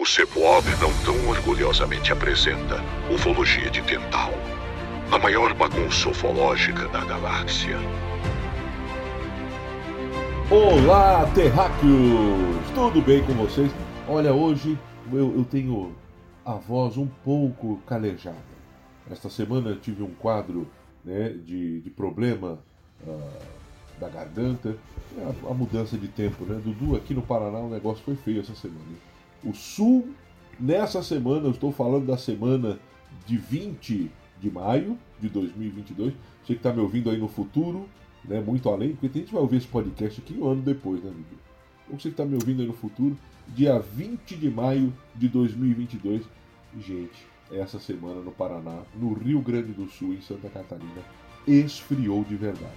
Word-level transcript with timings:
o 0.00 0.06
CEPOB 0.06 0.64
não 0.80 0.90
tão 1.04 1.28
orgulhosamente 1.28 2.10
apresenta 2.10 2.76
Ufologia 3.14 3.68
de 3.68 3.82
Tental, 3.82 4.30
a 5.12 5.18
maior 5.18 5.52
bagunça 5.52 6.08
ufológica 6.08 6.88
da 6.88 7.04
galáxia. 7.04 7.76
Olá, 10.50 11.30
terráqueos! 11.34 12.66
Tudo 12.74 13.02
bem 13.02 13.22
com 13.26 13.34
vocês? 13.34 13.70
Olha, 14.08 14.32
hoje 14.32 14.78
eu, 15.12 15.36
eu 15.36 15.44
tenho 15.44 15.94
a 16.46 16.54
voz 16.54 16.96
um 16.96 17.06
pouco 17.22 17.76
calejada. 17.86 18.38
Esta 19.10 19.28
semana 19.28 19.76
tive 19.76 20.02
um 20.02 20.14
quadro 20.14 20.66
né, 21.04 21.28
de, 21.28 21.82
de 21.82 21.90
problema 21.90 22.58
uh, 23.06 23.30
da 24.00 24.08
garganta, 24.08 24.78
a, 25.18 25.50
a, 25.50 25.52
mudança 25.52 25.98
de 25.98 26.08
tempo, 26.08 26.46
né? 26.46 26.58
Dudu, 26.64 26.96
aqui 26.96 27.12
no 27.12 27.20
Paraná 27.20 27.58
o 27.58 27.68
negócio 27.68 28.02
foi 28.02 28.16
feio 28.16 28.40
essa 28.40 28.54
semana. 28.54 28.80
Hein? 28.88 29.09
O 29.42 29.54
Sul, 29.54 30.10
nessa 30.58 31.02
semana, 31.02 31.46
eu 31.46 31.52
estou 31.52 31.72
falando 31.72 32.06
da 32.06 32.18
semana 32.18 32.78
de 33.26 33.38
20 33.38 34.10
de 34.38 34.50
maio 34.50 34.98
de 35.18 35.30
2022. 35.30 36.12
Você 36.12 36.52
que 36.52 36.52
está 36.52 36.72
me 36.72 36.80
ouvindo 36.80 37.08
aí 37.08 37.16
no 37.16 37.28
futuro, 37.28 37.88
né, 38.22 38.38
muito 38.40 38.68
além, 38.68 38.94
porque 38.94 39.18
a 39.18 39.22
gente 39.22 39.32
vai 39.32 39.40
ouvir 39.40 39.56
esse 39.56 39.66
podcast 39.66 40.20
aqui 40.20 40.34
um 40.34 40.46
ano 40.46 40.60
depois, 40.60 41.02
né, 41.02 41.10
Dudu? 41.10 41.40
Então 41.86 41.98
você 41.98 42.08
que 42.08 42.14
está 42.14 42.24
me 42.26 42.34
ouvindo 42.34 42.60
aí 42.60 42.66
no 42.66 42.74
futuro, 42.74 43.16
dia 43.48 43.78
20 43.78 44.36
de 44.36 44.50
maio 44.50 44.92
de 45.14 45.28
2022. 45.28 46.22
Gente, 46.78 47.26
essa 47.50 47.80
semana 47.80 48.20
no 48.20 48.30
Paraná, 48.30 48.82
no 48.94 49.14
Rio 49.14 49.40
Grande 49.40 49.72
do 49.72 49.88
Sul, 49.88 50.12
em 50.12 50.20
Santa 50.20 50.50
Catarina, 50.50 51.02
esfriou 51.46 52.22
de 52.24 52.36
verdade. 52.36 52.76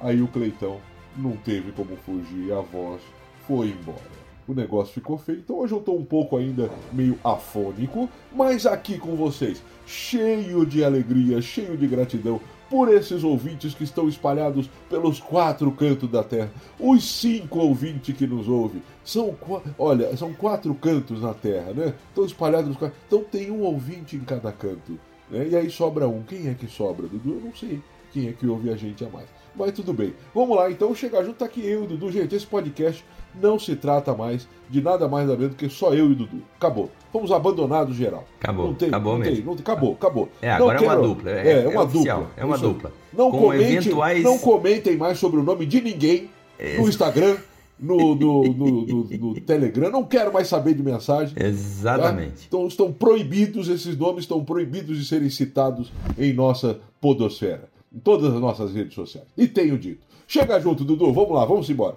Aí 0.00 0.22
o 0.22 0.28
Cleitão 0.28 0.80
não 1.16 1.36
teve 1.36 1.70
como 1.72 1.96
fugir, 1.98 2.50
a 2.52 2.60
voz 2.60 3.02
foi 3.46 3.68
embora 3.68 4.17
o 4.48 4.54
negócio 4.54 4.94
ficou 4.94 5.18
feio. 5.18 5.38
Então 5.38 5.58
hoje 5.58 5.74
eu 5.74 5.78
estou 5.78 5.96
um 5.96 6.04
pouco 6.04 6.36
ainda 6.36 6.70
meio 6.92 7.18
afônico, 7.22 8.08
mas 8.32 8.66
aqui 8.66 8.98
com 8.98 9.14
vocês, 9.14 9.62
cheio 9.86 10.64
de 10.64 10.82
alegria, 10.82 11.40
cheio 11.42 11.76
de 11.76 11.86
gratidão 11.86 12.40
por 12.70 12.92
esses 12.92 13.24
ouvintes 13.24 13.74
que 13.74 13.84
estão 13.84 14.08
espalhados 14.08 14.68
pelos 14.88 15.20
quatro 15.20 15.70
cantos 15.72 16.10
da 16.10 16.22
terra. 16.22 16.50
Os 16.78 17.20
cinco 17.20 17.58
ouvintes 17.58 18.14
que 18.16 18.26
nos 18.26 18.48
ouvem. 18.48 18.82
São, 19.04 19.34
olha, 19.78 20.14
são 20.16 20.32
quatro 20.34 20.74
cantos 20.74 21.22
na 21.22 21.32
terra, 21.32 21.72
né? 21.72 21.94
Estão 22.08 22.24
espalhados 22.24 22.68
nos. 22.68 22.90
Então 23.06 23.24
tem 23.24 23.50
um 23.50 23.62
ouvinte 23.62 24.16
em 24.16 24.20
cada 24.20 24.52
canto. 24.52 24.98
Né? 25.30 25.48
E 25.48 25.56
aí 25.56 25.70
sobra 25.70 26.08
um. 26.08 26.22
Quem 26.22 26.48
é 26.48 26.54
que 26.54 26.66
sobra, 26.66 27.06
Dudu? 27.06 27.34
Eu 27.34 27.40
não 27.40 27.54
sei 27.54 27.80
quem 28.12 28.28
é 28.28 28.32
que 28.32 28.46
ouve 28.46 28.70
a 28.70 28.76
gente 28.76 29.04
a 29.04 29.08
mais. 29.08 29.28
Mas 29.54 29.72
tudo 29.72 29.92
bem. 29.92 30.14
Vamos 30.34 30.56
lá, 30.56 30.70
então, 30.70 30.94
chegar 30.94 31.24
junto 31.24 31.38
tá 31.38 31.46
aqui 31.46 31.66
eu 31.66 31.86
Dudu. 31.86 32.12
Gente, 32.12 32.34
esse 32.34 32.46
podcast 32.46 33.04
não 33.34 33.58
se 33.58 33.76
trata 33.76 34.14
mais 34.14 34.48
de 34.68 34.82
nada 34.82 35.08
mais 35.08 35.26
da 35.26 35.36
menos 35.36 35.50
do 35.52 35.56
que 35.56 35.68
só 35.68 35.94
eu 35.94 36.10
e 36.10 36.14
Dudu. 36.14 36.42
Acabou. 36.56 36.90
Fomos 37.12 37.32
abandonados 37.32 37.96
geral. 37.96 38.24
Acabou. 38.40 38.66
Não 38.66 38.74
tem, 38.74 38.88
acabou 38.88 39.12
não 39.14 39.20
mesmo. 39.20 39.36
Tem, 39.36 39.44
não, 39.44 39.52
acabou, 39.54 39.92
acabou. 39.94 40.28
É, 40.42 40.50
agora 40.50 40.78
quero, 40.78 40.90
é 40.90 40.94
uma 40.94 41.02
dupla. 41.02 41.30
É, 41.30 41.48
é, 41.48 41.64
é 41.64 41.68
uma 41.68 41.86
dupla. 41.86 42.30
É 42.36 42.44
uma 42.44 42.58
dupla. 42.58 42.92
Não, 43.12 43.30
comentem, 43.30 43.76
eventuais... 43.76 44.22
não 44.22 44.38
comentem 44.38 44.96
mais 44.96 45.18
sobre 45.18 45.40
o 45.40 45.42
nome 45.42 45.66
de 45.66 45.80
ninguém 45.80 46.30
no 46.78 46.88
Instagram. 46.88 47.36
No, 47.80 48.14
no, 48.16 48.42
no, 48.42 48.82
no, 48.82 49.04
no, 49.04 49.40
Telegram, 49.40 49.88
não 49.88 50.02
quero 50.02 50.32
mais 50.32 50.48
saber 50.48 50.74
de 50.74 50.82
mensagem. 50.82 51.32
Tá? 51.32 51.44
Exatamente. 51.46 52.32
Tá? 52.32 52.44
Então 52.48 52.66
estão 52.66 52.92
proibidos, 52.92 53.68
esses 53.68 53.96
nomes 53.96 54.24
estão 54.24 54.44
proibidos 54.44 54.98
de 54.98 55.04
serem 55.04 55.30
citados 55.30 55.92
em 56.18 56.32
nossa 56.32 56.80
podosfera, 57.00 57.68
em 57.94 58.00
todas 58.00 58.34
as 58.34 58.40
nossas 58.40 58.74
redes 58.74 58.94
sociais. 58.94 59.28
E 59.36 59.46
tenho 59.46 59.78
dito. 59.78 60.04
Chega 60.26 60.58
junto, 60.60 60.84
Dudu, 60.84 61.12
vamos 61.12 61.30
lá, 61.30 61.44
vamos 61.44 61.70
embora. 61.70 61.96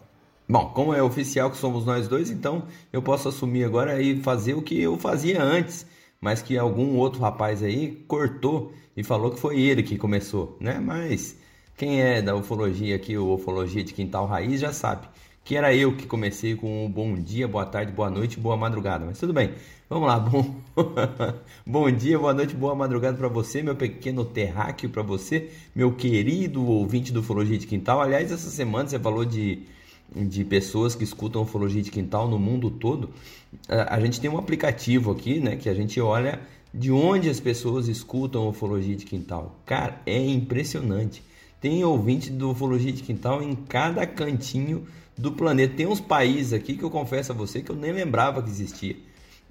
Bom, 0.52 0.66
como 0.73 0.94
é 0.94 1.02
oficial 1.02 1.49
que 1.49 1.55
somos 1.55 1.85
nós 1.85 2.09
dois, 2.09 2.30
então 2.30 2.63
eu 2.91 3.02
posso 3.02 3.30
assumir 3.30 3.63
agora 3.63 4.02
e 4.02 4.21
fazer 4.21 4.53
o 4.53 4.61
que 4.61 4.81
eu 4.81 4.97
fazia 4.97 5.41
antes, 5.41 5.85
mas 6.19 6.41
que 6.41 6.57
algum 6.57 6.97
outro 6.97 7.21
rapaz 7.21 7.63
aí 7.63 8.03
cortou 8.05 8.73
e 8.94 9.02
falou 9.02 9.31
que 9.31 9.39
foi 9.39 9.61
ele 9.61 9.81
que 9.81 9.97
começou, 9.97 10.57
né? 10.59 10.77
Mas 10.77 11.38
quem 11.77 12.02
é 12.02 12.22
da 12.22 12.35
ufologia 12.35 12.97
aqui, 12.97 13.17
o 13.17 13.34
ufologia 13.34 13.81
de 13.81 13.94
quintal 13.94 14.25
raiz, 14.25 14.59
já 14.59 14.73
sabe 14.73 15.07
que 15.41 15.56
era 15.56 15.73
eu 15.73 15.95
que 15.95 16.06
comecei 16.06 16.53
com 16.53 16.85
um 16.85 16.91
bom 16.91 17.16
dia, 17.16 17.47
boa 17.47 17.66
tarde, 17.66 17.94
boa 17.94 18.09
noite, 18.09 18.38
boa 18.38 18.57
madrugada. 18.57 19.06
Mas 19.06 19.19
tudo 19.19 19.31
bem, 19.31 19.53
vamos 19.89 20.06
lá. 20.06 20.19
Bom, 20.19 20.53
bom 21.66 21.89
dia, 21.89 22.19
boa 22.19 22.33
noite, 22.33 22.53
boa 22.56 22.75
madrugada 22.75 23.18
para 23.18 23.29
você, 23.29 23.63
meu 23.63 23.78
pequeno 23.78 24.25
terráqueo, 24.25 24.89
para 24.89 25.01
você, 25.01 25.50
meu 25.73 25.94
querido 25.94 26.66
ouvinte 26.66 27.13
do 27.13 27.22
Ufologia 27.22 27.57
de 27.57 27.68
Quintal. 27.68 28.01
Aliás, 28.01 28.33
essa 28.33 28.50
semana 28.50 28.89
você 28.89 29.00
falou 29.00 29.23
de 29.23 29.63
de 30.16 30.44
pessoas 30.44 30.94
que 30.95 31.03
escutam 31.03 31.41
ufologia 31.41 31.81
de 31.81 31.89
quintal 31.89 32.27
no 32.27 32.38
mundo 32.38 32.69
todo, 32.69 33.09
a 33.67 33.99
gente 33.99 34.19
tem 34.19 34.29
um 34.29 34.38
aplicativo 34.38 35.11
aqui, 35.11 35.39
né, 35.39 35.55
que 35.55 35.69
a 35.69 35.73
gente 35.73 35.99
olha 35.99 36.39
de 36.73 36.91
onde 36.91 37.29
as 37.29 37.39
pessoas 37.39 37.88
escutam 37.88 38.47
ufologia 38.47 38.95
de 38.95 39.05
quintal. 39.05 39.59
Cara, 39.66 40.01
é 40.05 40.19
impressionante. 40.19 41.21
Tem 41.59 41.83
ouvinte 41.83 42.29
do 42.31 42.51
ufologia 42.51 42.91
de 42.91 43.03
quintal 43.03 43.44
em 43.44 43.53
cada 43.55 44.05
cantinho 44.07 44.88
do 45.17 45.31
planeta. 45.31 45.75
Tem 45.75 45.85
uns 45.85 46.00
países 46.00 46.53
aqui 46.53 46.75
que 46.75 46.83
eu 46.83 46.89
confesso 46.89 47.31
a 47.31 47.35
você 47.35 47.61
que 47.61 47.69
eu 47.69 47.75
nem 47.75 47.91
lembrava 47.91 48.41
que 48.41 48.50
existia. 48.50 48.95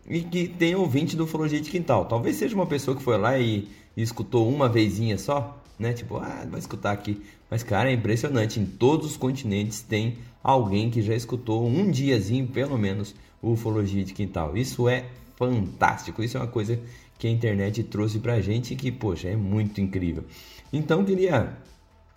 E 0.09 0.22
que 0.22 0.49
tem 0.49 0.75
ouvinte 0.75 1.15
do 1.15 1.25
ufologia 1.25 1.60
de 1.60 1.70
quintal. 1.70 2.06
Talvez 2.06 2.37
seja 2.37 2.54
uma 2.54 2.66
pessoa 2.66 2.97
que 2.97 3.03
foi 3.03 3.16
lá 3.19 3.38
e, 3.38 3.69
e 3.97 4.03
escutou 4.03 4.49
uma 4.49 4.69
vezinha 4.69 5.19
só, 5.19 5.59
né? 5.81 5.95
Tipo, 5.95 6.19
ah, 6.19 6.47
vai 6.49 6.61
escutar 6.61 6.93
aqui. 6.93 7.21
Mas, 7.51 7.63
cara, 7.63 7.91
é 7.91 7.95
impressionante. 7.95 8.61
Em 8.61 8.67
todos 8.67 9.13
os 9.13 9.17
continentes 9.17 9.81
tem 9.81 10.19
alguém 10.43 10.91
que 10.91 11.01
já 11.03 11.15
escutou 11.15 11.67
um 11.67 11.91
diazinho, 11.91 12.47
pelo 12.47 12.79
menos, 12.79 13.15
ufologia 13.43 14.05
de 14.05 14.13
quintal. 14.13 14.57
Isso 14.57 14.89
é 14.89 15.07
fantástico. 15.37 16.23
Isso 16.23 16.37
é 16.37 16.41
uma 16.41 16.47
coisa 16.47 16.79
que 17.19 17.27
a 17.27 17.31
internet 17.31 17.83
trouxe 17.83 18.19
pra 18.19 18.41
gente 18.41 18.75
e 18.75 18.77
que, 18.77 18.93
poxa, 18.93 19.29
é 19.29 19.37
muito 19.37 19.81
incrível. 19.81 20.25
Então, 20.73 21.05
queria 21.05 21.57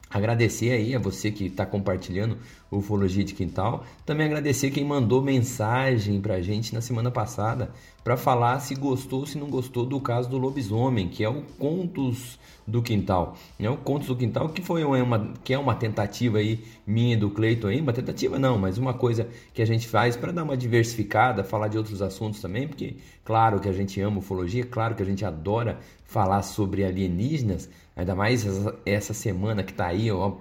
agradecer 0.10 0.72
aí 0.72 0.94
a 0.94 1.00
você 1.00 1.32
que 1.32 1.46
está 1.46 1.66
compartilhando 1.66 2.38
Ufologia 2.78 3.24
de 3.24 3.34
Quintal. 3.34 3.84
Também 4.06 4.26
agradecer 4.26 4.72
quem 4.72 4.84
mandou 4.84 5.22
mensagem 5.22 6.20
pra 6.20 6.42
gente 6.42 6.74
na 6.74 6.82
semana 6.82 7.12
passada 7.12 7.72
para 8.04 8.18
falar 8.18 8.60
se 8.60 8.76
gostou 8.76 9.22
ou 9.22 9.26
se 9.26 9.38
não 9.38 9.50
gostou 9.50 9.86
do 9.86 10.00
caso 10.00 10.30
do 10.30 10.38
lobisomem, 10.38 11.08
que 11.08 11.24
é 11.24 11.30
o 11.30 11.42
Contos 11.58 12.38
do 12.68 12.82
Quintal. 12.82 13.38
É 13.60 13.70
o 13.70 13.78
Contos 13.78 14.08
do 14.08 14.16
Quintal 14.16 14.50
que 14.50 14.62
foi 14.62 14.84
uma, 14.84 15.34
que 15.44 15.54
é 15.54 15.58
uma 15.58 15.76
tentativa 15.76 16.40
aí 16.40 16.64
minha 16.86 17.18
do 17.18 17.30
Cleiton 17.30 17.68
aí, 17.68 17.80
uma 17.80 17.94
tentativa 17.94 18.38
não, 18.38 18.58
mas 18.58 18.78
uma 18.78 18.94
coisa 18.94 19.28
que 19.54 19.62
a 19.62 19.66
gente 19.66 19.88
faz 19.88 20.16
para 20.16 20.32
dar 20.32 20.44
uma 20.44 20.58
diversificada, 20.58 21.44
falar 21.44 21.70
de 21.70 21.78
outros 21.78 22.02
assuntos 22.02 22.42
também, 22.42 22.68
porque 22.68 22.98
claro 23.24 23.60
que 23.60 23.70
a 23.70 23.74
gente 23.74 24.00
ama 24.02 24.20
ufologia, 24.20 24.66
claro 24.66 24.96
que 24.96 25.04
a 25.04 25.06
gente 25.06 25.24
adora 25.24 25.80
falar 26.06 26.42
sobre 26.44 26.84
alienígenas, 26.84 27.70
ainda 27.96 28.16
mais 28.16 28.46
essa, 28.46 28.76
essa 28.86 29.14
semana 29.14 29.64
que 29.64 29.72
está 29.72 29.88
aí, 29.88 30.12
ó, 30.12 30.34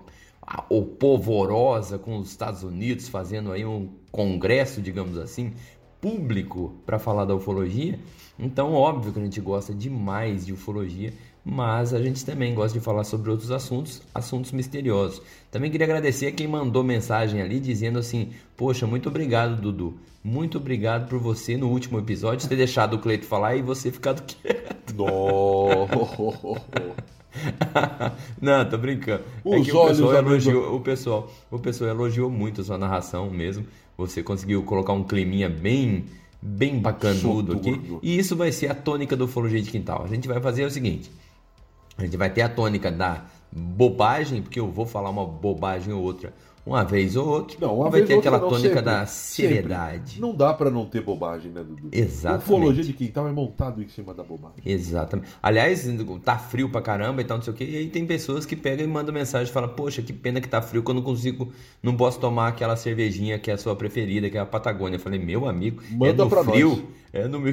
o 0.68 0.82
polvorosa 0.82 1.98
com 1.98 2.18
os 2.18 2.30
Estados 2.30 2.62
Unidos 2.62 3.08
fazendo 3.08 3.52
aí 3.52 3.64
um 3.64 3.88
congresso, 4.10 4.82
digamos 4.82 5.16
assim, 5.16 5.52
público 6.00 6.74
para 6.84 6.98
falar 6.98 7.24
da 7.24 7.34
ufologia. 7.34 7.98
Então, 8.38 8.74
óbvio 8.74 9.12
que 9.12 9.20
a 9.20 9.22
gente 9.22 9.40
gosta 9.40 9.72
demais 9.72 10.44
de 10.44 10.52
ufologia, 10.52 11.12
mas 11.44 11.94
a 11.94 12.02
gente 12.02 12.24
também 12.24 12.54
gosta 12.54 12.78
de 12.78 12.84
falar 12.84 13.04
sobre 13.04 13.30
outros 13.30 13.50
assuntos, 13.50 14.02
assuntos 14.14 14.52
misteriosos. 14.52 15.22
Também 15.50 15.70
queria 15.70 15.86
agradecer 15.86 16.26
a 16.26 16.32
quem 16.32 16.48
mandou 16.48 16.82
mensagem 16.82 17.40
ali 17.40 17.60
dizendo 17.60 17.98
assim: 17.98 18.30
Poxa, 18.56 18.86
muito 18.86 19.08
obrigado, 19.08 19.60
Dudu. 19.60 19.98
Muito 20.24 20.58
obrigado 20.58 21.08
por 21.08 21.18
você 21.18 21.56
no 21.56 21.68
último 21.68 21.98
episódio 21.98 22.48
ter 22.48 22.56
deixado 22.56 22.94
o 22.94 22.98
Cleito 22.98 23.26
falar 23.26 23.56
e 23.56 23.62
você 23.62 23.90
ficado 23.90 24.22
quieto. 24.22 24.94
Não, 28.40 28.68
tô 28.68 28.78
brincando. 28.78 29.24
É 29.44 29.48
Os 29.48 29.54
é 29.54 29.70
que 29.70 29.76
o 29.76 29.86
pessoal, 29.86 30.14
elogiou, 30.14 30.76
o, 30.76 30.80
pessoal, 30.80 31.32
o 31.50 31.58
pessoal 31.58 31.90
elogiou 31.90 32.30
muito 32.30 32.60
a 32.60 32.64
sua 32.64 32.78
narração 32.78 33.30
mesmo. 33.30 33.66
Você 33.96 34.22
conseguiu 34.22 34.62
colocar 34.62 34.92
um 34.92 35.04
climinha 35.04 35.48
bem 35.48 36.04
bem 36.42 36.80
bacanudo 36.80 37.52
aqui. 37.52 37.98
E 38.02 38.18
isso 38.18 38.34
vai 38.34 38.50
ser 38.50 38.68
a 38.68 38.74
tônica 38.74 39.16
do 39.16 39.26
Ufologia 39.26 39.62
de 39.62 39.70
Quintal. 39.70 40.02
A 40.04 40.08
gente 40.08 40.26
vai 40.26 40.40
fazer 40.40 40.64
o 40.64 40.70
seguinte: 40.70 41.10
a 41.96 42.02
gente 42.02 42.16
vai 42.16 42.30
ter 42.30 42.42
a 42.42 42.48
tônica 42.48 42.90
da 42.90 43.24
bobagem, 43.52 44.42
porque 44.42 44.58
eu 44.58 44.68
vou 44.68 44.86
falar 44.86 45.10
uma 45.10 45.24
bobagem 45.24 45.92
ou 45.92 46.02
outra 46.02 46.32
uma 46.64 46.84
vez 46.84 47.16
ou 47.16 47.26
outra. 47.26 47.56
Não, 47.60 47.76
uma 47.76 47.90
vai 47.90 48.00
vez 48.00 48.08
ter 48.08 48.18
aquela 48.18 48.38
não, 48.38 48.48
tônica 48.48 48.68
sempre, 48.68 48.82
da 48.82 49.06
seriedade. 49.06 50.10
Sempre. 50.10 50.20
Não 50.20 50.34
dá 50.34 50.54
para 50.54 50.70
não 50.70 50.86
ter 50.86 51.00
bobagem, 51.00 51.50
né, 51.50 51.62
Dudu? 51.62 51.88
Exatamente. 51.90 52.44
Ufologia 52.44 52.84
de 52.84 52.92
quintal 52.92 53.26
é 53.26 53.32
montado 53.32 53.82
em 53.82 53.88
cima 53.88 54.14
da 54.14 54.22
bobagem. 54.22 54.58
Exatamente. 54.64 55.28
Aliás, 55.42 55.86
tá 56.24 56.38
frio 56.38 56.68
pra 56.68 56.80
caramba 56.80 57.20
e 57.20 57.24
tal, 57.24 57.38
não 57.38 57.44
sei 57.44 57.52
o 57.52 57.56
quê. 57.56 57.64
E 57.64 57.76
aí 57.76 57.88
tem 57.88 58.06
pessoas 58.06 58.46
que 58.46 58.54
pegam 58.54 58.84
e 58.84 58.88
mandam 58.88 59.12
mensagem 59.12 59.50
e 59.50 59.52
falam: 59.52 59.70
Poxa, 59.70 60.02
que 60.02 60.12
pena 60.12 60.40
que 60.40 60.48
tá 60.48 60.62
frio 60.62 60.84
que 60.84 60.90
eu 60.90 60.94
não 60.94 61.02
consigo, 61.02 61.52
não 61.82 61.96
posso 61.96 62.20
tomar 62.20 62.48
aquela 62.48 62.76
cervejinha 62.76 63.38
que 63.38 63.50
é 63.50 63.54
a 63.54 63.58
sua 63.58 63.74
preferida, 63.74 64.30
que 64.30 64.38
é 64.38 64.40
a 64.40 64.46
Patagônia. 64.46 64.96
Eu 64.96 65.00
falei: 65.00 65.18
Meu 65.18 65.48
amigo, 65.48 65.82
Manda 65.90 66.10
é 66.10 66.12
no 66.12 66.28
pra 66.28 66.44
frio. 66.44 66.68
Nós. 66.68 66.84
É 67.12 67.28
no, 67.28 67.48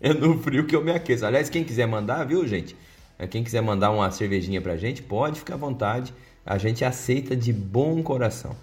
é 0.00 0.12
no 0.12 0.38
frio 0.38 0.66
que 0.66 0.76
eu 0.76 0.84
me 0.84 0.92
aqueço. 0.92 1.24
Aliás, 1.24 1.48
quem 1.48 1.64
quiser 1.64 1.86
mandar, 1.86 2.24
viu, 2.24 2.46
gente? 2.46 2.76
É, 3.18 3.26
quem 3.26 3.44
quiser 3.44 3.62
mandar 3.62 3.90
uma 3.90 4.10
cervejinha 4.10 4.60
pra 4.60 4.76
gente, 4.76 5.02
pode 5.02 5.38
ficar 5.38 5.54
à 5.54 5.56
vontade. 5.56 6.12
A 6.44 6.58
gente 6.58 6.84
aceita 6.84 7.36
de 7.36 7.52
bom 7.52 8.02
coração. 8.02 8.54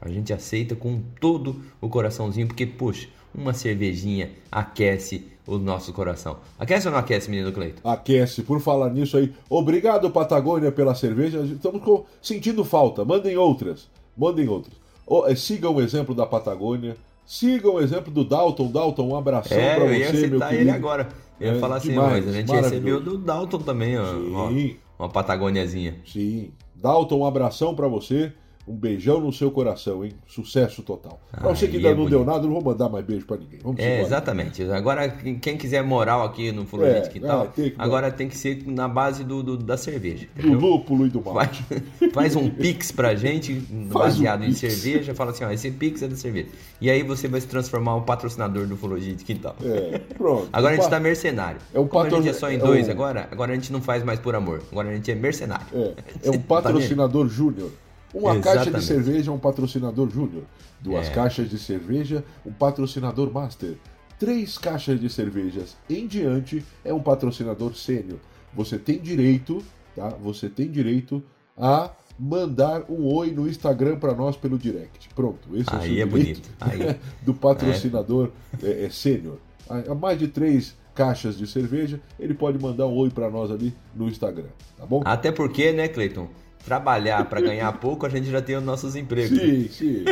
A 0.00 0.08
gente 0.08 0.32
aceita 0.32 0.74
com 0.74 1.00
todo 1.20 1.56
o 1.80 1.88
coraçãozinho, 1.88 2.46
porque, 2.46 2.66
poxa, 2.66 3.08
uma 3.34 3.52
cervejinha 3.52 4.30
aquece 4.50 5.26
o 5.46 5.58
nosso 5.58 5.92
coração. 5.92 6.38
Aquece 6.58 6.86
ou 6.88 6.92
não 6.92 6.98
aquece, 6.98 7.30
menino 7.30 7.52
Cleito? 7.52 7.80
Aquece, 7.86 8.42
por 8.42 8.60
falar 8.60 8.90
nisso 8.90 9.16
aí. 9.16 9.32
Obrigado, 9.48 10.10
Patagônia, 10.10 10.72
pela 10.72 10.94
cerveja. 10.94 11.40
Estamos 11.40 12.02
sentindo 12.20 12.64
falta. 12.64 13.04
Mandem 13.04 13.36
outras. 13.36 13.88
Mandem 14.16 14.48
outras. 14.48 14.74
Oh, 15.06 15.24
sigam 15.36 15.74
o 15.74 15.80
exemplo 15.80 16.14
da 16.14 16.26
Patagônia. 16.26 16.96
Sigam 17.24 17.74
o 17.74 17.80
exemplo 17.80 18.12
do 18.12 18.24
Dalton. 18.24 18.70
Dalton, 18.70 19.08
um 19.08 19.16
abração 19.16 19.56
é, 19.56 19.78
eu 19.78 19.94
ia 19.94 20.06
você, 20.10 20.16
citar 20.16 20.30
meu 20.30 20.40
querido. 20.40 20.60
ele 20.62 20.70
agora. 20.70 21.08
Eu 21.40 21.52
ia 21.52 21.56
É, 21.58 21.60
falar 21.60 21.76
assim, 21.76 21.90
demais, 21.90 22.24
mas 22.24 22.34
a 22.34 22.38
gente 22.38 22.52
recebeu 22.52 23.00
do 23.00 23.18
Dalton 23.18 23.58
também, 23.58 23.96
ó, 23.98 24.04
ó, 24.34 24.48
Sim. 24.48 24.76
uma 24.98 25.08
patagoniazinha. 25.08 25.96
Sim. 26.04 26.50
Dalton, 26.76 27.20
um 27.20 27.26
abração 27.26 27.74
pra 27.74 27.88
você. 27.88 28.32
Um 28.68 28.74
beijão 28.74 29.20
no 29.20 29.32
seu 29.32 29.48
coração, 29.50 30.04
hein? 30.04 30.12
Sucesso 30.26 30.82
total. 30.82 31.20
Pra 31.30 31.54
você 31.54 31.68
que 31.68 31.76
ainda 31.76 31.90
é 31.90 31.94
não 31.94 32.06
deu 32.06 32.18
bonito. 32.18 32.26
nada, 32.32 32.44
eu 32.44 32.50
não 32.50 32.60
vou 32.60 32.64
mandar 32.72 32.88
mais 32.88 33.04
beijo 33.04 33.24
pra 33.24 33.36
ninguém. 33.36 33.60
Vamos 33.62 33.78
É, 33.80 33.84
embora. 33.94 34.02
exatamente. 34.02 34.62
Agora, 34.64 35.08
quem 35.08 35.56
quiser 35.56 35.84
moral 35.84 36.24
aqui 36.24 36.50
no 36.50 36.66
Fulogente 36.66 37.06
É, 37.06 37.10
Quintal, 37.10 37.42
ah, 37.42 37.46
tem 37.46 37.70
dar. 37.72 37.84
agora 37.84 38.10
tem 38.10 38.28
que 38.28 38.36
ser 38.36 38.64
na 38.66 38.88
base 38.88 39.22
do, 39.22 39.40
do- 39.40 39.56
da 39.56 39.76
cerveja. 39.76 40.26
Do 40.34 40.40
entendeu? 40.48 40.58
lúpulo 40.58 41.06
e 41.06 41.10
do 41.10 41.20
Faz, 41.22 41.34
malte. 41.36 41.64
faz 42.12 42.34
um 42.34 42.50
pix 42.50 42.90
pra 42.90 43.14
gente, 43.14 43.54
Faz 43.88 44.14
baseado 44.16 44.40
um 44.40 44.44
em 44.46 44.48
pix. 44.52 44.58
cerveja, 44.58 45.14
fala 45.14 45.30
assim, 45.30 45.44
ó, 45.44 45.50
esse 45.52 45.70
pix 45.70 46.02
é 46.02 46.08
da 46.08 46.16
cerveja. 46.16 46.48
E 46.80 46.90
aí 46.90 47.04
você 47.04 47.28
vai 47.28 47.40
se 47.40 47.46
transformar 47.46 47.94
um 47.94 48.02
patrocinador 48.02 48.66
do 48.66 48.76
Fulogente 48.76 49.24
Quintal. 49.24 49.54
É, 49.62 49.98
pronto. 50.18 50.48
Agora 50.52 50.74
a 50.74 50.76
gente 50.76 50.90
tá 50.90 50.98
mercenário. 50.98 51.60
É 51.72 51.78
um 51.78 51.86
Como 51.86 52.02
a 52.02 52.08
gente 52.10 52.14
patro- 52.16 52.30
é 52.30 52.32
só 52.32 52.50
em 52.50 52.56
é 52.56 52.58
dois 52.58 52.88
um- 52.88 52.90
agora, 52.90 53.28
agora 53.30 53.52
a 53.52 53.54
gente 53.54 53.72
não 53.72 53.80
faz 53.80 54.02
mais 54.02 54.18
por 54.18 54.34
amor. 54.34 54.60
Agora 54.72 54.88
a 54.88 54.92
gente 54.92 55.08
é 55.08 55.14
mercenário. 55.14 55.66
É, 55.72 55.94
é 56.24 56.30
um 56.34 56.38
Tá 56.38 56.38
patrocinador 56.48 57.28
júnior. 57.28 57.70
Uma 58.16 58.34
caixa 58.40 58.70
de 58.70 58.76
Exatamente. 58.78 58.84
cerveja 58.84 59.30
é 59.30 59.34
um 59.34 59.38
patrocinador 59.38 60.10
júnior. 60.10 60.44
Duas 60.80 61.08
É. 61.08 61.10
caixas 61.10 61.50
de 61.50 61.58
cerveja, 61.58 62.24
um 62.44 62.52
patrocinador 62.52 63.30
master. 63.32 63.74
Três 64.18 64.56
caixas 64.56 64.98
de 64.98 65.10
cervejas 65.10 65.76
em 65.90 66.06
diante 66.06 66.64
é 66.84 66.92
um 66.94 67.00
patrocinador 67.00 67.74
sênior. 67.74 68.18
Você 68.54 68.78
tem 68.78 68.98
direito, 68.98 69.62
tá? 69.94 70.08
Você 70.22 70.48
tem 70.48 70.70
direito 70.70 71.22
a 71.56 71.90
mandar 72.18 72.90
um 72.90 73.04
oi 73.14 73.30
no 73.30 73.46
Instagram 73.46 73.98
para 73.98 74.14
nós 74.14 74.36
pelo 74.36 74.58
direct. 74.58 75.10
Pronto, 75.14 75.54
esse 75.54 75.68
é 75.70 75.76
o 75.76 75.80
Aí 75.80 75.94
seu 75.96 76.02
é 76.02 76.06
direito 76.06 76.10
bonito. 76.10 76.50
Aí. 76.60 76.96
do 77.22 77.34
patrocinador 77.34 78.30
é, 78.62 78.84
é 78.86 78.88
sênior. 78.90 79.36
A, 79.68 79.92
a 79.92 79.94
mais 79.94 80.18
de 80.18 80.28
três 80.28 80.74
caixas 80.94 81.36
de 81.36 81.46
cerveja, 81.46 82.00
ele 82.18 82.32
pode 82.32 82.58
mandar 82.58 82.86
um 82.86 82.94
oi 82.96 83.10
para 83.10 83.28
nós 83.30 83.50
ali 83.50 83.74
no 83.94 84.08
Instagram, 84.08 84.48
tá 84.78 84.86
bom? 84.86 85.02
Até 85.04 85.30
porque, 85.30 85.70
né, 85.72 85.88
Cleiton? 85.88 86.26
Trabalhar 86.66 87.24
pra 87.26 87.40
ganhar 87.40 87.72
pouco, 87.74 88.04
a 88.04 88.08
gente 88.08 88.28
já 88.28 88.42
tem 88.42 88.56
os 88.56 88.62
nossos 88.64 88.96
empregos. 88.96 89.38
Sim, 89.38 89.68
sim. 89.68 90.04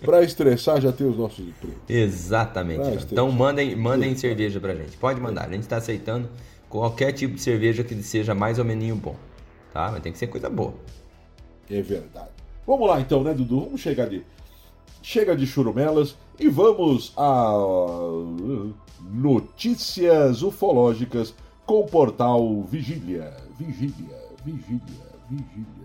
Pra 0.00 0.24
estressar 0.24 0.80
já 0.80 0.90
tem 0.90 1.06
os 1.06 1.16
nossos 1.16 1.46
empregos. 1.46 1.78
Exatamente. 1.88 3.06
Então 3.12 3.30
mandem, 3.30 3.76
mandem 3.76 4.16
cerveja 4.16 4.58
pra 4.58 4.74
gente. 4.74 4.96
Pode 4.96 5.20
mandar. 5.20 5.46
A 5.46 5.52
gente 5.52 5.68
tá 5.68 5.76
aceitando 5.76 6.28
qualquer 6.68 7.12
tipo 7.12 7.36
de 7.36 7.40
cerveja 7.40 7.84
que 7.84 7.94
seja 8.02 8.34
mais 8.34 8.58
ou 8.58 8.64
menos 8.64 8.98
bom. 8.98 9.14
Tá? 9.72 9.90
Mas 9.92 10.02
tem 10.02 10.10
que 10.10 10.18
ser 10.18 10.26
coisa 10.26 10.50
boa. 10.50 10.74
É 11.70 11.80
verdade. 11.80 12.30
Vamos 12.66 12.88
lá 12.88 13.00
então, 13.00 13.22
né, 13.22 13.32
Dudu? 13.32 13.60
Vamos 13.60 13.80
chegar 13.80 14.08
de. 14.08 14.24
Chega 15.00 15.36
de 15.36 15.46
churumelas 15.46 16.16
e 16.40 16.48
vamos 16.48 17.12
a 17.16 17.52
notícias 19.12 20.42
ufológicas 20.42 21.34
com 21.64 21.80
o 21.80 21.86
portal 21.86 22.62
Vigília. 22.62 23.32
Vigília, 23.58 24.18
Vigília, 24.44 24.80
Vigília. 25.30 25.83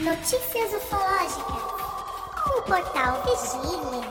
Notícias 0.00 0.72
ufológicas 0.72 1.78
o 2.56 2.62
portal 2.62 3.22
Vigília. 3.24 4.08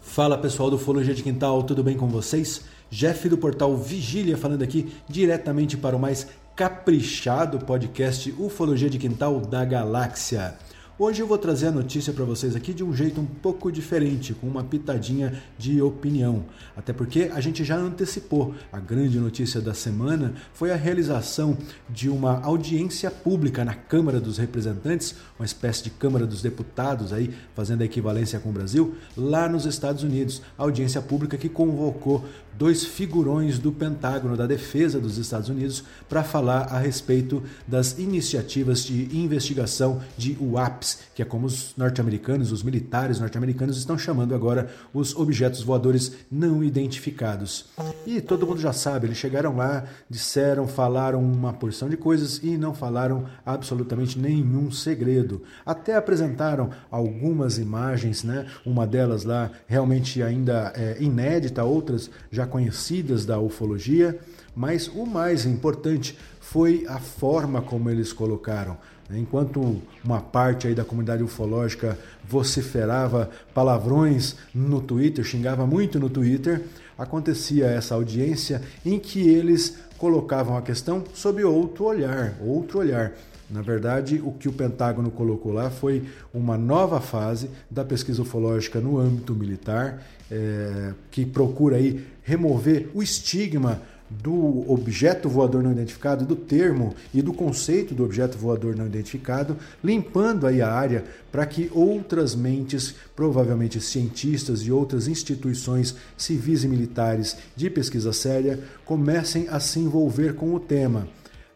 Fala 0.00 0.38
pessoal 0.38 0.70
do 0.70 0.76
Ufologia 0.76 1.14
de 1.14 1.22
Quintal, 1.22 1.62
tudo 1.64 1.84
bem 1.84 1.94
com 1.94 2.08
vocês? 2.08 2.62
Jeff 2.88 3.28
do 3.28 3.36
portal 3.36 3.76
Vigília 3.76 4.38
falando 4.38 4.62
aqui 4.62 4.90
diretamente 5.06 5.76
para 5.76 5.94
o 5.94 5.98
mais 5.98 6.26
caprichado 6.54 7.58
podcast 7.58 8.34
Ufologia 8.38 8.88
de 8.88 8.98
Quintal 8.98 9.38
da 9.40 9.62
Galáxia. 9.62 10.56
Hoje 10.98 11.20
eu 11.20 11.26
vou 11.26 11.36
trazer 11.36 11.66
a 11.66 11.70
notícia 11.70 12.10
para 12.10 12.24
vocês 12.24 12.56
aqui 12.56 12.72
de 12.72 12.82
um 12.82 12.94
jeito 12.94 13.20
um 13.20 13.26
pouco 13.26 13.70
diferente, 13.70 14.32
com 14.32 14.46
uma 14.46 14.64
pitadinha 14.64 15.42
de 15.58 15.82
opinião. 15.82 16.46
Até 16.74 16.90
porque 16.90 17.30
a 17.34 17.38
gente 17.38 17.62
já 17.64 17.76
antecipou. 17.76 18.54
A 18.72 18.80
grande 18.80 19.18
notícia 19.18 19.60
da 19.60 19.74
semana 19.74 20.32
foi 20.54 20.72
a 20.72 20.74
realização 20.74 21.58
de 21.90 22.08
uma 22.08 22.40
audiência 22.40 23.10
pública 23.10 23.62
na 23.62 23.74
Câmara 23.74 24.18
dos 24.18 24.38
Representantes, 24.38 25.14
uma 25.38 25.44
espécie 25.44 25.84
de 25.84 25.90
Câmara 25.90 26.26
dos 26.26 26.40
Deputados 26.40 27.12
aí, 27.12 27.30
fazendo 27.54 27.82
a 27.82 27.84
equivalência 27.84 28.40
com 28.40 28.48
o 28.48 28.52
Brasil, 28.52 28.94
lá 29.14 29.50
nos 29.50 29.66
Estados 29.66 30.02
Unidos. 30.02 30.40
Audiência 30.56 31.02
pública 31.02 31.36
que 31.36 31.50
convocou 31.50 32.24
dois 32.58 32.84
figurões 32.84 33.58
do 33.58 33.70
Pentágono, 33.70 34.36
da 34.36 34.46
Defesa 34.46 34.98
dos 34.98 35.18
Estados 35.18 35.48
Unidos, 35.48 35.84
para 36.08 36.24
falar 36.24 36.62
a 36.72 36.78
respeito 36.78 37.42
das 37.66 37.98
iniciativas 37.98 38.82
de 38.82 39.14
investigação 39.14 40.00
de 40.16 40.36
UAPs, 40.40 40.85
que 41.14 41.22
é 41.22 41.24
como 41.24 41.46
os 41.46 41.74
norte-americanos, 41.76 42.52
os 42.52 42.62
militares 42.62 43.18
norte-americanos 43.20 43.76
estão 43.76 43.98
chamando 43.98 44.34
agora 44.34 44.68
os 44.92 45.14
objetos 45.16 45.62
voadores 45.62 46.12
não 46.30 46.62
identificados. 46.62 47.66
E 48.06 48.20
todo 48.20 48.46
mundo 48.46 48.60
já 48.60 48.72
sabe, 48.72 49.06
eles 49.06 49.18
chegaram 49.18 49.56
lá, 49.56 49.84
disseram, 50.08 50.66
falaram 50.66 51.20
uma 51.20 51.52
porção 51.52 51.88
de 51.88 51.96
coisas 51.96 52.40
e 52.42 52.56
não 52.56 52.74
falaram 52.74 53.26
absolutamente 53.44 54.18
nenhum 54.18 54.70
segredo. 54.70 55.42
Até 55.64 55.96
apresentaram 55.96 56.70
algumas 56.90 57.58
imagens, 57.58 58.22
né? 58.22 58.46
Uma 58.64 58.86
delas 58.86 59.24
lá 59.24 59.50
realmente 59.66 60.22
ainda 60.22 60.72
é 60.74 60.96
inédita, 61.00 61.64
outras 61.64 62.10
já 62.30 62.46
conhecidas 62.46 63.24
da 63.24 63.38
ufologia, 63.38 64.18
mas 64.54 64.88
o 64.88 65.04
mais 65.04 65.44
importante 65.44 66.16
foi 66.40 66.86
a 66.88 66.98
forma 66.98 67.60
como 67.60 67.90
eles 67.90 68.12
colocaram. 68.12 68.78
Né? 69.08 69.18
Enquanto 69.18 69.80
uma 70.04 70.20
parte 70.20 70.66
aí 70.66 70.74
da 70.74 70.84
comunidade 70.84 71.22
ufológica 71.22 71.98
vociferava 72.26 73.30
palavrões 73.54 74.36
no 74.54 74.80
Twitter, 74.80 75.24
xingava 75.24 75.66
muito 75.66 75.98
no 75.98 76.10
Twitter, 76.10 76.62
acontecia 76.98 77.66
essa 77.66 77.94
audiência 77.94 78.62
em 78.84 78.98
que 78.98 79.20
eles 79.28 79.78
colocavam 79.98 80.56
a 80.56 80.62
questão 80.62 81.04
sob 81.14 81.42
outro 81.44 81.84
olhar, 81.84 82.36
outro 82.40 82.78
olhar. 82.78 83.12
Na 83.48 83.62
verdade, 83.62 84.20
o 84.24 84.32
que 84.32 84.48
o 84.48 84.52
Pentágono 84.52 85.08
colocou 85.08 85.52
lá 85.52 85.70
foi 85.70 86.02
uma 86.34 86.58
nova 86.58 87.00
fase 87.00 87.48
da 87.70 87.84
pesquisa 87.84 88.22
ufológica 88.22 88.80
no 88.80 88.98
âmbito 88.98 89.34
militar, 89.34 90.02
é, 90.28 90.92
que 91.12 91.24
procura 91.24 91.76
aí 91.76 92.04
remover 92.24 92.90
o 92.92 93.04
estigma 93.04 93.80
do 94.08 94.70
objeto 94.70 95.28
voador 95.28 95.62
não 95.62 95.72
identificado, 95.72 96.24
do 96.24 96.36
termo 96.36 96.94
e 97.12 97.20
do 97.20 97.32
conceito 97.32 97.94
do 97.94 98.04
objeto 98.04 98.38
voador 98.38 98.76
não 98.76 98.86
identificado, 98.86 99.56
limpando 99.82 100.46
aí 100.46 100.62
a 100.62 100.70
área 100.70 101.04
para 101.32 101.44
que 101.44 101.70
outras 101.72 102.34
mentes, 102.34 102.94
provavelmente 103.14 103.80
cientistas 103.80 104.60
e 104.60 104.70
outras 104.70 105.08
instituições 105.08 105.96
civis 106.16 106.64
e 106.64 106.68
militares 106.68 107.36
de 107.54 107.68
pesquisa 107.68 108.12
séria, 108.12 108.60
comecem 108.84 109.48
a 109.48 109.58
se 109.58 109.80
envolver 109.80 110.34
com 110.34 110.54
o 110.54 110.60
tema. 110.60 111.08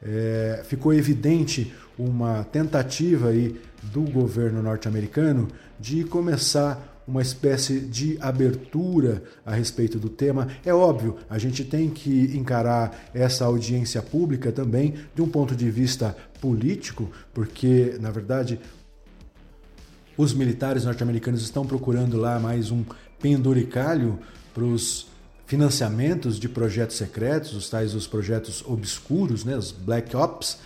É, 0.03 0.63
ficou 0.65 0.93
evidente 0.93 1.73
uma 1.99 2.45
tentativa 2.45 3.29
aí 3.29 3.61
do 3.83 4.03
governo 4.03 4.63
norte-americano 4.63 5.49
de 5.79 6.05
começar 6.05 7.00
uma 7.11 7.23
espécie 7.23 7.81
de 7.81 8.17
abertura 8.21 9.25
a 9.45 9.53
respeito 9.53 9.99
do 9.99 10.09
tema. 10.09 10.47
É 10.65 10.73
óbvio, 10.73 11.17
a 11.29 11.39
gente 11.39 11.65
tem 11.65 11.91
que 11.91 12.37
encarar 12.37 13.11
essa 13.13 13.45
audiência 13.45 14.01
pública 14.01 14.53
também 14.53 14.95
de 15.13 15.21
um 15.21 15.29
ponto 15.29 15.57
de 15.57 15.69
vista 15.69 16.17
político, 16.41 17.11
porque, 17.35 17.97
na 18.01 18.13
verdade, 18.13 18.61
os 20.17 20.33
militares 20.33 20.85
norte-americanos 20.85 21.43
estão 21.43 21.67
procurando 21.67 22.17
lá 22.17 22.39
mais 22.39 22.71
um 22.71 22.85
penduricalho 23.21 24.21
para 24.55 24.65
os 24.65 25.09
financiamentos 25.47 26.39
de 26.39 26.49
projetos 26.49 26.97
secretos, 26.97 27.55
os 27.55 27.69
tais 27.69 27.93
os 27.93 28.07
projetos 28.07 28.63
obscuros, 28.65 29.45
né, 29.45 29.57
os 29.57 29.73
Black 29.73 30.17
Ops, 30.17 30.59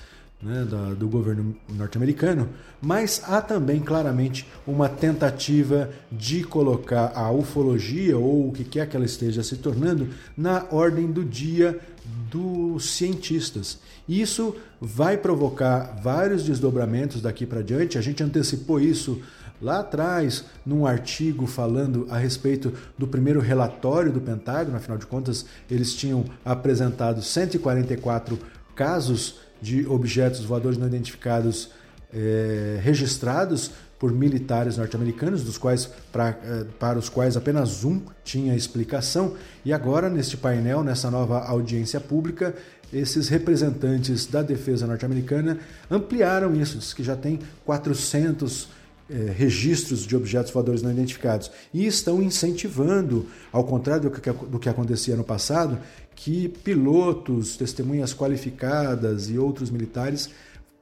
né, 0.45 0.67
da, 0.71 0.93
do 0.93 1.09
governo 1.09 1.57
norte-americano, 1.71 2.51
mas 2.81 3.23
há 3.25 3.41
também 3.41 3.81
claramente 3.81 4.47
uma 4.67 4.89
tentativa 4.89 5.89
de 6.13 6.45
colocar 6.45 7.13
a 7.15 7.33
ufologia, 7.33 8.19
ou 8.19 8.49
o 8.49 8.53
que 8.53 8.63
quer 8.63 8.87
que 8.87 8.95
ela 8.95 9.07
esteja 9.07 9.43
se 9.43 9.57
tornando, 9.57 10.09
na 10.37 10.67
ordem 10.71 11.11
do 11.11 11.25
dia 11.25 11.81
dos 12.31 12.91
cientistas. 12.91 13.79
Isso 14.07 14.55
vai 14.79 15.17
provocar 15.17 15.99
vários 16.03 16.45
desdobramentos 16.45 17.23
daqui 17.23 17.47
para 17.47 17.63
diante, 17.63 17.97
a 17.97 18.03
gente 18.03 18.23
antecipou 18.23 18.79
isso 18.79 19.23
lá 19.63 19.81
atrás, 19.81 20.45
num 20.67 20.85
artigo 20.85 21.47
falando 21.47 22.07
a 22.11 22.19
respeito 22.19 22.75
do 22.99 23.07
primeiro 23.07 23.41
relatório 23.41 24.13
do 24.13 24.21
Pentágono, 24.21 24.77
afinal 24.77 24.99
de 24.99 25.07
contas, 25.07 25.47
eles 25.71 25.95
tinham 25.95 26.25
apresentado 26.45 27.23
144 27.23 28.39
casos 28.75 29.44
de 29.65 29.87
objetos 29.87 30.45
voadores 30.45 30.77
não 30.77 30.87
identificados 30.87 31.71
eh, 32.13 32.79
registrados 32.83 33.71
por 33.99 34.13
militares 34.13 34.77
norte-americanos, 34.77 35.43
dos 35.43 35.57
quais 35.57 35.89
para, 36.13 36.39
eh, 36.45 36.67
para 36.79 36.99
os 36.99 37.09
quais 37.09 37.35
apenas 37.35 37.83
um 37.83 38.03
tinha 38.23 38.55
explicação. 38.55 39.35
E 39.65 39.73
agora, 39.73 40.11
neste 40.11 40.37
painel, 40.37 40.85
nessa 40.85 41.11
nova 41.11 41.41
audiência 41.41 41.99
pública, 41.99 42.55
esses 42.93 43.29
representantes 43.29 44.27
da 44.27 44.43
defesa 44.43 44.87
norte-americana 44.87 45.59
ampliaram 45.91 46.55
isso, 46.55 46.77
diz 46.77 46.93
que 46.93 47.03
já 47.03 47.17
tem 47.17 47.41
400 47.65 48.69
eh, 49.09 49.35
registros 49.37 50.07
de 50.07 50.17
objetos 50.17 50.51
voadores 50.51 50.81
não 50.81 50.91
identificados 50.91 51.51
e 51.75 51.87
estão 51.87 52.23
incentivando, 52.23 53.27
ao 53.53 53.63
contrário 53.65 54.09
do 54.09 54.11
que, 54.11 54.33
do 54.33 54.59
que 54.59 54.69
acontecia 54.69 55.15
no 55.15 55.23
passado, 55.23 55.79
que 56.15 56.49
pilotos, 56.49 57.57
testemunhas 57.57 58.15
qualificadas 58.15 59.29
e 59.29 59.39
outros 59.39 59.71
militares 59.71 60.31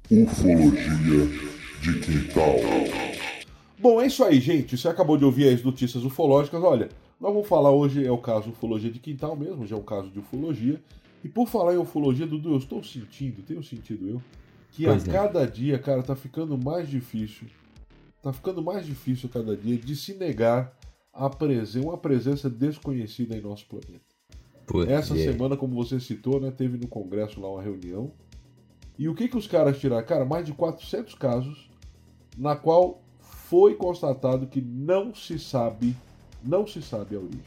Ufologia 0.09 1.29
de 1.81 1.99
Quintal. 1.99 2.55
Bom, 3.79 4.01
é 4.01 4.07
isso 4.07 4.23
aí, 4.23 4.39
gente. 4.41 4.77
Você 4.77 4.89
acabou 4.89 5.17
de 5.17 5.23
ouvir 5.23 5.53
as 5.53 5.63
notícias 5.63 6.03
ufológicas. 6.03 6.61
Olha, 6.61 6.89
nós 7.21 7.31
vamos 7.31 7.47
falar 7.47 7.71
hoje, 7.71 8.05
é 8.05 8.11
o 8.11 8.17
caso 8.17 8.49
Ufologia 8.49 8.89
de 8.89 8.99
Quintal 8.99 9.35
mesmo, 9.35 9.67
já 9.67 9.75
é 9.75 9.79
um 9.79 9.83
caso 9.83 10.09
de 10.09 10.17
ufologia. 10.17 10.81
E 11.23 11.29
por 11.29 11.47
falar 11.47 11.75
em 11.75 11.77
ufologia, 11.77 12.25
Dudu, 12.25 12.49
eu 12.49 12.57
estou 12.57 12.83
sentindo, 12.83 13.43
tenho 13.43 13.63
sentido 13.63 14.09
eu, 14.09 14.21
que 14.71 14.85
pois 14.85 15.07
a 15.07 15.11
é. 15.11 15.13
cada 15.13 15.45
dia, 15.45 15.77
cara, 15.77 16.01
tá 16.01 16.15
ficando 16.15 16.57
mais 16.57 16.89
difícil. 16.89 17.47
Tá 18.23 18.33
ficando 18.33 18.61
mais 18.63 18.85
difícil 18.85 19.29
a 19.29 19.33
cada 19.33 19.55
dia 19.55 19.77
de 19.77 19.95
se 19.95 20.15
negar 20.15 20.75
a 21.13 21.29
presença, 21.29 21.87
uma 21.87 21.97
presença 21.97 22.49
desconhecida 22.49 23.37
em 23.37 23.41
nosso 23.41 23.67
planeta. 23.67 24.01
Essa 24.87 25.15
semana, 25.15 25.55
como 25.55 25.75
você 25.75 25.99
citou, 25.99 26.39
né, 26.39 26.49
teve 26.49 26.77
no 26.77 26.87
Congresso 26.87 27.39
lá 27.39 27.51
uma 27.51 27.61
reunião 27.61 28.11
e 28.97 29.09
o 29.09 29.15
que, 29.15 29.27
que 29.27 29.37
os 29.37 29.47
caras 29.47 29.79
tiraram? 29.79 30.05
Cara, 30.05 30.25
mais 30.25 30.45
de 30.45 30.53
400 30.53 31.15
casos 31.15 31.69
na 32.37 32.55
qual 32.55 33.01
foi 33.19 33.75
constatado 33.75 34.47
que 34.47 34.61
não 34.61 35.13
se 35.13 35.37
sabe, 35.37 35.95
não 36.43 36.67
se 36.67 36.81
sabe 36.81 37.15
a 37.15 37.19
origem. 37.19 37.39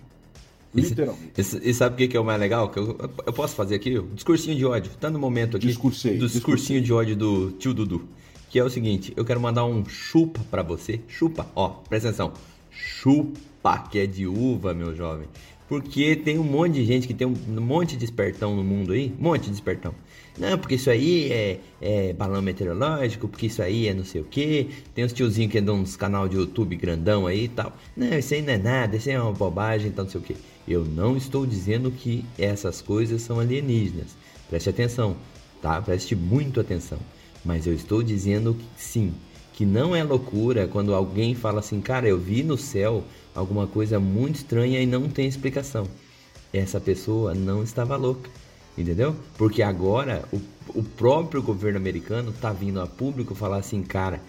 Literalmente. 0.75 1.33
E, 1.37 1.71
e 1.71 1.75
sabe 1.75 2.05
o 2.05 2.09
que, 2.09 2.17
é 2.17 2.21
o 2.21 2.25
mais 2.25 2.41
legal? 2.41 2.69
Que 2.69 2.79
eu, 2.79 2.99
eu 3.27 3.33
posso 3.33 3.55
fazer 3.55 3.77
aqui? 3.77 3.97
O 3.97 4.09
discursinho 4.15 4.57
de 4.57 4.65
ódio. 4.65 4.91
Tá 5.01 5.09
no 5.09 5.19
momento 5.19 5.57
aqui. 5.57 5.69
Discursei. 5.69 6.19
Do 6.19 6.29
discursinho 6.29 6.81
de 6.81 6.93
ódio 6.93 7.17
do 7.17 7.53
tio 7.53 7.73
Dudu. 7.73 8.09
Que 8.51 8.59
é 8.59 8.65
o 8.65 8.71
seguinte: 8.71 9.13
eu 9.17 9.25
quero 9.25 9.41
mandar 9.41 9.65
um 9.65 9.85
chupa 9.85 10.41
para 10.51 10.63
você. 10.63 11.01
Chupa, 11.09 11.47
ó, 11.55 11.69
presta 11.69 12.09
atenção. 12.09 12.33
Chupa, 12.71 13.79
que 13.91 14.01
é 14.01 14.07
de 14.07 14.27
uva, 14.27 14.75
meu 14.75 14.95
jovem. 14.95 15.29
Porque 15.69 16.17
tem 16.17 16.39
um 16.39 16.45
monte 16.45 16.75
de 16.75 16.85
gente 16.85 17.07
que 17.07 17.15
tem 17.15 17.27
um 17.27 17.61
monte 17.61 17.97
de 17.97 18.05
espertão 18.05 18.55
no 18.55 18.65
mundo 18.65 18.93
aí. 18.93 19.15
Um 19.19 19.23
monte 19.23 19.49
de 19.49 19.55
espertão 19.55 19.95
não, 20.37 20.59
porque 20.59 20.75
isso 20.75 20.91
aí 20.91 21.31
é, 21.31 21.61
é 21.81 22.13
balão 22.13 22.43
meteorológico, 22.43 23.29
porque 23.29 23.47
isso 23.47 23.63
aí 23.63 23.87
é 23.87 23.95
não 23.95 24.05
sei 24.05 24.21
o 24.21 24.25
que. 24.25 24.69
Tem 24.93 25.05
uns 25.05 25.13
tiozinhos 25.13 25.53
que 25.53 25.59
andam 25.59 25.79
nos 25.79 25.95
canal 25.95 26.29
de 26.29 26.37
YouTube 26.37 26.75
grandão 26.75 27.27
aí 27.27 27.45
e 27.45 27.49
tal. 27.49 27.77
Não, 27.97 28.19
isso 28.19 28.35
aí 28.35 28.43
não 28.43 28.53
é 28.53 28.59
nada, 28.59 28.97
isso 28.97 29.09
aí 29.09 29.15
é 29.15 29.21
uma 29.21 29.33
bobagem, 29.33 29.89
então 29.89 30.05
não 30.05 30.11
sei 30.11 30.21
o 30.21 30.25
que. 30.25 30.37
Eu 30.67 30.85
não 30.85 31.17
estou 31.17 31.47
dizendo 31.47 31.91
que 31.91 32.25
essas 32.37 32.83
coisas 32.83 33.23
são 33.23 33.39
alienígenas. 33.39 34.17
Preste 34.49 34.69
atenção, 34.69 35.17
tá? 35.63 35.81
Preste 35.81 36.17
muito 36.17 36.61
atenção. 36.61 36.99
Mas 37.45 37.67
eu 37.67 37.75
estou 37.75 38.03
dizendo 38.03 38.55
que 38.55 38.65
sim, 38.77 39.15
que 39.53 39.65
não 39.65 39.95
é 39.95 40.03
loucura 40.03 40.67
quando 40.67 40.95
alguém 40.95 41.35
fala 41.35 41.61
assim, 41.61 41.81
cara, 41.81 42.09
eu 42.09 42.19
vi 42.19 42.43
no 42.43 42.59
céu 42.59 43.05
alguma 43.35 43.67
coisa 43.69 44.01
muito 44.01 44.37
estranha 44.37 44.81
e 44.81 44.87
não 44.87 45.09
tem 45.09 45.29
explicação. 45.29 45.87
Essa 46.53 46.81
pessoa 46.81 47.35
não 47.35 47.63
estava 47.63 47.95
louca. 47.97 48.31
Entendeu? 48.77 49.15
Porque 49.39 49.63
agora 49.63 50.25
o, 50.33 50.41
o 50.69 50.83
próprio 50.83 51.43
governo 51.43 51.79
americano 51.79 52.33
tá 52.33 52.53
vindo 52.53 52.81
a 52.81 52.87
público 52.87 53.35
falar 53.35 53.59
assim, 53.59 53.83
cara, 53.83 54.21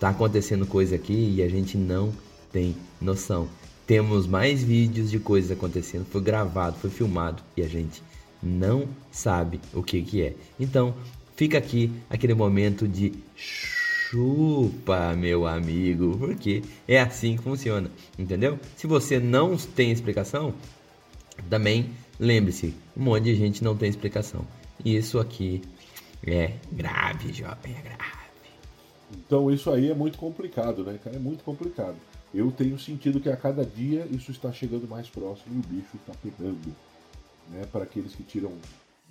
tá 0.00 0.08
acontecendo 0.08 0.66
coisa 0.66 0.96
aqui 0.96 1.34
e 1.36 1.42
a 1.42 1.48
gente 1.48 1.76
não 1.76 2.12
tem 2.50 2.76
noção. 3.00 3.48
Temos 3.86 4.26
mais 4.26 4.62
vídeos 4.62 5.10
de 5.10 5.18
coisas 5.18 5.50
acontecendo, 5.50 6.04
foi 6.10 6.20
gravado, 6.20 6.76
foi 6.78 6.90
filmado 6.90 7.42
e 7.56 7.62
a 7.62 7.68
gente 7.68 8.02
não 8.42 8.88
sabe 9.10 9.60
o 9.72 9.82
que 9.82 10.02
que 10.02 10.22
é. 10.22 10.34
Então, 10.58 10.94
fica 11.36 11.58
aqui 11.58 11.92
aquele 12.10 12.34
momento 12.34 12.88
de 12.88 13.12
chupa, 13.36 15.14
meu 15.14 15.46
amigo, 15.46 16.16
porque 16.18 16.62
é 16.88 17.00
assim 17.00 17.36
que 17.36 17.42
funciona, 17.42 17.90
entendeu? 18.18 18.58
Se 18.76 18.86
você 18.86 19.20
não 19.20 19.56
tem 19.56 19.92
explicação, 19.92 20.54
também 21.48 21.90
Lembre-se, 22.22 22.72
um 22.96 23.04
monte 23.04 23.24
de 23.24 23.34
gente 23.34 23.64
não 23.64 23.76
tem 23.76 23.88
explicação. 23.88 24.46
E 24.84 24.96
isso 24.96 25.18
aqui 25.18 25.62
é 26.26 26.54
grave, 26.70 27.32
jovem, 27.32 27.74
é 27.76 27.82
grave. 27.82 28.22
Então 29.14 29.50
isso 29.50 29.70
aí 29.70 29.90
é 29.90 29.94
muito 29.94 30.18
complicado, 30.18 30.84
né, 30.84 30.98
cara? 31.02 31.16
É 31.16 31.18
muito 31.18 31.44
complicado. 31.44 31.96
Eu 32.34 32.50
tenho 32.50 32.78
sentido 32.78 33.20
que 33.20 33.28
a 33.28 33.36
cada 33.36 33.64
dia 33.64 34.06
isso 34.10 34.30
está 34.30 34.52
chegando 34.52 34.88
mais 34.88 35.08
próximo 35.08 35.54
e 35.54 35.58
o 35.58 35.62
bicho 35.62 35.96
está 35.96 36.12
pegando. 36.22 36.74
Né, 37.50 37.66
para 37.70 37.82
aqueles 37.82 38.14
que 38.14 38.22
tiram, 38.22 38.52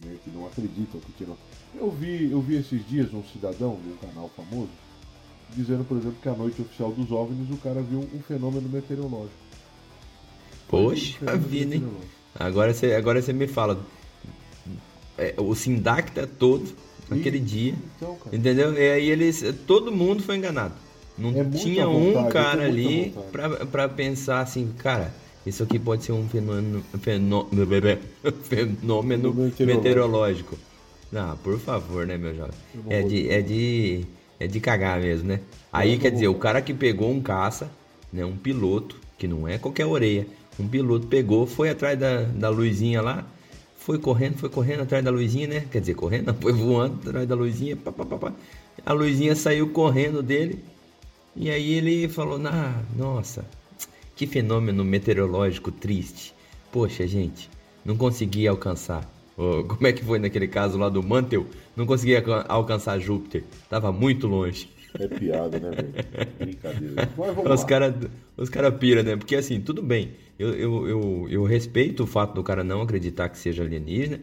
né, 0.03 0.17
que 0.23 0.29
não 0.31 0.47
acreditam 0.47 0.99
que 1.01 1.11
tiram. 1.11 1.37
Eu 1.75 1.91
vi, 1.91 2.31
eu 2.31 2.41
vi 2.41 2.55
esses 2.55 2.87
dias 2.87 3.13
um 3.13 3.23
cidadão 3.25 3.77
de 3.83 3.89
um 3.89 3.97
canal 3.97 4.29
famoso 4.29 4.69
dizendo, 5.55 5.83
por 5.83 5.97
exemplo, 5.97 6.17
que 6.21 6.29
a 6.29 6.33
noite 6.33 6.61
oficial 6.61 6.91
dos 6.91 7.11
OVNIs 7.11 7.49
o 7.51 7.57
cara 7.57 7.81
viu 7.81 7.99
um 7.99 8.21
fenômeno 8.21 8.69
meteorológico. 8.69 9.35
Poxa 10.67 11.37
vida, 11.37 11.75
hein? 11.75 11.85
Agora 12.39 12.73
você, 12.73 12.93
agora 12.93 13.21
você 13.21 13.33
me 13.33 13.47
fala. 13.47 13.79
É, 15.17 15.35
o 15.37 15.53
Sindacta 15.53 16.25
todo, 16.25 16.65
naquele 17.09 17.39
dia. 17.39 17.75
Então, 17.97 18.17
entendeu? 18.31 18.73
E 18.73 18.89
aí 18.91 19.09
eles. 19.09 19.43
Todo 19.67 19.91
mundo 19.91 20.23
foi 20.23 20.37
enganado. 20.37 20.73
Não 21.17 21.29
é 21.39 21.43
tinha 21.43 21.87
um 21.87 22.29
cara 22.29 22.63
ali 22.65 23.13
pra, 23.31 23.65
pra 23.65 23.89
pensar 23.89 24.39
assim, 24.39 24.73
cara, 24.77 25.13
isso 25.45 25.61
aqui 25.61 25.77
pode 25.77 26.03
ser 26.03 26.13
um 26.13 26.27
fenômeno, 26.27 26.83
fenômeno, 27.01 27.67
fenômeno 28.43 29.33
meteorológico. 29.33 29.65
meteorológico. 29.65 30.57
Não, 31.11 31.37
por 31.37 31.59
favor, 31.59 32.07
né, 32.07 32.17
meu 32.17 32.33
jovem? 32.33 32.53
É 32.89 33.01
de, 33.01 33.29
é 33.29 33.41
de. 33.41 34.05
É 34.39 34.47
de 34.47 34.59
cagar 34.59 34.99
mesmo, 34.99 35.27
né? 35.27 35.41
Aí 35.71 35.99
quer 35.99 36.09
dizer, 36.09 36.27
o 36.27 36.33
cara 36.33 36.61
que 36.63 36.73
pegou 36.73 37.11
um 37.11 37.21
caça, 37.21 37.69
né? 38.11 38.25
Um 38.25 38.35
piloto, 38.35 38.95
que 39.15 39.27
não 39.27 39.47
é 39.47 39.59
qualquer 39.59 39.85
orelha 39.85 40.25
um 40.59 40.67
piloto 40.67 41.07
pegou, 41.07 41.45
foi 41.45 41.69
atrás 41.69 41.97
da, 41.97 42.23
da 42.23 42.49
luzinha 42.49 43.01
lá, 43.01 43.25
foi 43.77 43.97
correndo, 43.97 44.37
foi 44.37 44.49
correndo 44.49 44.81
atrás 44.81 45.03
da 45.03 45.09
luzinha, 45.09 45.47
né? 45.47 45.65
Quer 45.71 45.79
dizer, 45.79 45.95
correndo, 45.95 46.27
não, 46.27 46.35
foi 46.39 46.53
voando 46.53 47.09
atrás 47.09 47.27
da 47.27 47.35
luzinha, 47.35 47.75
pá, 47.75 47.91
pá, 47.91 48.05
pá, 48.05 48.17
pá. 48.17 48.33
a 48.85 48.93
luzinha 48.93 49.35
saiu 49.35 49.69
correndo 49.69 50.21
dele, 50.21 50.63
e 51.35 51.49
aí 51.49 51.73
ele 51.73 52.07
falou, 52.09 52.37
nah, 52.37 52.81
nossa, 52.95 53.45
que 54.15 54.27
fenômeno 54.27 54.83
meteorológico 54.83 55.71
triste. 55.71 56.33
Poxa, 56.71 57.07
gente, 57.07 57.49
não 57.83 57.97
consegui 57.97 58.47
alcançar. 58.47 59.09
Oh, 59.37 59.63
como 59.67 59.87
é 59.87 59.91
que 59.93 60.03
foi 60.03 60.19
naquele 60.19 60.47
caso 60.47 60.77
lá 60.77 60.89
do 60.89 61.01
Mantel? 61.01 61.45
Não 61.75 61.85
consegui 61.85 62.15
alcançar 62.47 62.99
Júpiter, 62.99 63.43
tava 63.69 63.91
muito 63.91 64.27
longe. 64.27 64.69
É 64.99 65.07
piada, 65.07 65.59
né, 65.59 65.71
velho? 65.71 65.93
Brincadeira. 66.39 67.09
os 67.53 67.63
caras 67.63 67.95
os 68.37 68.49
cara 68.49 68.71
piram, 68.71 69.03
né? 69.03 69.15
Porque 69.15 69.35
assim, 69.35 69.61
tudo 69.61 69.81
bem. 69.81 70.11
Eu, 70.37 70.53
eu, 70.53 70.87
eu, 70.87 71.27
eu, 71.29 71.43
respeito 71.43 72.03
o 72.03 72.07
fato 72.07 72.33
do 72.33 72.43
cara 72.43 72.63
não 72.63 72.81
acreditar 72.81 73.29
que 73.29 73.37
seja 73.37 73.63
alienígena. 73.63 74.19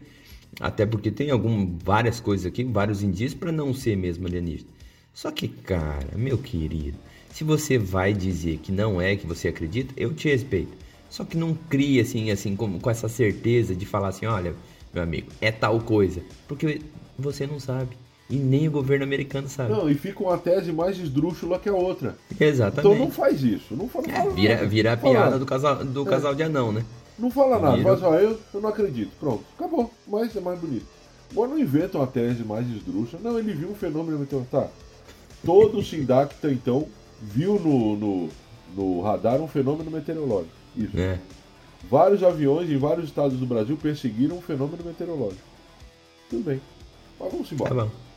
Até 0.59 0.85
porque 0.85 1.09
tem 1.11 1.31
algum, 1.31 1.77
várias 1.77 2.19
coisas 2.19 2.45
aqui, 2.45 2.63
vários 2.63 3.01
indícios 3.01 3.33
para 3.33 3.51
não 3.51 3.73
ser 3.73 3.95
mesmo 3.95 4.27
alienígena. 4.27 4.69
Só 5.13 5.31
que, 5.31 5.47
cara, 5.47 6.17
meu 6.17 6.37
querido, 6.37 6.97
se 7.31 7.43
você 7.43 7.77
vai 7.77 8.13
dizer 8.13 8.57
que 8.57 8.71
não 8.71 9.01
é 9.01 9.15
que 9.15 9.25
você 9.25 9.47
acredita, 9.47 9.93
eu 9.95 10.13
te 10.13 10.27
respeito. 10.27 10.77
Só 11.09 11.23
que 11.23 11.37
não 11.37 11.53
cria 11.53 12.01
assim, 12.01 12.29
assim, 12.31 12.55
com, 12.55 12.79
com 12.79 12.89
essa 12.89 13.07
certeza 13.07 13.75
de 13.75 13.85
falar 13.85 14.09
assim, 14.09 14.25
olha, 14.25 14.53
meu 14.93 15.03
amigo, 15.03 15.31
é 15.41 15.51
tal 15.51 15.79
coisa. 15.79 16.21
Porque 16.47 16.81
você 17.17 17.47
não 17.47 17.59
sabe. 17.59 17.97
E 18.29 18.35
nem 18.35 18.67
o 18.67 18.71
governo 18.71 19.03
americano 19.03 19.49
sabe. 19.49 19.71
Não, 19.71 19.89
e 19.89 19.95
fica 19.95 20.21
uma 20.21 20.37
tese 20.37 20.71
mais 20.71 20.99
esdrúxula 20.99 21.57
que 21.57 21.67
a 21.67 21.73
outra. 21.73 22.15
Exatamente. 22.39 22.93
Então 22.93 23.05
não 23.05 23.11
faz 23.11 23.41
isso. 23.41 23.75
Não 23.75 23.89
fala, 23.89 24.05
é, 24.07 24.29
vira, 24.29 24.65
vira 24.67 24.93
a 24.93 24.97
piada 24.97 25.39
do 25.39 25.45
casal, 25.47 25.83
do 25.83 26.05
casal 26.05 26.35
de 26.35 26.43
anão, 26.43 26.71
né? 26.71 26.85
Não 27.17 27.31
fala 27.31 27.59
nada, 27.59 27.91
assim, 27.91 28.05
ó, 28.05 28.13
eu, 28.15 28.39
eu 28.53 28.61
não 28.61 28.69
acredito. 28.69 29.11
Pronto, 29.19 29.43
acabou. 29.57 29.91
Mas 30.07 30.35
é 30.35 30.39
mais 30.39 30.59
bonito. 30.59 30.85
Agora 31.31 31.49
não 31.49 31.59
inventa 31.59 31.97
uma 31.97 32.07
tese 32.07 32.43
mais 32.43 32.67
esdrúxula. 32.69 33.21
Não, 33.23 33.39
ele 33.39 33.51
viu 33.51 33.69
um 33.69 33.75
fenômeno 33.75 34.19
meteorológico. 34.19 34.57
Tá. 34.57 34.67
Todo 35.43 35.79
o 35.79 35.83
Sindacta, 35.83 36.51
então, 36.51 36.87
viu 37.21 37.59
no, 37.59 37.95
no, 37.95 38.29
no 38.75 39.01
radar 39.01 39.41
um 39.41 39.47
fenômeno 39.47 39.89
meteorológico. 39.89 40.53
Isso. 40.77 40.97
É. 40.97 41.19
Vários 41.89 42.23
aviões 42.23 42.69
em 42.69 42.77
vários 42.77 43.05
estados 43.05 43.39
do 43.39 43.45
Brasil 43.45 43.75
perseguiram 43.75 44.37
um 44.37 44.41
fenômeno 44.41 44.83
meteorológico. 44.83 45.41
Tudo 46.29 46.43
bem. 46.43 46.61
Mas 47.19 47.31
vamos 47.31 47.51
embora. 47.51 47.69
Tá 47.69 47.83
bom. 47.83 48.08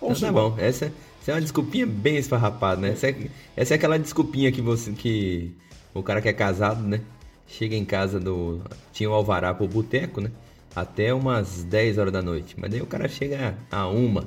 Vamos 0.00 0.18
então, 0.18 0.32
tá 0.32 0.40
bom. 0.40 0.54
Essa, 0.58 0.92
essa, 1.20 1.32
é 1.32 1.34
uma 1.34 1.40
desculpinha 1.40 1.86
bem 1.86 2.16
esfarrapada, 2.16 2.80
né? 2.80 2.90
Essa 2.90 3.08
é, 3.08 3.16
essa 3.56 3.74
é 3.74 3.76
aquela 3.76 3.98
desculpinha 3.98 4.50
que 4.50 4.60
você. 4.60 4.92
que 4.92 5.52
o 5.94 6.02
cara 6.02 6.20
que 6.20 6.28
é 6.28 6.32
casado, 6.32 6.82
né? 6.82 7.00
Chega 7.46 7.74
em 7.74 7.84
casa 7.84 8.18
do. 8.18 8.60
Tinha 8.92 9.10
o 9.10 9.12
alvará 9.12 9.52
pro 9.52 9.66
boteco, 9.66 10.20
né? 10.20 10.30
Até 10.74 11.12
umas 11.12 11.64
10 11.64 11.98
horas 11.98 12.12
da 12.12 12.22
noite. 12.22 12.54
Mas 12.56 12.70
daí 12.70 12.80
o 12.80 12.86
cara 12.86 13.08
chega 13.08 13.58
a 13.70 13.88
uma 13.88 14.26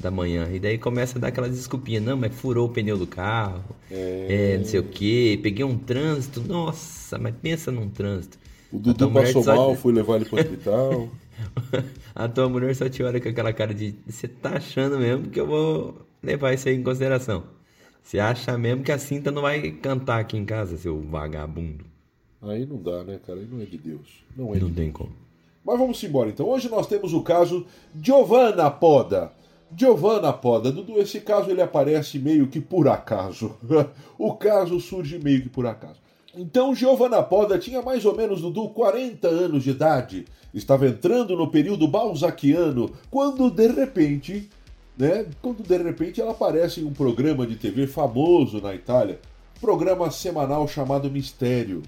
da 0.00 0.10
manhã. 0.10 0.48
E 0.52 0.58
daí 0.58 0.76
começa 0.76 1.18
a 1.18 1.20
dar 1.20 1.28
aquela 1.28 1.48
desculpinha. 1.48 2.00
Não, 2.00 2.16
mas 2.16 2.34
furou 2.34 2.66
o 2.66 2.70
pneu 2.70 2.98
do 2.98 3.06
carro. 3.06 3.62
É, 3.90 4.54
é 4.54 4.58
não 4.58 4.64
sei 4.64 4.80
o 4.80 4.84
que. 4.84 5.38
Peguei 5.38 5.64
um 5.64 5.78
trânsito. 5.78 6.40
Nossa, 6.40 7.16
mas 7.18 7.34
pensa 7.40 7.70
num 7.70 7.88
trânsito. 7.88 8.38
O 8.72 8.78
Dudu 8.78 9.08
passou 9.10 9.44
mal, 9.44 9.76
fui 9.76 9.92
levar 9.92 10.16
ele 10.16 10.24
pro 10.24 10.38
hospital. 10.38 11.08
a 12.14 12.28
tua 12.28 12.48
mulher 12.48 12.74
só 12.74 12.88
te 12.88 13.02
olha 13.02 13.20
com 13.20 13.28
aquela 13.28 13.52
cara 13.52 13.74
de 13.74 13.94
você 14.06 14.28
tá 14.28 14.56
achando 14.56 14.98
mesmo 14.98 15.30
que 15.30 15.40
eu 15.40 15.46
vou 15.46 16.06
levar 16.22 16.52
isso 16.52 16.68
aí 16.68 16.74
em 16.76 16.82
consideração. 16.82 17.44
Você 18.02 18.18
acha 18.18 18.56
mesmo 18.58 18.82
que 18.84 18.92
a 18.92 18.98
cinta 18.98 19.30
não 19.30 19.42
vai 19.42 19.70
cantar 19.70 20.20
aqui 20.20 20.36
em 20.36 20.44
casa, 20.44 20.76
seu 20.76 21.00
vagabundo. 21.00 21.84
Aí 22.42 22.66
não 22.66 22.76
dá, 22.76 23.02
né, 23.02 23.18
cara? 23.26 23.38
Aí 23.40 23.46
não 23.50 23.60
é 23.62 23.64
de 23.64 23.78
Deus. 23.78 24.22
Não 24.36 24.54
é 24.54 24.58
Não 24.58 24.68
de 24.68 24.74
tem 24.74 24.84
Deus. 24.86 24.96
como. 24.96 25.12
Mas 25.64 25.78
vamos 25.78 26.02
embora 26.04 26.28
então. 26.28 26.46
Hoje 26.46 26.68
nós 26.68 26.86
temos 26.86 27.14
o 27.14 27.22
caso 27.22 27.66
Giovanna 27.98 28.70
Poda. 28.70 29.32
Giovanna 29.74 30.32
Poda. 30.32 30.70
Dudu, 30.70 30.98
esse 31.00 31.20
caso 31.20 31.50
ele 31.50 31.62
aparece 31.62 32.18
meio 32.18 32.46
que 32.46 32.60
por 32.60 32.86
acaso. 32.86 33.56
o 34.18 34.34
caso 34.34 34.78
surge 34.78 35.18
meio 35.18 35.42
que 35.42 35.48
por 35.48 35.66
acaso. 35.66 36.03
Então 36.36 36.74
Giovanna 36.74 37.22
Poda 37.22 37.58
tinha 37.58 37.80
mais 37.80 38.04
ou 38.04 38.16
menos, 38.16 38.40
Dudu, 38.40 38.68
40 38.70 39.28
anos 39.28 39.62
de 39.62 39.70
idade. 39.70 40.24
Estava 40.52 40.86
entrando 40.88 41.36
no 41.36 41.50
período 41.50 41.86
balzaquiano, 41.86 42.90
quando 43.10 43.50
de 43.50 43.68
repente, 43.68 44.50
né, 44.98 45.26
quando 45.40 45.62
de 45.62 45.76
repente 45.76 46.20
ela 46.20 46.32
aparece 46.32 46.80
em 46.80 46.84
um 46.84 46.92
programa 46.92 47.46
de 47.46 47.56
TV 47.56 47.86
famoso 47.86 48.60
na 48.60 48.74
Itália, 48.74 49.20
programa 49.60 50.10
semanal 50.10 50.66
chamado 50.66 51.10
Mistério. 51.10 51.82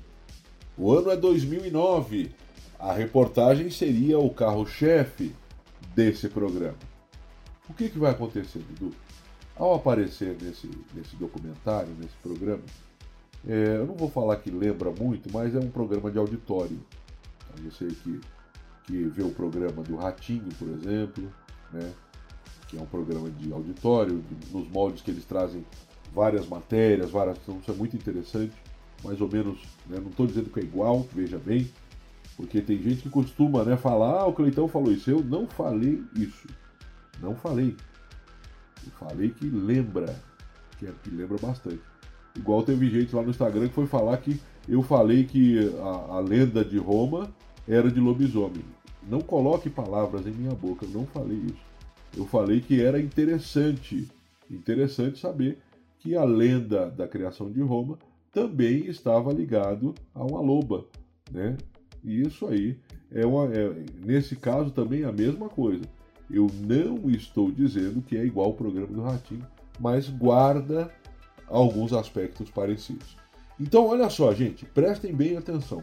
O 0.79 0.93
ano 0.93 1.11
é 1.11 1.17
2009. 1.17 2.31
A 2.79 2.93
reportagem 2.93 3.71
seria 3.71 4.19
o 4.19 4.31
carro-chefe 4.31 5.35
desse 5.95 6.29
programa. 6.29 6.77
O 7.69 7.75
que, 7.75 7.89
que 7.89 7.99
vai 7.99 8.13
acontecer, 8.13 8.59
Dudu? 8.59 8.95
Ao 9.57 9.75
aparecer 9.75 10.37
nesse, 10.41 10.71
nesse 10.95 11.17
documentário, 11.17 11.89
nesse 11.99 12.15
programa, 12.23 12.63
é, 13.47 13.77
eu 13.77 13.87
não 13.87 13.95
vou 13.95 14.11
falar 14.11 14.37
que 14.37 14.51
lembra 14.51 14.91
muito, 14.91 15.31
mas 15.33 15.55
é 15.55 15.59
um 15.59 15.71
programa 15.71 16.11
de 16.11 16.19
auditório. 16.19 16.79
Você 17.65 17.87
que, 17.87 18.21
que 18.85 19.05
vê 19.05 19.23
o 19.23 19.31
programa 19.31 19.83
do 19.83 19.97
Ratinho, 19.97 20.49
por 20.59 20.69
exemplo, 20.69 21.33
né? 21.73 21.93
que 22.69 22.77
é 22.77 22.81
um 22.81 22.87
programa 22.87 23.31
de 23.31 23.53
auditório, 23.53 24.23
nos 24.51 24.69
moldes 24.69 25.03
que 25.03 25.11
eles 25.11 25.25
trazem 25.25 25.65
várias 26.13 26.47
matérias, 26.49 27.11
várias. 27.11 27.39
Então, 27.39 27.59
isso 27.59 27.71
é 27.71 27.75
muito 27.75 27.97
interessante. 27.97 28.53
Mais 29.05 29.21
ou 29.21 29.31
menos, 29.31 29.59
né? 29.87 29.99
não 30.01 30.11
estou 30.11 30.27
dizendo 30.27 30.51
que 30.51 30.61
é 30.61 30.63
igual, 30.63 31.07
veja 31.13 31.39
bem, 31.39 31.71
porque 32.37 32.61
tem 32.61 32.83
gente 32.83 33.03
que 33.03 33.11
costuma 33.11 33.63
né, 33.63 33.77
falar, 33.77 34.23
ah, 34.23 34.27
o 34.27 34.33
Cleitão 34.33 34.67
falou 34.67 34.91
isso. 34.91 35.11
Eu 35.11 35.23
não 35.23 35.47
falei 35.47 36.03
isso. 36.15 36.49
Não 37.21 37.35
falei. 37.35 37.77
Eu 38.85 38.93
falei 38.93 39.31
que 39.31 39.49
lembra, 39.49 40.21
que, 40.79 40.87
é, 40.87 40.93
que 41.03 41.11
lembra 41.11 41.39
bastante. 41.39 41.81
Igual 42.37 42.63
teve 42.63 42.89
gente 42.91 43.15
lá 43.15 43.23
no 43.23 43.31
Instagram 43.31 43.69
que 43.69 43.75
foi 43.75 43.87
falar 43.87 44.17
que 44.19 44.41
eu 44.69 44.83
falei 44.83 45.25
que 45.25 45.73
a, 45.79 46.17
a 46.17 46.21
lenda 46.21 46.65
de 46.65 46.77
Roma 46.79 47.33
era 47.67 47.91
de 47.91 48.01
lobisomem. 48.01 48.65
Não 49.09 49.21
coloque 49.21 49.71
palavras 49.71 50.27
em 50.27 50.33
minha 50.33 50.55
boca, 50.55 50.85
eu 50.85 50.91
não 50.91 51.07
falei 51.07 51.39
isso. 51.39 51.65
Eu 52.17 52.27
falei 52.27 52.61
que 52.61 52.83
era 52.83 53.01
interessante, 53.01 54.09
interessante 54.51 55.19
saber 55.19 55.59
que 55.99 56.17
a 56.17 56.25
lenda 56.25 56.91
da 56.91 57.07
criação 57.07 57.51
de 57.51 57.61
Roma 57.61 57.99
também 58.33 58.87
estava 58.87 59.33
ligado 59.33 59.95
a 60.15 60.25
uma 60.25 60.41
loba, 60.41 60.85
né? 61.31 61.57
E 62.05 62.21
isso 62.21 62.47
aí 62.47 62.77
é, 63.11 63.25
uma, 63.25 63.47
é 63.47 63.85
nesse 64.05 64.37
caso 64.37 64.71
também 64.71 65.03
é 65.03 65.07
a 65.07 65.13
mesma 65.13 65.49
coisa. 65.49 65.85
Eu 66.31 66.49
não 66.67 67.09
estou 67.11 67.51
dizendo 67.51 68.03
que 68.03 68.17
é 68.17 68.25
igual 68.25 68.47
ao 68.47 68.55
programa 68.55 68.89
do 68.89 69.03
Ratinho, 69.03 69.47
mas 69.79 70.09
guarda 70.09 70.91
alguns 71.49 71.93
aspectos 71.93 72.51
parecidos. 72.51 73.17
Então, 73.59 73.87
olha 73.87 74.11
só, 74.11 74.33
gente, 74.35 74.65
prestem 74.67 75.15
bem 75.15 75.37
atenção. 75.37 75.83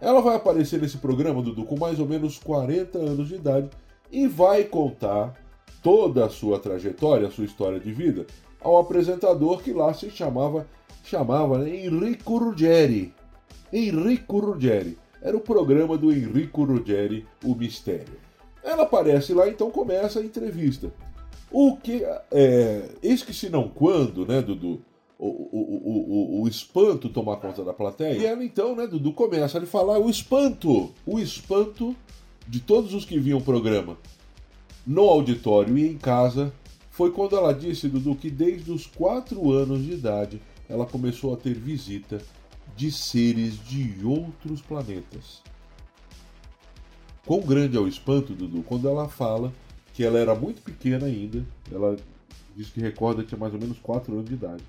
Ela 0.00 0.20
vai 0.20 0.36
aparecer 0.36 0.80
nesse 0.80 0.96
programa, 0.96 1.42
Dudu, 1.42 1.64
com 1.64 1.78
mais 1.78 1.98
ou 1.98 2.06
menos 2.06 2.38
40 2.38 2.98
anos 2.98 3.28
de 3.28 3.34
idade 3.34 3.68
e 4.10 4.26
vai 4.26 4.64
contar 4.64 5.34
toda 5.82 6.24
a 6.24 6.30
sua 6.30 6.58
trajetória, 6.58 7.28
a 7.28 7.30
sua 7.30 7.44
história 7.44 7.78
de 7.78 7.92
vida, 7.92 8.26
ao 8.60 8.78
apresentador 8.78 9.62
que 9.62 9.72
lá 9.72 9.92
se 9.92 10.10
chamava, 10.10 10.66
chamava 11.04 11.58
né, 11.58 11.84
Enrico 11.84 12.38
Ruggeri. 12.38 13.14
Enrico 13.72 14.40
Ruggeri. 14.40 14.98
Era 15.22 15.36
o 15.36 15.40
programa 15.40 15.98
do 15.98 16.10
Enrico 16.10 16.64
Ruggeri, 16.64 17.26
O 17.44 17.54
Mistério. 17.54 18.18
Ela 18.62 18.84
aparece 18.84 19.32
lá, 19.34 19.48
então 19.48 19.70
começa 19.70 20.20
a 20.20 20.24
entrevista. 20.24 20.92
O 21.50 21.76
que. 21.76 22.02
É, 22.30 22.88
eis 23.02 23.22
que 23.22 23.34
se 23.34 23.50
não 23.50 23.68
quando, 23.68 24.26
né, 24.26 24.40
Dudu? 24.40 24.82
O, 25.20 25.26
o, 25.26 26.38
o, 26.38 26.42
o, 26.42 26.48
espanto 26.48 27.10
tomar 27.10 27.36
conta 27.36 27.62
da 27.62 27.74
plateia. 27.74 28.16
E 28.16 28.24
ela 28.24 28.42
então, 28.42 28.74
né, 28.74 28.86
Dudu, 28.86 29.12
começa 29.12 29.58
a 29.58 29.66
falar 29.66 29.98
o 29.98 30.08
espanto, 30.08 30.90
o 31.04 31.18
espanto 31.18 31.94
de 32.48 32.58
todos 32.58 32.94
os 32.94 33.04
que 33.04 33.18
viam 33.18 33.38
o 33.38 33.42
programa 33.42 33.98
no 34.86 35.02
auditório 35.02 35.76
e 35.76 35.86
em 35.86 35.98
casa. 35.98 36.50
Foi 36.90 37.10
quando 37.10 37.36
ela 37.36 37.52
disse, 37.52 37.86
Dudu, 37.86 38.14
que 38.16 38.30
desde 38.30 38.72
os 38.72 38.86
4 38.86 39.52
anos 39.52 39.84
de 39.84 39.92
idade 39.92 40.40
ela 40.68 40.86
começou 40.86 41.34
a 41.34 41.36
ter 41.36 41.54
visita 41.54 42.22
de 42.74 42.90
seres 42.90 43.62
de 43.62 44.02
outros 44.04 44.62
planetas. 44.62 45.42
Quão 47.26 47.40
grande 47.40 47.76
é 47.76 47.80
o 47.80 47.86
espanto, 47.86 48.32
Dudu, 48.32 48.62
quando 48.62 48.88
ela 48.88 49.06
fala 49.06 49.52
que 49.92 50.02
ela 50.02 50.18
era 50.18 50.34
muito 50.34 50.62
pequena 50.62 51.06
ainda, 51.06 51.44
ela 51.70 51.96
diz 52.56 52.70
que 52.70 52.80
recorda 52.80 53.22
que 53.22 53.28
tinha 53.28 53.38
mais 53.38 53.52
ou 53.52 53.60
menos 53.60 53.78
4 53.78 54.12
anos 54.14 54.24
de 54.24 54.34
idade 54.34 54.62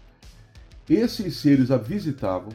esses 0.96 1.38
seres 1.38 1.72
a 1.72 1.78
visitavam 1.78 2.52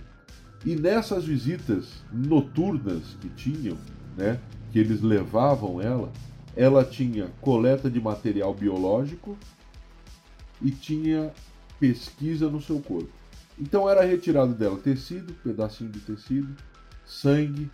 e 0.64 0.77
nessas 0.77 1.25
visitas 1.25 2.05
noturnas 2.12 3.16
que 3.20 3.29
tinham, 3.31 3.79
né, 4.16 4.38
que 4.72 4.79
eles 4.79 5.01
levavam 5.01 5.81
ela, 5.81 6.12
ela 6.55 6.85
tinha 6.85 7.29
coleta 7.40 7.90
de 7.90 8.01
material 8.01 8.53
biológico 8.53 9.38
e 10.61 10.70
tinha 10.70 11.33
pesquisa 11.79 12.49
no 12.51 12.61
seu 12.61 12.81
corpo. 12.81 13.11
Então 13.59 13.88
era 13.88 14.05
retirado 14.05 14.53
dela 14.55 14.77
tecido, 14.77 15.33
pedacinho 15.42 15.90
de 15.90 16.01
tecido, 16.01 16.55
sangue, 17.05 17.70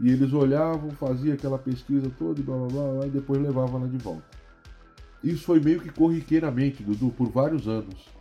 e 0.00 0.08
eles 0.08 0.32
olhavam, 0.32 0.90
faziam 0.92 1.34
aquela 1.34 1.58
pesquisa 1.58 2.10
toda 2.18 2.40
e 2.40 2.42
blá 2.42 2.56
blá 2.56 2.68
blá, 2.68 2.92
blá 2.92 3.06
e 3.06 3.10
depois 3.10 3.40
levavam 3.40 3.80
ela 3.80 3.88
de 3.88 3.98
volta. 3.98 4.24
Isso 5.22 5.44
foi 5.44 5.60
meio 5.60 5.80
que 5.80 5.90
corriqueiramente, 5.90 6.82
Dudu, 6.82 7.10
por 7.10 7.28
vários 7.28 7.68
anos 7.68 8.19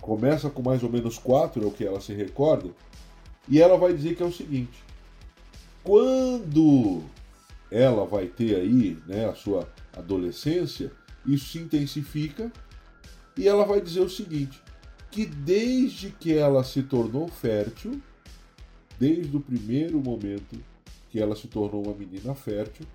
começa 0.00 0.48
com 0.48 0.62
mais 0.62 0.82
ou 0.82 0.90
menos 0.90 1.18
quatro, 1.18 1.62
é 1.62 1.66
o 1.66 1.70
que 1.70 1.84
ela 1.84 2.00
se 2.00 2.12
recorda, 2.12 2.70
e 3.48 3.60
ela 3.60 3.76
vai 3.76 3.92
dizer 3.92 4.16
que 4.16 4.22
é 4.22 4.26
o 4.26 4.32
seguinte: 4.32 4.82
quando 5.82 7.02
ela 7.70 8.04
vai 8.04 8.26
ter 8.26 8.56
aí 8.56 8.98
né, 9.06 9.28
a 9.28 9.34
sua 9.34 9.68
adolescência, 9.96 10.92
isso 11.26 11.52
se 11.52 11.58
intensifica 11.58 12.50
e 13.36 13.46
ela 13.46 13.64
vai 13.64 13.80
dizer 13.80 14.00
o 14.00 14.10
seguinte: 14.10 14.60
que 15.10 15.24
desde 15.24 16.10
que 16.10 16.34
ela 16.34 16.64
se 16.64 16.82
tornou 16.82 17.28
fértil, 17.28 18.00
desde 18.98 19.36
o 19.36 19.40
primeiro 19.40 20.00
momento 20.00 20.58
que 21.10 21.20
ela 21.20 21.34
se 21.34 21.48
tornou 21.48 21.84
uma 21.84 21.94
menina 21.94 22.34
fértil, 22.34 22.86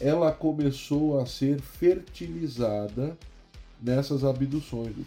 ela 0.00 0.30
começou 0.32 1.18
a 1.18 1.26
ser 1.26 1.60
fertilizada 1.60 3.16
nessas 3.80 4.24
abduções 4.24 4.94
do. 4.94 5.04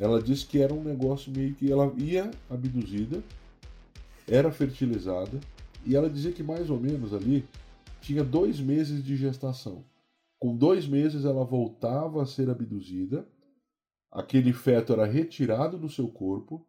Ela 0.00 0.22
disse 0.22 0.46
que 0.46 0.58
era 0.58 0.72
um 0.72 0.82
negócio 0.82 1.30
meio 1.30 1.54
que 1.54 1.70
ela 1.70 1.92
ia 1.98 2.30
abduzida, 2.48 3.22
era 4.26 4.50
fertilizada, 4.50 5.38
e 5.84 5.94
ela 5.94 6.08
dizia 6.08 6.32
que 6.32 6.42
mais 6.42 6.70
ou 6.70 6.80
menos 6.80 7.12
ali 7.12 7.46
tinha 8.00 8.24
dois 8.24 8.58
meses 8.58 9.04
de 9.04 9.14
gestação. 9.14 9.84
Com 10.38 10.56
dois 10.56 10.88
meses 10.88 11.26
ela 11.26 11.44
voltava 11.44 12.22
a 12.22 12.26
ser 12.26 12.48
abduzida, 12.48 13.28
aquele 14.10 14.54
feto 14.54 14.94
era 14.94 15.04
retirado 15.04 15.76
do 15.76 15.90
seu 15.90 16.08
corpo, 16.08 16.66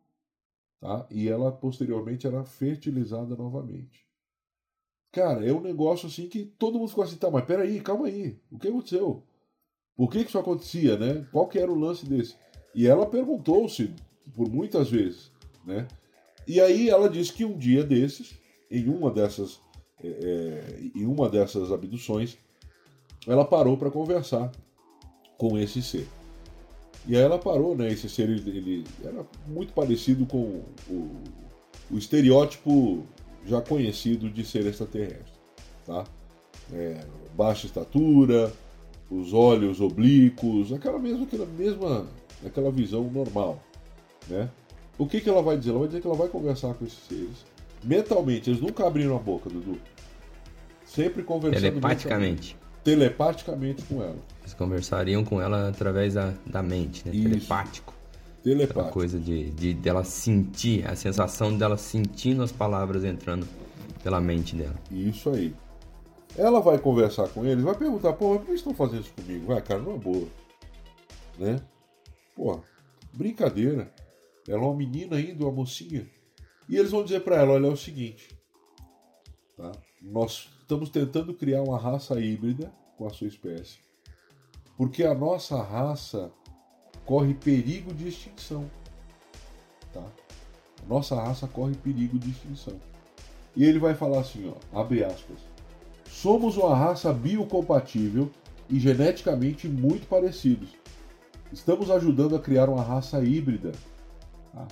tá? 0.82 1.08
E 1.10 1.30
ela 1.30 1.54
posteriormente 1.54 2.28
era 2.28 2.44
fertilizada 2.44 3.34
novamente. 3.34 4.06
Cara, 5.10 5.46
é 5.46 5.54
um 5.54 5.62
negócio 5.62 6.08
assim 6.08 6.28
que 6.28 6.44
todo 6.44 6.78
mundo 6.78 6.90
ficou 6.90 7.06
assim, 7.06 7.16
tá, 7.16 7.32
mas 7.32 7.46
peraí, 7.46 7.80
calma 7.80 8.08
aí, 8.08 8.38
o 8.52 8.60
que 8.60 8.68
aconteceu? 8.68 9.24
Por 9.96 10.10
que, 10.10 10.24
que 10.24 10.30
isso 10.30 10.40
acontecia, 10.40 10.98
né? 10.98 11.26
Qual 11.32 11.48
que 11.48 11.60
era 11.60 11.72
o 11.72 11.80
lance 11.80 12.06
desse? 12.06 12.36
E 12.74 12.88
ela 12.88 13.06
perguntou-se 13.06 13.94
por 14.36 14.50
muitas 14.50 14.90
vezes, 14.90 15.32
né? 15.66 15.88
E 16.48 16.60
aí 16.60 16.90
ela 16.90 17.10
disse 17.10 17.34
que 17.34 17.46
um 17.46 17.58
dia 17.58 17.84
desses, 17.84 18.34
em 18.70 18.88
uma 18.88 19.12
dessas, 19.12 19.60
é, 20.04 20.08
é 20.08 20.80
em 20.96 21.06
uma 21.06 21.30
dessas 21.30 21.72
abduções, 21.72 22.38
ela 23.28 23.46
parou 23.46 23.78
para 23.78 23.92
conversar 23.92 24.52
com 25.38 25.58
esse 25.58 25.82
ser. 25.82 26.08
E 27.08 27.16
aí 27.16 27.22
ela 27.22 27.38
parou, 27.38 27.76
né? 27.76 27.92
Esse 27.92 28.10
ser 28.10 28.30
ele, 28.30 28.58
ele 28.58 28.88
era 29.04 29.26
muito 29.48 29.74
parecido 29.74 30.26
com 30.26 30.64
o, 30.90 31.22
o 31.90 31.98
estereótipo 31.98 33.04
já 33.46 33.62
conhecido 33.62 34.30
de 34.30 34.46
ser 34.46 34.66
extraterrestre. 34.66 35.40
Tá? 35.86 36.06
É, 36.72 37.06
baixa 37.36 37.66
estatura, 37.66 38.54
os 39.10 39.34
olhos 39.34 39.82
oblíquos, 39.82 40.72
aquela 40.72 41.00
mesma, 41.00 41.24
aquela 41.24 41.46
mesma 41.46 42.08
aquela 42.46 42.72
visão 42.72 43.04
normal. 43.04 43.62
Né? 44.28 44.50
O 44.98 45.08
que, 45.08 45.22
que 45.22 45.30
ela 45.30 45.42
vai 45.42 45.58
dizer? 45.58 45.72
Ela 45.72 45.80
vai 45.80 45.88
dizer 45.88 46.02
que 46.02 46.08
ela 46.08 46.16
vai 46.16 46.28
conversar 46.28 46.74
com 46.74 46.86
esses 46.86 47.00
seres 47.08 47.52
mentalmente. 47.84 48.50
Eles 48.50 48.62
nunca 48.62 48.86
abriram 48.86 49.16
a 49.16 49.20
boca, 49.20 49.50
Dudu. 49.50 49.80
Sempre 50.86 51.24
conversando 51.24 51.62
telepaticamente. 51.62 52.58
Telepaticamente 52.84 53.84
com 53.84 54.02
ela. 54.02 54.18
Eles 54.42 54.54
conversariam 54.54 55.24
com 55.24 55.42
ela 55.42 55.70
através 55.70 56.16
da, 56.16 56.34
da 56.46 56.62
mente, 56.62 57.08
né? 57.08 57.14
Isso. 57.14 57.30
Telepático. 57.30 57.94
Telepático. 58.44 58.80
Aquela 58.80 58.94
coisa 58.94 59.20
de, 59.20 59.52
de 59.52 59.74
dela 59.74 60.04
sentir, 60.04 60.86
a 60.88 60.96
sensação 60.96 61.56
dela 61.56 61.78
sentindo 61.78 62.42
as 62.42 62.52
palavras 62.52 63.04
entrando 63.04 63.48
pela 64.04 64.20
mente 64.20 64.56
dela. 64.56 64.76
Isso 64.90 65.30
aí. 65.30 65.54
Ela 66.36 66.60
vai 66.60 66.80
conversar 66.80 67.28
com 67.30 67.46
eles, 67.46 67.64
vai 67.64 67.76
perguntar, 67.76 68.14
pô, 68.14 68.30
mas 68.30 68.40
por 68.40 68.48
que 68.48 68.54
estão 68.54 68.74
fazendo 68.74 69.02
isso 69.02 69.14
comigo? 69.14 69.48
Vai, 69.48 69.62
cara, 69.62 69.82
não 69.82 69.96
é 69.96 69.98
boa. 69.98 70.28
Né? 71.38 71.62
Pô, 72.36 72.62
brincadeira. 73.14 73.94
Ela 74.48 74.64
é 74.64 74.66
uma 74.66 74.76
menina 74.76 75.18
ainda, 75.18 75.44
uma 75.44 75.52
mocinha. 75.52 76.10
E 76.68 76.76
eles 76.76 76.92
vão 76.92 77.04
dizer 77.04 77.22
para 77.22 77.38
ela, 77.38 77.54
olha, 77.54 77.68
é 77.68 77.70
o 77.70 77.78
seguinte. 77.78 78.36
Tá? 79.56 79.72
Nós 80.02 80.50
estamos 80.60 80.90
tentando 80.90 81.34
criar 81.34 81.62
uma 81.62 81.78
raça 81.78 82.20
híbrida 82.20 82.74
com 82.98 83.06
a 83.06 83.10
sua 83.10 83.28
espécie. 83.28 83.80
Porque 84.78 85.04
a 85.04 85.14
nossa 85.14 85.62
raça 85.62 86.32
corre 87.06 87.34
perigo 87.34 87.94
de 87.94 88.08
extinção. 88.08 88.70
Tá? 89.94 90.04
Nossa 90.88 91.16
raça 91.16 91.48
corre 91.48 91.76
perigo 91.76 92.18
de 92.18 92.32
extinção. 92.32 92.80
E 93.56 93.64
ele 93.66 93.80
vai 93.80 93.94
falar 93.94 94.22
assim, 94.22 94.50
ó, 94.50 94.80
abre 94.80 95.04
aspas. 95.04 95.40
Somos 96.06 96.58
uma 96.58 96.76
raça 96.76 97.12
biocompatível 97.14 98.32
e 98.70 98.80
geneticamente 98.80 99.68
muito 99.68 100.08
parecidos. 100.08 100.70
Estamos 101.52 101.92
ajudando 101.92 102.36
a 102.36 102.40
criar 102.40 102.70
uma 102.70 102.82
raça 102.82 103.24
híbrida, 103.24 103.72
tá? 104.54 104.68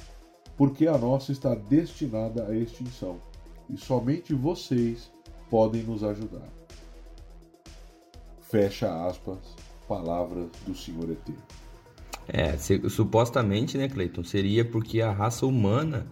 porque 0.57 0.87
a 0.87 0.97
nossa 0.97 1.31
está 1.31 1.53
destinada 1.53 2.47
à 2.47 2.55
extinção 2.55 3.19
e 3.69 3.77
somente 3.77 4.33
vocês 4.33 5.11
podem 5.49 5.83
nos 5.83 6.03
ajudar. 6.03 6.47
Fecha 8.39 9.07
aspas, 9.07 9.37
palavras 9.87 10.47
do 10.65 10.75
Senhor 10.75 11.09
Eterno. 11.09 11.41
É, 12.27 12.57
se, 12.57 12.89
supostamente, 12.89 13.77
né, 13.77 13.89
Cleiton, 13.89 14.23
seria 14.23 14.63
porque 14.63 15.01
a 15.01 15.11
raça 15.11 15.45
humana 15.45 16.07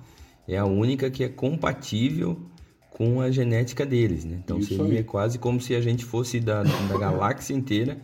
é 0.47 0.57
a 0.57 0.65
única 0.65 1.09
que 1.09 1.23
é 1.23 1.29
compatível 1.29 2.39
com 2.89 3.21
a 3.21 3.29
genética 3.29 3.85
deles, 3.85 4.25
né? 4.25 4.41
Então 4.43 4.57
Isso 4.57 4.75
seria 4.75 4.99
aí. 4.99 5.03
quase 5.03 5.37
como 5.37 5.61
se 5.61 5.75
a 5.75 5.81
gente 5.81 6.03
fosse 6.03 6.39
da, 6.39 6.63
da 6.63 6.97
galáxia 6.97 7.53
inteira 7.53 8.01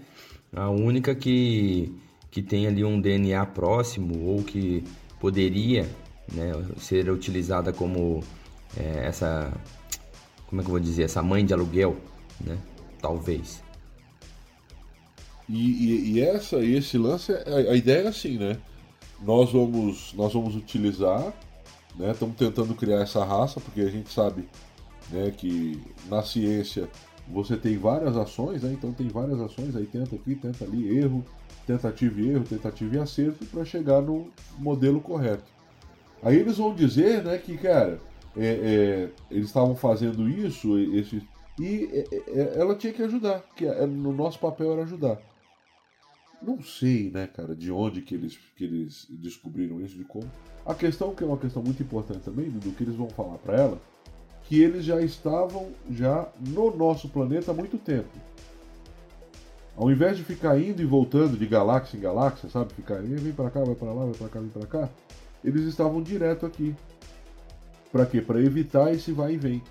a 0.56 0.70
única 0.70 1.16
que, 1.16 1.92
que 2.34 2.42
tem 2.42 2.66
ali 2.66 2.84
um 2.84 3.00
DNA 3.00 3.46
próximo 3.46 4.26
ou 4.26 4.42
que 4.42 4.84
poderia 5.20 5.88
né, 6.34 6.52
ser 6.80 7.08
utilizada 7.12 7.72
como 7.72 8.24
é, 8.76 9.06
essa, 9.06 9.54
como 10.48 10.60
é 10.60 10.64
que 10.64 10.68
eu 10.68 10.72
vou 10.72 10.80
dizer, 10.80 11.04
essa 11.04 11.22
mãe 11.22 11.46
de 11.46 11.54
aluguel, 11.54 11.96
né? 12.44 12.58
Talvez. 13.00 13.62
E, 15.48 15.54
e, 15.54 16.12
e 16.14 16.22
essa, 16.22 16.58
esse 16.58 16.98
lance, 16.98 17.32
a, 17.32 17.72
a, 17.72 17.76
ideia 17.76 18.06
é 18.06 18.08
assim, 18.08 18.40
né? 18.40 18.58
Nós 19.22 19.52
vamos, 19.52 20.12
nós 20.16 20.34
vamos 20.34 20.56
utilizar, 20.56 21.32
né? 21.96 22.14
Estamos 22.14 22.36
tentando 22.36 22.74
criar 22.74 23.02
essa 23.02 23.24
raça, 23.24 23.62
porque 23.62 23.82
a 23.82 23.92
gente 23.92 24.12
sabe 24.12 24.50
né, 25.12 25.30
que 25.30 25.80
na 26.10 26.24
ciência 26.24 26.90
você 27.28 27.56
tem 27.56 27.78
várias 27.78 28.18
ações, 28.18 28.64
né? 28.64 28.74
Então 28.74 28.92
tem 28.92 29.08
várias 29.08 29.40
ações, 29.40 29.76
aí 29.76 29.86
tenta 29.86 30.16
aqui, 30.16 30.34
tenta 30.34 30.66
ali, 30.66 30.98
erro, 30.98 31.24
tentativa 31.66 32.20
e 32.20 32.30
erro, 32.30 32.44
tentativa 32.44 32.96
e 32.96 33.00
acerto 33.00 33.46
para 33.46 33.66
chegar 33.66 34.02
no 34.02 34.32
modelo 34.58 35.00
correto. 35.00 35.52
Aí 36.22 36.38
eles 36.38 36.58
vão 36.58 36.74
dizer, 36.74 37.24
né, 37.24 37.38
que 37.38 37.58
cara, 37.58 38.00
é, 38.36 38.46
é, 38.46 39.10
eles 39.30 39.48
estavam 39.48 39.76
fazendo 39.76 40.28
isso, 40.30 40.78
esse, 40.78 41.22
e 41.60 41.90
é, 41.94 42.16
é, 42.16 42.40
é, 42.40 42.60
ela 42.60 42.76
tinha 42.76 42.94
que 42.94 43.04
ajudar, 43.04 43.44
que 43.56 43.66
no 43.86 44.12
nosso 44.12 44.40
papel 44.40 44.74
era 44.74 44.84
ajudar. 44.84 45.20
Não 46.42 46.62
sei, 46.62 47.10
né, 47.10 47.28
cara, 47.28 47.56
de 47.56 47.72
onde 47.72 48.02
que 48.02 48.16
eles, 48.16 48.38
que 48.56 48.66
eles 48.66 49.08
descobriram 49.10 49.80
isso, 49.80 49.96
de 49.96 50.04
como. 50.04 50.30
A 50.66 50.74
questão 50.74 51.16
que 51.16 51.24
é 51.24 51.28
uma 51.28 51.38
questão 51.38 51.64
muito 51.64 51.82
importante 51.82 52.22
também, 52.22 52.50
do 52.50 52.72
que 52.72 52.84
eles 52.84 52.96
vão 52.96 53.10
falar 53.10 53.38
para 53.38 53.56
ela, 53.56 53.82
que 54.44 54.62
eles 54.62 54.84
já 54.84 55.02
estavam 55.02 55.72
já 55.90 56.28
no 56.40 56.76
nosso 56.76 57.08
planeta 57.08 57.52
há 57.52 57.54
muito 57.54 57.78
tempo. 57.78 58.10
Ao 59.76 59.90
invés 59.92 60.18
de 60.18 60.24
ficar 60.24 60.60
indo 60.60 60.82
e 60.82 60.86
voltando 60.86 61.38
de 61.38 61.48
galáxia 61.48 61.98
em 61.98 62.00
galáxia, 62.00 62.50
sabe, 62.50 62.74
ficar 62.74 63.02
vem 63.02 63.34
para 63.34 63.50
cá, 63.50 63.64
vai 63.64 63.76
para 63.76 63.92
lá, 63.92 64.06
vai 64.06 64.14
para 64.14 64.30
cá, 64.30 64.40
vem 64.40 64.50
para 64.50 64.68
cá, 64.68 64.90
eles 65.44 65.64
estavam 65.64 66.02
direto 66.02 66.46
aqui. 66.46 66.76
Para 67.92 68.06
quê? 68.06 68.22
Para 68.22 68.40
evitar 68.40 68.94
esse 68.94 69.12
vai 69.12 69.34
e 69.34 69.38
vem. 69.38 69.62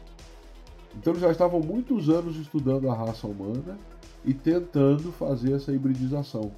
Então 0.96 1.12
eles 1.12 1.22
já 1.22 1.30
estavam 1.30 1.60
muitos 1.60 2.08
anos 2.08 2.36
estudando 2.36 2.90
a 2.90 2.94
raça 2.94 3.26
humana 3.26 3.78
e 4.24 4.34
tentando 4.34 5.10
fazer 5.12 5.52
essa 5.52 5.72
hibridização. 5.72 6.52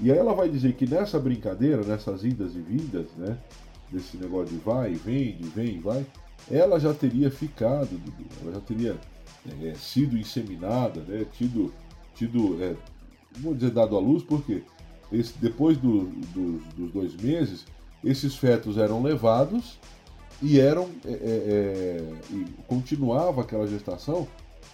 E 0.00 0.12
aí 0.12 0.18
ela 0.18 0.34
vai 0.34 0.48
dizer 0.48 0.74
que 0.74 0.86
nessa 0.86 1.18
brincadeira, 1.18 1.82
nessas 1.82 2.24
idas 2.24 2.54
e 2.54 2.60
vindas, 2.60 3.06
né? 3.16 3.38
Desse 3.90 4.16
negócio 4.16 4.54
de 4.54 4.62
vai, 4.62 4.94
vem, 4.94 5.36
de 5.36 5.48
vem, 5.48 5.80
vai, 5.80 6.04
ela 6.50 6.78
já 6.78 6.92
teria 6.92 7.30
ficado, 7.30 7.88
ela 8.42 8.54
já 8.54 8.60
teria 8.60 8.96
é, 9.62 9.74
sido 9.74 10.18
inseminada, 10.18 11.00
né? 11.00 11.24
Tido, 11.32 11.72
tido 12.16 12.62
é, 12.62 12.74
vou 13.38 13.54
dizer, 13.54 13.70
dado 13.70 13.96
à 13.96 14.00
luz, 14.00 14.22
porque 14.22 14.62
esse, 15.12 15.34
depois 15.38 15.76
do, 15.76 16.06
do, 16.06 16.58
dos 16.74 16.92
dois 16.92 17.16
meses, 17.16 17.64
esses 18.02 18.36
fetos 18.36 18.78
eram 18.78 19.02
levados 19.02 19.78
e 20.42 20.58
eram 20.58 20.88
é, 21.04 21.10
é, 21.10 21.12
é 21.12 22.14
e 22.30 22.44
continuava 22.66 23.40
aquela 23.40 23.66
gestação 23.66 24.26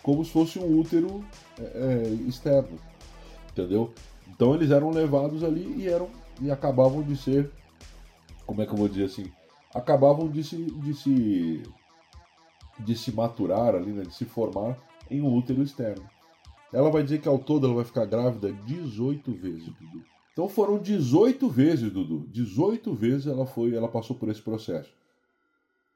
como 0.02 0.24
se 0.24 0.33
fosse 0.33 0.59
um 0.59 0.81
útero 0.81 1.24
é, 1.59 2.09
externo, 2.26 2.78
entendeu? 3.50 3.92
Então 4.28 4.55
eles 4.55 4.70
eram 4.70 4.90
levados 4.90 5.44
ali 5.44 5.83
e 5.83 5.88
eram 5.88 6.09
e 6.40 6.50
acabavam 6.50 7.02
de 7.02 7.16
ser, 7.16 7.50
como 8.46 8.62
é 8.62 8.66
que 8.66 8.72
eu 8.72 8.76
vou 8.76 8.88
dizer 8.88 9.05
assim, 9.05 9.31
acabavam 9.72 10.28
de 10.28 10.42
se 10.42 10.57
de 10.57 10.94
se 10.94 11.62
de 12.81 12.96
se 12.96 13.12
maturar 13.12 13.74
ali, 13.74 13.92
né, 13.92 14.02
de 14.02 14.14
se 14.14 14.24
formar 14.24 14.76
em 15.11 15.20
um 15.20 15.33
útero 15.37 15.62
externo. 15.62 16.05
Ela 16.72 16.90
vai 16.90 17.02
dizer 17.02 17.20
que 17.20 17.28
ao 17.28 17.38
todo 17.38 17.66
ela 17.66 17.76
vai 17.76 17.85
ficar 17.85 18.06
grávida 18.06 18.52
18 18.52 19.32
vezes, 19.32 19.66
Dudu. 19.66 20.04
Então 20.32 20.48
foram 20.48 20.78
18 20.78 21.48
vezes, 21.48 21.92
Dudu. 21.92 22.26
18 22.28 22.94
vezes 22.94 23.26
ela 23.26 23.44
foi, 23.44 23.74
ela 23.74 23.88
passou 23.88 24.16
por 24.16 24.30
esse 24.30 24.40
processo. 24.40 24.92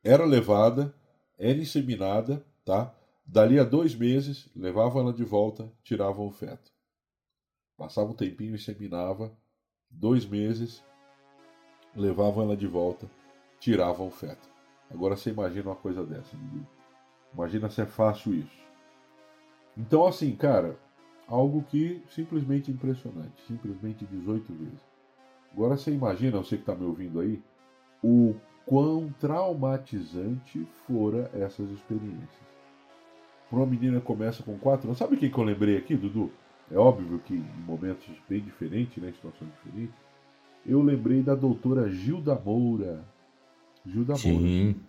Era 0.05 0.25
levada, 0.25 0.95
era 1.39 1.59
inseminada, 1.59 2.45
tá? 2.65 2.95
Dali 3.25 3.59
a 3.59 3.65
dois 3.65 3.95
meses, 3.95 4.49
levavam 4.55 5.03
ela 5.03 5.13
de 5.13 5.25
volta, 5.25 5.73
tiravam 5.83 6.27
o 6.27 6.31
feto. 6.31 6.71
Passava 7.77 8.11
um 8.11 8.15
tempinho, 8.15 8.55
inseminava, 8.55 9.33
dois 9.91 10.25
meses, 10.25 10.85
levavam 11.95 12.45
ela 12.45 12.57
de 12.57 12.67
volta, 12.67 13.11
tiravam 13.59 14.07
o 14.07 14.11
feto. 14.11 14.49
Agora 14.91 15.17
você 15.17 15.31
imagina 15.31 15.71
uma 15.71 15.77
coisa 15.77 16.05
dessa. 16.05 16.37
Imagina 17.35 17.69
se 17.69 17.81
é 17.81 17.87
fácil 17.87 18.35
isso. 18.35 18.66
Então, 19.77 20.07
assim, 20.07 20.35
cara, 20.35 20.79
algo 21.29 21.63
que 21.65 22.03
simplesmente 22.09 22.71
impressionante. 22.71 23.43
Simplesmente 23.47 24.05
18 24.07 24.53
vezes. 24.55 24.81
Agora 25.53 25.77
você 25.77 25.91
imagina, 25.91 26.39
você 26.39 26.57
que 26.57 26.63
está 26.63 26.75
me 26.75 26.85
ouvindo 26.85 27.21
aí, 27.21 27.43
o 28.03 28.35
quão 28.65 29.13
traumatizante 29.21 30.67
fora 30.87 31.31
essas 31.35 31.71
experiências. 31.71 32.47
Uma 33.51 33.65
menina 33.65 34.01
começa 34.01 34.43
com 34.43 34.59
4 34.59 34.89
anos. 34.89 34.99
Sabe 34.99 35.15
o 35.15 35.19
que 35.19 35.33
eu 35.33 35.45
lembrei 35.45 35.77
aqui, 35.77 35.97
Dudu? 35.97 36.31
É 36.71 36.77
óbvio 36.77 37.21
que 37.21 37.35
em 37.35 37.63
momentos 37.65 38.09
bem 38.29 38.41
diferentes, 38.41 39.01
né, 39.01 39.13
situações 39.13 39.51
diferentes, 39.53 39.95
eu 40.67 40.83
lembrei 40.83 41.23
da 41.23 41.35
doutora 41.35 41.89
Gilda 41.89 42.35
Moura, 42.35 43.05
Gilda 43.85 44.15
Moura, 44.15 44.19
Sim, 44.19 44.81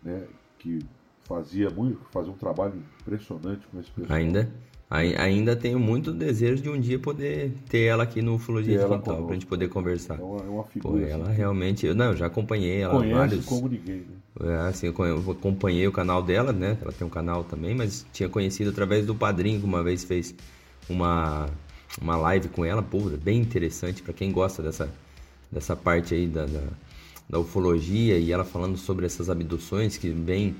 né? 0.00 0.28
Que 0.60 0.78
fazia 1.28 1.70
muito, 1.70 2.00
fazia 2.10 2.32
um 2.32 2.36
trabalho 2.36 2.74
impressionante 3.00 3.66
com 3.70 3.78
esse 3.78 3.90
pessoal. 3.90 4.18
ainda, 4.18 4.50
ai- 4.88 5.14
ainda 5.16 5.54
tenho 5.54 5.78
muito 5.78 6.10
desejo 6.12 6.62
de 6.62 6.68
um 6.70 6.80
dia 6.80 6.98
poder 6.98 7.52
ter 7.68 7.82
ela 7.84 8.02
aqui 8.04 8.22
no 8.22 8.34
Ufologia 8.36 8.76
de 8.78 8.82
Quintal, 8.84 8.98
conosco. 9.00 9.24
pra 9.26 9.34
gente 9.34 9.46
poder 9.46 9.68
conversar. 9.68 10.18
É 10.18 10.22
uma, 10.22 10.40
é 10.40 10.48
uma 10.48 10.62
Pô, 10.62 10.68
figura 10.70 11.06
ela 11.06 11.24
assim, 11.28 11.36
realmente, 11.36 11.86
eu- 11.86 11.94
não, 11.94 12.06
eu 12.06 12.16
já 12.16 12.26
acompanhei 12.26 12.80
ela 12.80 12.94
conhece 12.94 13.14
vários, 13.14 13.44
como 13.46 13.68
ninguém, 13.68 14.00
né? 14.00 14.06
É, 14.40 14.56
assim, 14.68 14.86
eu 14.86 15.30
acompanhei 15.32 15.86
o 15.86 15.92
canal 15.92 16.22
dela, 16.22 16.52
né? 16.52 16.78
Ela 16.80 16.92
tem 16.92 17.06
um 17.06 17.10
canal 17.10 17.44
também, 17.44 17.74
mas 17.74 18.06
tinha 18.12 18.28
conhecido 18.28 18.70
através 18.70 19.04
do 19.04 19.14
padrinho, 19.14 19.58
que 19.60 19.66
uma 19.66 19.82
vez 19.82 20.04
fez 20.04 20.34
uma, 20.88 21.46
uma 22.00 22.16
live 22.16 22.48
com 22.48 22.64
ela, 22.64 22.80
pô, 22.82 23.00
bem 23.22 23.40
interessante 23.40 24.00
para 24.02 24.12
quem 24.14 24.30
gosta 24.30 24.62
dessa, 24.62 24.88
dessa 25.50 25.74
parte 25.74 26.14
aí 26.14 26.26
da, 26.28 26.46
da, 26.46 26.62
da 27.28 27.38
ufologia 27.40 28.16
e 28.16 28.30
ela 28.30 28.44
falando 28.44 28.76
sobre 28.78 29.06
essas 29.06 29.28
abduções 29.28 29.98
que 29.98 30.08
vem 30.10 30.54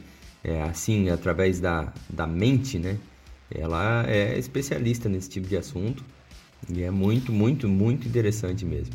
é, 0.45 0.63
assim 0.63 1.09
através 1.11 1.61
da, 1.61 1.93
da 2.09 2.27
mente, 2.27 2.79
né? 2.79 2.97
Ela 3.51 4.05
é 4.07 4.39
especialista 4.39 5.09
nesse 5.09 5.29
tipo 5.31 5.49
de 5.49 5.57
assunto 5.57 6.05
e 6.69 6.83
é 6.83 6.91
muito, 6.91 7.33
muito, 7.33 7.67
muito 7.69 8.07
interessante 8.07 8.65
mesmo, 8.65 8.95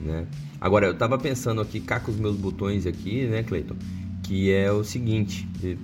né? 0.00 0.26
Agora, 0.60 0.86
eu 0.86 0.94
tava 0.96 1.18
pensando 1.18 1.60
aqui, 1.60 1.80
cá 1.80 2.00
com 2.00 2.10
os 2.10 2.16
meus 2.16 2.36
botões 2.36 2.86
aqui, 2.86 3.26
né, 3.26 3.42
Cleiton? 3.42 3.76
Que 4.22 4.50
é 4.52 4.70
o 4.72 4.82
seguinte, 4.84 5.46
ve- 5.54 5.78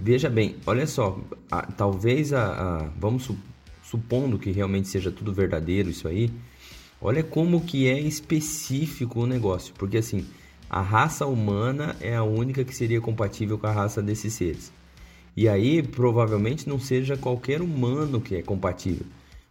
veja 0.00 0.28
bem, 0.30 0.56
olha 0.66 0.86
só, 0.86 1.18
a- 1.50 1.62
talvez 1.62 2.32
a, 2.32 2.44
a- 2.84 2.90
vamos 2.98 3.24
su- 3.24 3.36
supondo 3.82 4.38
que 4.38 4.50
realmente 4.50 4.88
seja 4.88 5.10
tudo 5.10 5.32
verdadeiro 5.32 5.90
isso 5.90 6.08
aí, 6.08 6.30
olha 7.00 7.22
como 7.22 7.60
que 7.60 7.86
é 7.86 7.98
específico 8.00 9.20
o 9.20 9.26
negócio, 9.26 9.74
porque 9.78 9.98
assim, 9.98 10.24
a 10.76 10.82
raça 10.82 11.24
humana 11.24 11.96
é 12.02 12.14
a 12.14 12.22
única 12.22 12.62
que 12.62 12.76
seria 12.76 13.00
compatível 13.00 13.56
com 13.56 13.66
a 13.66 13.72
raça 13.72 14.02
desses 14.02 14.34
seres. 14.34 14.70
E 15.34 15.48
aí, 15.48 15.82
provavelmente 15.82 16.68
não 16.68 16.78
seja 16.78 17.16
qualquer 17.16 17.62
humano 17.62 18.20
que 18.20 18.36
é 18.36 18.42
compatível. 18.42 19.06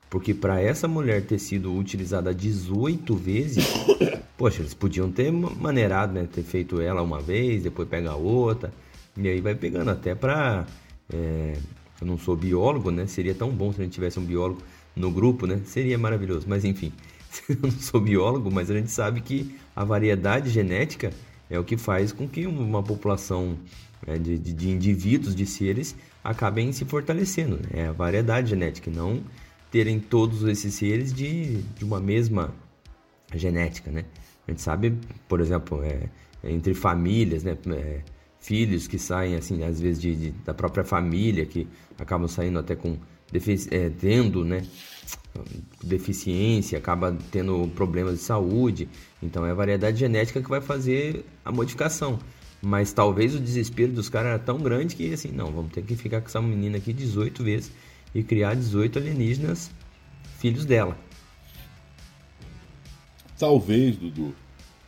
Porque 0.07 0.35
para 0.35 0.61
essa 0.61 0.87
mulher 0.87 1.23
ter 1.25 1.39
sido 1.39 1.73
utilizada 1.75 2.31
18 2.31 3.15
vezes, 3.15 3.65
poxa, 4.37 4.61
eles 4.61 4.75
podiam 4.75 5.11
ter 5.11 5.31
ma- 5.31 5.49
maneirado, 5.49 6.13
né? 6.13 6.27
Ter 6.31 6.43
feito 6.43 6.79
ela 6.79 7.01
uma 7.01 7.19
vez, 7.19 7.63
depois 7.63 7.89
pegar 7.89 8.13
outra. 8.17 8.71
E 9.17 9.27
aí 9.27 9.41
vai 9.41 9.55
pegando 9.55 9.89
até 9.89 10.13
pra. 10.13 10.67
é, 11.11 11.57
eu 11.99 12.05
não 12.05 12.19
sou 12.19 12.35
biólogo, 12.35 12.91
né? 12.91 13.07
Seria 13.07 13.33
tão 13.33 13.49
bom 13.49 13.73
se 13.73 13.81
a 13.81 13.83
gente 13.83 13.93
tivesse 13.93 14.19
um 14.19 14.23
biólogo 14.25 14.61
no 14.95 15.09
grupo, 15.09 15.47
né? 15.47 15.59
Seria 15.65 15.97
maravilhoso. 15.97 16.45
Mas 16.47 16.63
enfim, 16.63 16.93
eu 17.49 17.57
não 17.61 17.71
sou 17.71 17.99
biólogo, 18.01 18.51
mas 18.51 18.69
a 18.69 18.73
gente 18.75 18.91
sabe 18.91 19.21
que 19.21 19.55
a 19.75 19.83
variedade 19.83 20.49
genética 20.49 21.11
é 21.49 21.59
o 21.59 21.63
que 21.63 21.77
faz 21.77 22.11
com 22.11 22.27
que 22.27 22.45
uma 22.47 22.81
população 22.83 23.57
é, 24.05 24.17
de, 24.17 24.37
de, 24.37 24.53
de 24.53 24.69
indivíduos, 24.69 25.35
de 25.35 25.45
seres, 25.45 25.95
acabem 26.23 26.71
se 26.71 26.85
fortalecendo. 26.85 27.57
né? 27.57 27.69
É 27.73 27.87
a 27.87 27.91
variedade 27.91 28.49
genética, 28.49 28.89
não 28.91 29.21
terem 29.71 29.99
todos 29.99 30.43
esses 30.43 30.73
seres 30.73 31.13
de, 31.13 31.61
de 31.61 31.83
uma 31.83 31.99
mesma 31.99 32.53
genética, 33.33 33.91
né? 33.91 34.05
A 34.47 34.51
gente 34.51 34.61
sabe, 34.61 34.97
por 35.27 35.39
exemplo, 35.41 35.83
é, 35.83 36.09
é 36.43 36.51
entre 36.51 36.73
famílias, 36.73 37.43
né? 37.43 37.57
É, 37.71 38.01
filhos 38.39 38.87
que 38.87 38.99
saem, 38.99 39.35
assim, 39.35 39.63
às 39.63 39.79
vezes 39.81 39.99
de, 40.01 40.15
de- 40.15 40.31
da 40.45 40.53
própria 40.53 40.83
família, 40.83 41.45
que 41.45 41.67
acabam 41.97 42.27
saindo 42.27 42.59
até 42.59 42.75
com... 42.75 42.97
é, 43.71 43.89
tendo, 43.89 44.45
né? 44.45 44.63
Deficiência, 45.83 46.77
acaba 46.77 47.17
tendo 47.31 47.67
problemas 47.75 48.15
de 48.15 48.21
saúde. 48.21 48.89
Então 49.21 49.45
é 49.45 49.51
a 49.51 49.53
variedade 49.53 49.99
genética 49.99 50.41
que 50.41 50.49
vai 50.49 50.61
fazer 50.61 51.25
a 51.43 51.51
modificação. 51.51 52.19
Mas 52.61 52.93
talvez 52.93 53.35
o 53.35 53.39
desespero 53.39 53.91
dos 53.91 54.09
caras 54.09 54.29
era 54.29 54.39
tão 54.39 54.57
grande 54.57 54.95
que 54.95 55.13
assim, 55.13 55.31
não, 55.31 55.51
vamos 55.51 55.71
ter 55.71 55.83
que 55.83 55.95
ficar 55.95 56.21
com 56.21 56.27
essa 56.27 56.41
menina 56.41 56.77
aqui 56.77 56.93
18 56.93 57.43
vezes 57.43 57.71
e 58.13 58.23
criar 58.23 58.55
18 58.55 58.97
alienígenas 58.99 59.69
filhos 60.39 60.65
dela. 60.65 60.97
Talvez, 63.37 63.97
Dudu, 63.97 64.33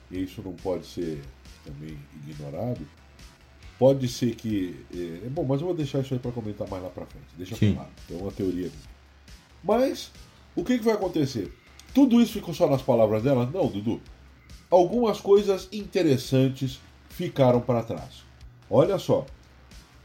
e 0.09 0.23
isso 0.23 0.41
não 0.41 0.53
pode 0.53 0.85
ser 0.85 1.21
também 1.65 1.97
ignorado, 2.27 2.87
pode 3.77 4.07
ser 4.07 4.35
que. 4.35 4.75
É, 4.93 5.27
bom, 5.29 5.43
mas 5.43 5.59
eu 5.59 5.67
vou 5.67 5.75
deixar 5.75 5.99
isso 5.99 6.13
aí 6.13 6.19
para 6.19 6.31
comentar 6.31 6.67
mais 6.69 6.81
lá 6.81 6.89
para 6.89 7.05
frente. 7.05 7.27
Deixa 7.37 7.55
Sim. 7.55 7.73
pra 7.73 7.83
lá. 7.83 7.89
É 8.09 8.13
uma 8.15 8.31
teoria. 8.31 8.71
Mas, 9.63 10.11
o 10.55 10.63
que, 10.63 10.77
que 10.77 10.83
vai 10.85 10.93
acontecer? 10.95 11.51
Tudo 11.93 12.21
isso 12.21 12.33
ficou 12.33 12.53
só 12.53 12.69
nas 12.69 12.81
palavras 12.81 13.23
dela? 13.23 13.49
Não, 13.51 13.67
Dudu. 13.67 14.01
Algumas 14.69 15.19
coisas 15.19 15.67
interessantes 15.71 16.79
ficaram 17.09 17.61
para 17.61 17.83
trás. 17.83 18.23
Olha 18.69 18.97
só. 18.99 19.25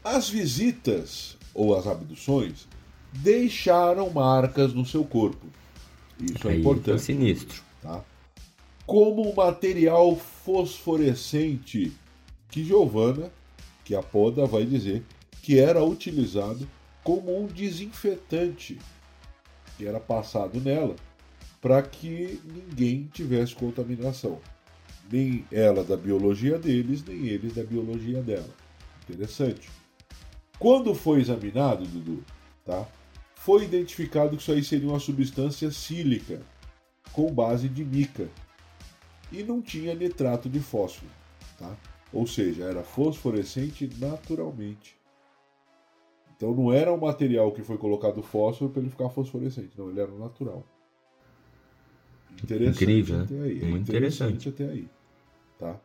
As 0.03 0.29
visitas 0.29 1.37
ou 1.53 1.77
as 1.77 1.85
abduções 1.87 2.67
deixaram 3.11 4.09
marcas 4.09 4.73
no 4.73 4.85
seu 4.85 5.03
corpo. 5.03 5.45
Isso 6.19 6.47
é 6.47 6.53
Aí 6.53 6.59
importante 6.59 6.97
tá 6.97 6.97
sinistro. 6.99 7.61
tá? 7.81 8.03
como 8.85 9.29
um 9.29 9.33
material 9.33 10.15
fosforescente 10.17 11.93
que 12.49 12.63
Giovanna, 12.65 13.31
que 13.85 13.95
a 13.95 14.03
Poda 14.03 14.45
vai 14.45 14.65
dizer 14.65 15.03
que 15.41 15.59
era 15.59 15.83
utilizado 15.83 16.67
como 17.03 17.37
um 17.43 17.47
desinfetante 17.47 18.77
que 19.83 19.87
era 19.87 19.99
passado 19.99 20.61
nela 20.61 20.95
para 21.61 21.81
que 21.81 22.41
ninguém 22.45 23.09
tivesse 23.13 23.53
contaminação. 23.53 24.39
Nem 25.11 25.45
ela 25.51 25.83
da 25.83 25.97
biologia 25.97 26.57
deles, 26.57 27.03
nem 27.05 27.27
eles 27.27 27.53
da 27.53 27.63
biologia 27.63 28.21
dela. 28.21 28.49
Interessante. 29.03 29.69
Quando 30.57 30.95
foi 30.95 31.19
examinado, 31.19 31.85
Dudu, 31.85 32.23
tá? 32.65 32.87
Foi 33.35 33.65
identificado 33.65 34.37
que 34.37 34.41
isso 34.41 34.51
aí 34.53 34.63
seria 34.63 34.87
uma 34.87 34.99
substância 34.99 35.69
sílica 35.69 36.41
com 37.11 37.33
base 37.33 37.67
de 37.67 37.83
mica 37.83 38.29
e 39.31 39.43
não 39.43 39.61
tinha 39.61 39.93
nitrato 39.93 40.49
de 40.49 40.61
fósforo, 40.61 41.11
tá? 41.59 41.75
Ou 42.13 42.25
seja, 42.25 42.63
era 42.63 42.83
fosforescente 42.83 43.89
naturalmente. 43.99 44.95
Então 46.35 46.53
não 46.53 46.71
era 46.71 46.91
um 46.91 46.97
material 46.97 47.51
que 47.51 47.61
foi 47.61 47.77
colocado 47.77 48.21
fósforo 48.21 48.71
para 48.71 48.81
ele 48.81 48.89
ficar 48.89 49.09
fosforescente, 49.09 49.77
não, 49.77 49.89
ele 49.89 50.01
era 50.01 50.11
natural. 50.11 50.65
Interessante 52.43 52.83
Incrível, 52.83 53.17
né? 53.17 53.23
até 53.23 53.39
aí. 53.41 53.61
é 53.61 53.65
Muito 53.65 53.89
interessante 53.89 54.49
até 54.49 54.65
aí, 54.65 54.89
tá? 55.59 55.79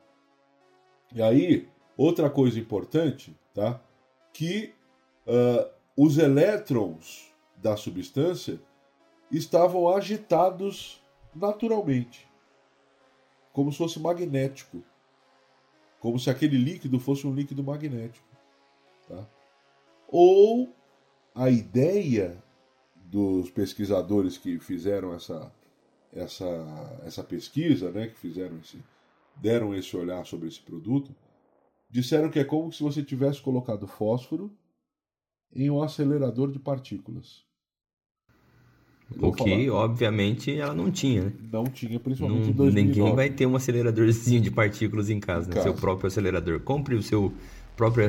E 1.14 1.22
aí, 1.22 1.68
outra 1.96 2.28
coisa 2.28 2.58
importante, 2.58 3.36
tá? 3.54 3.80
Que 4.32 4.72
ah, 5.26 5.68
os 5.96 6.18
elétrons 6.18 7.32
da 7.56 7.76
substância 7.76 8.58
estavam 9.30 9.88
agitados 9.88 11.02
naturalmente 11.34 12.28
como 13.58 13.72
se 13.72 13.78
fosse 13.78 13.98
magnético. 13.98 14.84
Como 15.98 16.16
se 16.16 16.30
aquele 16.30 16.56
líquido 16.56 17.00
fosse 17.00 17.26
um 17.26 17.34
líquido 17.34 17.64
magnético. 17.64 18.24
Tá? 19.08 19.26
Ou 20.08 20.74
a 21.34 21.50
ideia 21.50 22.42
dos 22.96 23.50
pesquisadores 23.50 24.36
que 24.36 24.58
fizeram 24.58 25.14
essa, 25.14 25.52
essa, 26.12 27.00
essa 27.04 27.22
pesquisa, 27.22 27.90
né, 27.90 28.08
que 28.08 28.18
fizeram 28.18 28.58
esse, 28.58 28.82
deram 29.36 29.74
esse 29.74 29.96
olhar 29.96 30.24
sobre 30.26 30.48
esse 30.48 30.60
produto, 30.60 31.14
disseram 31.90 32.30
que 32.30 32.38
é 32.38 32.44
como 32.44 32.72
se 32.72 32.82
você 32.82 33.02
tivesse 33.02 33.40
colocado 33.40 33.86
fósforo 33.86 34.50
em 35.54 35.70
um 35.70 35.82
acelerador 35.82 36.50
de 36.50 36.58
partículas. 36.58 37.46
O 39.18 39.32
que, 39.32 39.42
falar, 39.66 39.84
obviamente, 39.84 40.54
ela 40.54 40.74
não 40.74 40.90
tinha, 40.90 41.24
né? 41.24 41.32
não 41.50 41.64
tinha, 41.64 41.98
principalmente 41.98 42.42
Não- 42.44 42.50
em 42.50 42.52
2009. 42.52 43.00
ninguém 43.00 43.16
vai 43.16 43.30
ter 43.30 43.46
um 43.46 43.56
aceleradorzinho 43.56 44.38
de 44.42 44.50
partículas 44.50 45.08
em 45.08 45.18
casa, 45.18 45.46
Em 45.46 45.48
né? 45.48 45.54
casa. 45.54 45.68
Seu 45.70 45.74
próprio 45.74 46.08
acelerador. 46.08 46.60
Compre 46.60 46.94
o 46.94 47.02
seu 47.02 47.32
próprio 47.78 48.06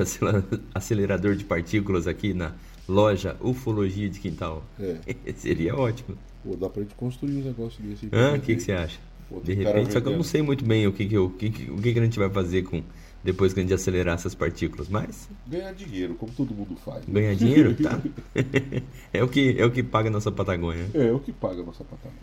acelerador 0.73 1.35
de 1.35 1.45
partículas 1.45 2.07
aqui 2.07 2.33
na 2.33 2.53
loja 2.87 3.37
Ufologia 3.39 4.09
de 4.09 4.19
Quintal. 4.19 4.63
É. 4.79 4.97
Seria 5.37 5.75
ótimo. 5.75 6.17
Pô, 6.43 6.55
dá 6.55 6.67
pra 6.67 6.81
gente 6.81 6.95
construir 6.95 7.35
um 7.37 7.43
negócio 7.45 7.81
desse. 7.83 8.05
aí. 8.05 8.11
Ah, 8.13 8.35
o 8.35 8.41
que, 8.41 8.55
que 8.55 8.61
você 8.63 8.71
acha? 8.71 8.99
Pô, 9.29 9.39
De 9.41 9.53
repente, 9.53 9.93
só 9.93 10.01
que 10.01 10.07
eu 10.07 10.15
não 10.15 10.23
sei 10.23 10.41
muito 10.41 10.65
bem 10.65 10.87
o 10.87 10.91
que, 10.91 11.05
que, 11.07 11.13
eu- 11.13 11.25
o 11.25 11.29
que, 11.29 11.51
que- 11.51 11.69
o 11.71 11.77
que, 11.77 11.93
que 11.93 11.99
a 11.99 12.03
gente 12.03 12.17
vai 12.17 12.29
fazer 12.31 12.63
com 12.63 12.81
depois 13.23 13.53
que 13.53 13.59
a 13.59 13.63
gente 13.63 13.73
acelerar 13.73 14.15
essas 14.15 14.33
partículas, 14.33 14.87
mas 14.89 15.29
Ganhar 15.45 15.73
dinheiro, 15.73 16.15
como 16.15 16.31
todo 16.31 16.53
mundo 16.55 16.75
faz. 16.77 17.05
né? 17.05 17.13
ganhar 17.21 17.35
dinheiro, 17.35 17.75
tá? 17.75 18.01
é, 19.13 19.21
o 19.23 19.27
que, 19.27 19.55
é 19.59 19.65
o 19.65 19.69
que 19.71 19.83
paga 19.83 20.07
a 20.09 20.11
nossa 20.11 20.31
Patagônia. 20.31 20.83
né? 20.85 21.07
É, 21.09 21.11
o 21.11 21.19
que 21.19 21.31
paga 21.31 21.61
a 21.61 21.65
nossa 21.65 21.83
Patagônia. 21.83 22.17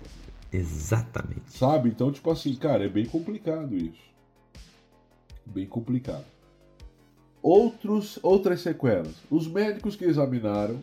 Exatamente. 0.53 1.43
Sabe? 1.51 1.91
Então, 1.91 2.11
tipo 2.11 2.29
assim, 2.31 2.55
cara, 2.55 2.85
é 2.85 2.89
bem 2.89 3.05
complicado 3.05 3.77
isso. 3.77 4.01
Bem 5.45 5.67
complicado. 5.67 6.25
Outros, 7.49 8.19
outras 8.25 8.61
sequelas. 8.61 9.15
Os 9.31 9.47
médicos 9.47 9.95
que 9.95 10.05
examinaram, 10.05 10.83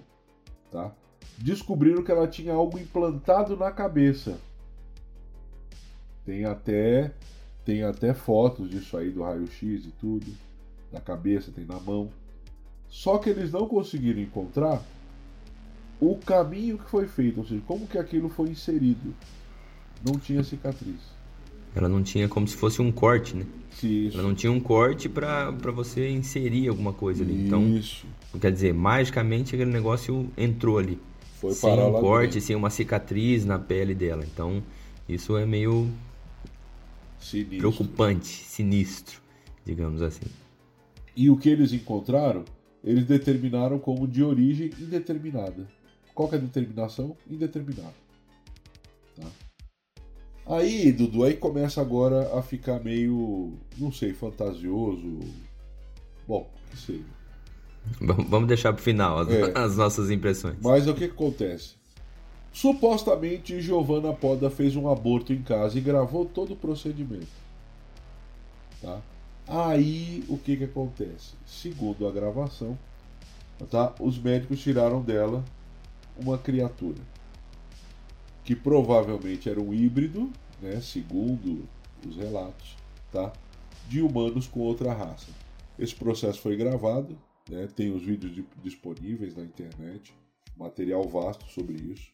tá? 0.72 0.94
Descobriram 1.38 2.02
que 2.02 2.10
ela 2.10 2.26
tinha 2.26 2.54
algo 2.54 2.80
implantado 2.80 3.58
na 3.58 3.70
cabeça. 3.70 4.38
Tem 6.26 6.46
até 6.46 7.12
Tem 7.66 7.84
até 7.84 8.14
fotos 8.14 8.70
disso 8.70 8.96
aí 8.96 9.10
do 9.10 9.24
raio-x 9.24 9.86
e 9.86 9.92
tudo. 10.00 10.26
Da 10.90 11.02
cabeça, 11.02 11.52
tem 11.52 11.66
na 11.66 11.82
mão. 11.82 12.10
Só 12.88 13.18
que 13.18 13.30
eles 13.30 13.52
não 13.52 13.68
conseguiram 13.68 14.22
encontrar 14.22 14.82
o 16.00 16.16
caminho 16.18 16.78
que 16.78 16.90
foi 16.90 17.10
feito, 17.10 17.42
ou 17.42 17.46
seja, 17.46 17.62
como 17.68 17.88
que 17.88 17.98
aquilo 17.98 18.30
foi 18.30 18.48
inserido. 18.48 19.14
Não 20.02 20.18
tinha 20.18 20.42
cicatriz. 20.46 21.13
Ela 21.76 21.90
não 21.90 22.04
tinha 22.04 22.28
como 22.28 22.48
se 22.48 22.56
fosse 22.56 22.82
um 22.82 22.92
corte, 22.92 23.36
né? 23.36 23.46
Isso. 23.82 24.18
Ela 24.18 24.28
não 24.28 24.36
tinha 24.36 24.52
um 24.52 24.60
corte 24.60 25.10
para 25.10 25.52
você 25.74 26.10
inserir 26.10 26.68
alguma 26.68 26.94
coisa 26.94 27.24
ali. 27.24 27.48
Então, 27.48 27.68
Isso. 27.68 28.06
quer 28.40 28.52
dizer, 28.52 28.74
magicamente 28.74 29.56
aquele 29.56 29.72
negócio 29.72 30.30
entrou 30.38 30.78
ali. 30.78 31.00
Foi 31.40 31.52
sem 31.52 31.74
um 31.74 31.92
corte, 31.94 32.34
dentro. 32.34 32.48
sem 32.48 32.56
uma 32.56 32.70
cicatriz 32.70 33.44
na 33.44 33.60
pele 33.60 33.94
dela. 33.94 34.24
Então, 34.24 34.64
isso 35.10 35.36
é 35.36 35.46
meio 35.46 35.90
Sinistro. 37.20 37.58
preocupante, 37.58 38.28
sinistro, 38.28 39.20
digamos 39.66 40.02
assim. 40.02 40.26
E 41.16 41.30
o 41.30 41.36
que 41.36 41.50
eles 41.50 41.74
encontraram, 41.74 42.46
eles 42.84 43.06
determinaram 43.06 43.78
como 43.78 44.08
de 44.08 44.24
origem 44.24 44.70
indeterminada. 44.80 45.68
Qual 46.14 46.30
que 46.30 46.36
é 46.36 46.38
a 46.38 46.42
determinação? 46.42 47.18
Indeterminada. 47.30 47.94
Tá? 49.16 49.28
Aí, 50.46 50.92
Dudu, 50.92 51.24
aí 51.24 51.36
começa 51.36 51.80
agora 51.80 52.38
a 52.38 52.42
ficar 52.42 52.84
meio, 52.84 53.54
não 53.78 53.92
sei, 53.92 54.14
fantasioso. 54.14 55.20
Bom, 56.28 56.50
que 56.70 56.78
seja. 56.78 57.04
Vamos 58.00 58.48
deixar 58.48 58.74
pro 58.74 58.82
final 58.82 59.20
as, 59.20 59.30
É. 59.30 59.58
as 59.58 59.78
nossas 59.78 60.10
impressões. 60.10 60.56
Mas 60.62 60.88
o 60.88 60.94
que, 60.94 61.08
que 61.08 61.14
acontece? 61.14 61.76
Supostamente 62.52 63.60
Giovanna 63.62 64.14
Poda 64.14 64.50
fez 64.50 64.76
um 64.76 64.88
aborto 64.90 65.34
em 65.34 65.42
casa 65.42 65.78
e 65.78 65.82
gravou 65.82 66.26
todo 66.26 66.54
o 66.54 66.58
procedimento. 66.58 67.28
Tá? 68.82 69.02
Aí 69.48 70.24
o 70.28 70.38
que, 70.38 70.58
que 70.58 70.64
acontece? 70.66 71.34
Segundo 71.46 72.08
a 72.08 72.12
gravação, 72.12 72.78
tá? 73.72 73.94
os 74.00 74.20
médicos 74.20 74.60
tiraram 74.62 75.02
dela 75.02 75.44
uma 76.18 76.38
criatura 76.38 77.00
que 78.44 78.56
provavelmente 78.56 79.50
era 79.50 79.62
um 79.62 79.74
híbrido, 79.74 80.32
né? 80.62 80.80
segundo 80.82 81.68
os 82.08 82.16
relatos, 82.18 82.76
tá? 83.12 83.32
de 83.88 84.02
humanos 84.02 84.48
com 84.48 84.60
outra 84.62 84.94
raça. 84.94 85.32
Esse 85.78 85.96
processo 85.96 86.40
foi 86.40 86.56
gravado, 86.56 87.18
né? 87.50 87.68
tem 87.68 87.92
os 87.92 88.04
vídeos 88.04 88.34
di- 88.34 88.46
disponíveis 88.62 89.36
na 89.36 89.44
internet, 89.44 90.14
material 90.58 91.08
vasto 91.08 91.46
sobre 91.46 91.76
isso. 91.76 92.12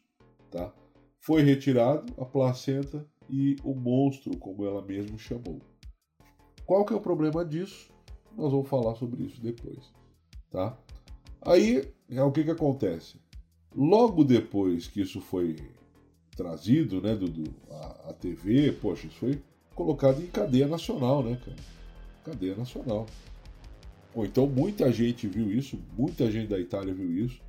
Tá? 0.51 0.73
Foi 1.19 1.41
retirado 1.41 2.13
a 2.17 2.25
placenta 2.25 3.05
e 3.29 3.55
o 3.63 3.73
monstro, 3.73 4.35
como 4.37 4.65
ela 4.65 4.81
mesma 4.81 5.17
chamou. 5.17 5.59
Qual 6.65 6.85
que 6.85 6.93
é 6.93 6.95
o 6.95 7.01
problema 7.01 7.43
disso? 7.43 7.91
Nós 8.37 8.51
vamos 8.51 8.69
falar 8.69 8.95
sobre 8.95 9.23
isso 9.23 9.41
depois. 9.41 9.91
Tá? 10.49 10.77
Aí, 11.41 11.91
é 12.09 12.21
o 12.23 12.31
que, 12.31 12.43
que 12.43 12.51
acontece? 12.51 13.19
Logo 13.75 14.23
depois 14.23 14.87
que 14.87 15.01
isso 15.01 15.21
foi 15.21 15.55
trazido, 16.39 17.01
né, 17.01 17.15
Dudu, 17.15 17.53
a, 17.69 18.09
a 18.09 18.13
TV, 18.13 18.71
poxa, 18.71 19.07
isso 19.07 19.17
foi 19.17 19.41
colocado 19.75 20.21
em 20.21 20.27
cadeia 20.27 20.67
nacional, 20.67 21.21
né, 21.21 21.37
cara? 21.43 21.57
Cadeia 22.23 22.55
nacional. 22.55 23.05
Ou 24.15 24.25
então 24.25 24.47
muita 24.47 24.89
gente 24.91 25.27
viu 25.27 25.51
isso, 25.51 25.77
muita 25.97 26.31
gente 26.31 26.47
da 26.47 26.57
Itália 26.57 26.93
viu 26.93 27.11
isso. 27.25 27.41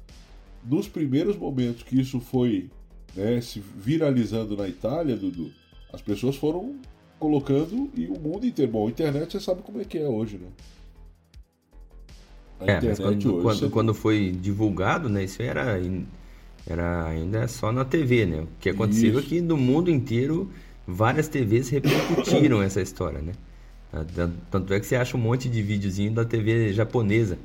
Nos 0.65 0.89
primeiros 0.89 1.37
momentos 1.37 1.85
que 1.85 2.01
isso 2.01 2.19
foi 2.19 2.69
né, 3.15 3.41
se 3.41 3.61
viralizando 3.61 4.57
na 4.57 4.67
Itália, 4.69 5.17
Dudu, 5.17 5.53
as 5.93 6.03
pessoas 6.03 6.35
foram 6.35 6.75
colocando 7.19 7.91
e 7.97 8.07
o 8.07 8.19
mundo 8.19 8.45
inteiro. 8.45 8.73
Bom, 8.73 8.89
a 8.89 8.91
internet 8.91 9.31
você 9.33 9.41
sabe 9.41 9.63
como 9.63 9.81
é 9.81 9.85
que 9.85 9.99
é 9.99 10.09
hoje, 10.09 10.37
né? 10.37 10.49
A 12.59 12.65
É, 12.73 12.81
mas 12.83 12.99
quando, 12.99 13.41
quando, 13.43 13.71
quando 13.71 13.95
foi 13.95 14.33
divulgado, 14.33 15.09
né, 15.09 15.25
isso 15.25 15.41
era, 15.41 15.81
in- 15.81 16.07
era 16.73 17.07
ainda 17.07 17.47
só 17.49 17.73
na 17.73 17.85
TV, 17.85 18.27
né? 18.27 18.41
O 18.43 18.49
que 18.61 18.71
aconteceu 18.71 19.17
é 19.17 19.21
Isso. 19.21 19.29
que 19.29 19.41
no 19.41 19.57
mundo 19.57 19.91
inteiro 19.91 20.51
várias 20.87 21.29
TVs 21.29 21.69
repercutiram 21.69 22.63
essa 22.63 22.81
história, 22.81 23.21
né? 23.21 23.33
Ah, 23.93 24.05
tan- 24.05 24.33
Tanto 24.51 24.73
é 24.75 24.81
que 24.81 24.87
você 24.87 24.97
acha 24.97 25.17
um 25.17 25.21
monte 25.21 25.49
de 25.49 25.63
videozinho 25.63 26.13
da 26.13 26.25
TV 26.25 26.73
japonesa, 26.73 27.39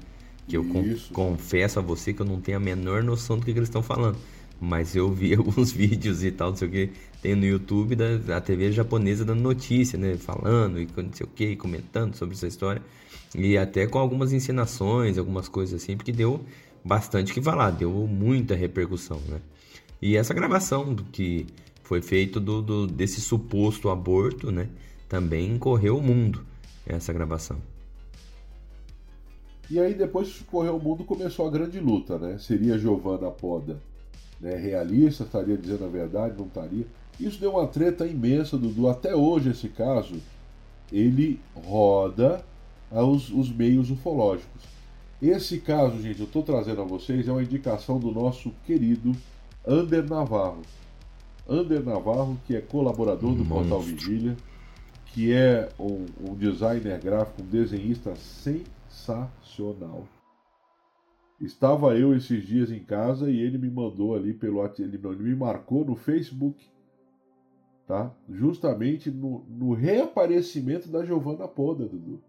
que 0.47 0.55
eu 0.57 0.63
con- 0.63 0.95
confesso 1.11 1.79
a 1.79 1.81
você 1.81 2.13
que 2.13 2.21
eu 2.21 2.25
não 2.25 2.39
tenho 2.39 2.57
a 2.57 2.61
menor 2.61 3.03
noção 3.03 3.37
do 3.39 3.45
que, 3.45 3.51
que 3.51 3.59
eles 3.59 3.69
estão 3.69 3.81
falando. 3.83 4.17
Mas 4.61 4.95
eu 4.95 5.11
vi 5.11 5.33
alguns 5.35 5.71
vídeos 5.71 6.23
e 6.23 6.31
tal, 6.31 6.49
não 6.51 6.55
sei 6.57 6.67
o 6.67 6.71
que, 6.71 6.89
tem 7.21 7.35
no 7.35 7.45
YouTube 7.45 7.95
da, 7.95 8.17
da 8.17 8.39
TV 8.41 8.71
japonesa 8.71 9.25
dando 9.25 9.41
notícia, 9.41 9.97
né? 9.97 10.15
Falando 10.17 10.79
e 10.79 10.87
não 10.95 11.11
sei 11.13 11.25
o 11.25 11.29
que, 11.29 11.55
comentando 11.55 12.15
sobre 12.15 12.35
essa 12.35 12.47
história. 12.47 12.81
E 13.37 13.57
até 13.57 13.85
com 13.85 13.99
algumas 13.99 14.31
encenações, 14.31 15.17
algumas 15.17 15.49
coisas 15.49 15.81
assim, 15.83 15.97
porque 15.97 16.11
deu 16.11 16.39
bastante 16.85 17.33
que 17.33 17.41
falar, 17.41 17.71
deu 17.71 17.89
muita 18.07 18.55
repercussão, 18.55 19.19
né? 19.27 19.41
E 20.01 20.15
essa 20.15 20.33
gravação 20.33 20.95
que 20.95 21.47
foi 21.83 22.01
feito 22.01 22.39
do, 22.39 22.61
do- 22.61 22.87
desse 22.87 23.19
suposto 23.19 23.89
aborto, 23.89 24.51
né? 24.51 24.69
Também 25.09 25.57
correu 25.57 25.97
o 25.97 26.01
mundo, 26.03 26.45
essa 26.85 27.11
gravação. 27.11 27.57
E 29.69 29.79
aí 29.79 29.95
depois 29.95 30.31
que 30.31 30.43
correu 30.43 30.77
o 30.77 30.81
mundo 30.81 31.03
começou 31.03 31.47
a 31.47 31.51
grande 31.51 31.79
luta, 31.79 32.19
né? 32.19 32.37
Seria 32.37 32.77
Giovanna 32.77 33.31
Poda 33.31 33.81
né, 34.39 34.55
realista, 34.55 35.23
estaria 35.23 35.57
dizendo 35.57 35.85
a 35.85 35.87
verdade, 35.87 36.35
não 36.37 36.45
estaria. 36.45 36.85
Isso 37.19 37.39
deu 37.39 37.51
uma 37.51 37.65
treta 37.67 38.05
imensa, 38.05 38.57
Dudu. 38.57 38.87
Até 38.87 39.15
hoje 39.15 39.49
esse 39.51 39.69
caso, 39.69 40.15
ele 40.91 41.39
roda 41.55 42.43
aos, 42.91 43.29
os 43.29 43.49
meios 43.49 43.89
ufológicos. 43.89 44.74
Esse 45.27 45.59
caso, 45.59 45.99
gente, 45.99 46.19
eu 46.19 46.27
estou 46.27 46.43
trazendo 46.43 46.81
a 46.81 46.85
vocês, 46.85 47.27
é 47.27 47.31
uma 47.31 47.41
indicação 47.41 47.97
do 47.99 48.11
nosso 48.11 48.51
querido 48.63 49.11
Ander 49.67 50.07
Navarro. 50.07 50.61
Ander 51.49 51.83
Navarro, 51.83 52.39
que 52.45 52.55
é 52.55 52.61
colaborador 52.61 53.33
do 53.33 53.43
Portal 53.43 53.79
Monstro. 53.79 53.95
Vigília, 53.95 54.37
que 55.07 55.33
é 55.33 55.67
um, 55.79 56.05
um 56.29 56.35
designer 56.35 56.99
gráfico, 56.99 57.41
um 57.41 57.45
desenhista 57.47 58.15
sensacional. 58.15 60.07
Estava 61.41 61.97
eu 61.97 62.15
esses 62.15 62.45
dias 62.45 62.69
em 62.69 62.83
casa 62.83 63.27
e 63.27 63.39
ele 63.39 63.57
me 63.57 63.71
mandou 63.71 64.15
ali 64.15 64.31
pelo 64.31 64.63
ele 64.77 64.99
ele 65.03 65.23
me 65.23 65.35
marcou 65.35 65.83
no 65.83 65.95
Facebook, 65.95 66.63
tá? 67.87 68.13
Justamente 68.29 69.09
no, 69.09 69.43
no 69.49 69.73
reaparecimento 69.73 70.87
da 70.87 71.03
Giovanna 71.03 71.47
Poda, 71.47 71.87
Dudu. 71.87 72.21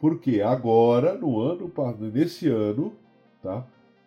Porque 0.00 0.40
agora, 0.40 1.14
no 1.14 1.38
ano, 1.40 1.70
nesse 2.12 2.48
ano, 2.48 2.94
tá? 3.42 3.66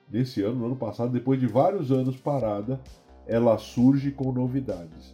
Nesse 0.09 0.41
ano, 0.41 0.55
no 0.55 0.65
ano 0.65 0.75
passado, 0.75 1.11
depois 1.11 1.39
de 1.39 1.45
vários 1.47 1.91
anos 1.91 2.17
parada, 2.17 2.81
ela 3.27 3.57
surge 3.57 4.11
com 4.11 4.31
novidades. 4.31 5.13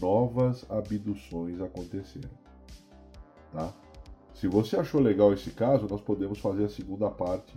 Novas 0.00 0.68
abduções 0.68 1.60
aconteceram, 1.60 2.28
tá? 3.52 3.72
Se 4.34 4.46
você 4.46 4.76
achou 4.76 5.00
legal 5.00 5.32
esse 5.32 5.50
caso, 5.50 5.86
nós 5.88 6.02
podemos 6.02 6.38
fazer 6.38 6.64
a 6.64 6.68
segunda 6.68 7.08
parte 7.08 7.56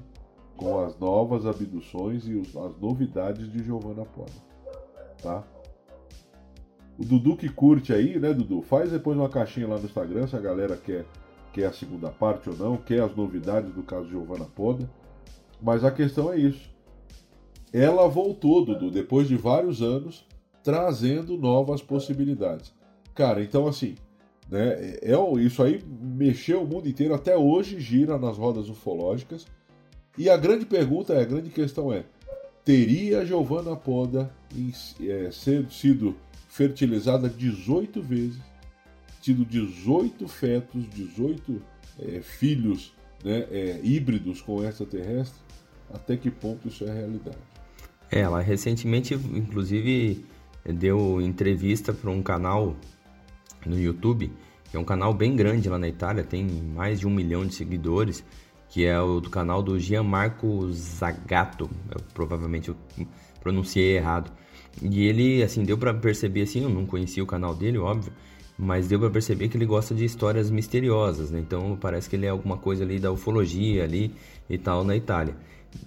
com 0.56 0.80
as 0.80 0.98
novas 0.98 1.46
abduções 1.46 2.26
e 2.28 2.40
as 2.40 2.80
novidades 2.80 3.52
de 3.52 3.64
Giovanna 3.64 4.06
Poda, 4.06 4.32
tá? 5.22 5.44
O 6.98 7.04
Dudu 7.04 7.36
que 7.36 7.50
curte 7.50 7.94
aí, 7.94 8.20
né, 8.20 8.34
Dudu? 8.34 8.62
Faz 8.62 8.92
depois 8.92 9.18
uma 9.18 9.30
caixinha 9.30 9.68
lá 9.68 9.78
no 9.78 9.86
Instagram 9.86 10.28
se 10.28 10.36
a 10.36 10.40
galera 10.40 10.78
quer, 10.78 11.06
quer 11.54 11.66
a 11.66 11.74
segunda 11.74 12.10
parte 12.10 12.50
ou 12.50 12.56
não, 12.56 12.78
quer 12.78 13.02
as 13.02 13.16
novidades 13.16 13.74
do 13.74 13.84
caso 13.84 14.06
de 14.06 14.12
Giovanna 14.12 14.46
Poda. 14.46 14.90
Mas 15.62 15.84
a 15.84 15.92
questão 15.92 16.32
é 16.32 16.38
isso. 16.38 16.70
Ela 17.72 18.08
voltou, 18.08 18.66
Dudu, 18.66 18.90
depois 18.90 19.28
de 19.28 19.36
vários 19.36 19.82
anos, 19.82 20.26
trazendo 20.64 21.38
novas 21.38 21.82
possibilidades. 21.82 22.74
Cara, 23.14 23.44
então 23.44 23.68
assim, 23.68 23.96
né, 24.50 24.98
é, 25.02 25.12
é- 25.14 25.42
isso 25.42 25.62
aí 25.62 25.84
mexeu 26.02 26.64
o 26.64 26.68
mundo 26.68 26.88
inteiro, 26.90 27.14
até 27.14 27.38
hoje 27.38 27.80
gira 27.80 28.18
nas 28.18 28.38
rodas 28.38 28.70
ufológicas. 28.70 29.46
E 30.18 30.30
a 30.30 30.38
grande 30.38 30.66
pergunta 30.66 31.14
é, 31.14 31.22
a 31.22 31.26
grande 31.26 31.50
questão 31.50 31.94
é, 31.94 32.04
teria 32.66 33.26
Giovanna 33.26 33.76
Poda 33.76 34.32
em- 34.56 34.72
é, 35.08 35.30
sido 35.32 36.16
fertilizada 36.48 37.30
18 37.30 38.02
vezes, 38.02 38.40
tido 39.30 39.46
18 39.46 40.28
fetos, 40.28 40.90
18 40.90 41.62
é, 42.00 42.22
filhos 42.22 42.96
né, 43.24 43.46
é, 43.52 43.80
híbridos 43.84 44.42
com 44.42 44.64
extraterrestre? 44.64 45.40
Até 45.94 46.18
que 46.18 46.32
ponto 46.32 46.68
isso 46.68 46.84
é 46.86 46.92
realidade? 46.92 47.38
É, 48.12 48.22
ela 48.22 48.42
recentemente, 48.42 49.14
inclusive, 49.14 50.26
deu 50.66 51.22
entrevista 51.22 51.94
para 51.94 52.10
um 52.10 52.24
canal 52.24 52.76
no 53.66 53.80
YouTube, 53.80 54.32
que 54.72 54.78
é 54.78 54.80
um 54.80 54.84
canal 54.84 55.14
bem 55.14 55.36
grande 55.36 55.70
lá 55.70 55.78
na 55.78 55.88
Itália, 55.88 56.24
tem 56.24 56.46
mais 56.46 57.00
de 57.00 57.06
um 57.06 57.12
milhão 57.12 57.46
de 57.46 57.54
seguidores, 57.54 58.24
que 58.68 58.86
é 58.86 59.00
o 59.00 59.20
do 59.20 59.30
canal 59.30 59.62
do 59.62 59.80
Gianmarco 59.80 60.72
Zagato, 60.72 61.70
eu, 61.92 62.02
provavelmente 62.16 62.70
eu 62.70 62.76
pronunciei 63.40 63.98
errado. 63.98 64.32
E 64.82 65.06
ele, 65.06 65.44
assim, 65.44 65.64
deu 65.64 65.78
para 65.78 65.94
perceber, 65.94 66.44
assim, 66.44 66.64
eu 66.64 66.70
não 66.70 66.86
conhecia 66.86 67.24
o 67.24 67.28
canal 67.28 67.54
dele, 67.54 67.78
óbvio, 67.78 68.14
mas 68.62 68.90
deu 68.90 69.00
para 69.00 69.10
perceber 69.10 69.48
que 69.48 69.56
ele 69.56 69.66
gosta 69.66 69.96
de 69.96 70.04
histórias 70.04 70.52
misteriosas, 70.52 71.32
né? 71.32 71.40
Então 71.40 71.78
parece 71.80 72.10
que 72.10 72.18
ele 72.18 72.26
é 72.26 72.30
alguma 72.30 72.58
coisa 72.58 72.84
ali 72.84 73.00
da 73.00 73.10
ufologia 73.10 73.86
ali 73.86 74.14
e 74.50 74.58
tal 74.58 74.84
na 74.84 74.98
Itália. 74.98 75.34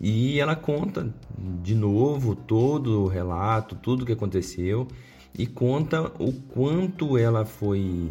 E 0.01 0.41
ela 0.41 0.57
conta 0.57 1.15
de 1.63 1.75
novo 1.75 2.35
todo 2.35 3.03
o 3.03 3.09
relato, 3.09 3.75
tudo 3.75 4.03
o 4.03 4.07
que 4.07 4.13
aconteceu 4.13 4.89
e 5.39 5.47
conta 5.47 6.11
o 6.19 6.33
quanto 6.33 7.19
ela 7.19 7.45
foi, 7.45 8.09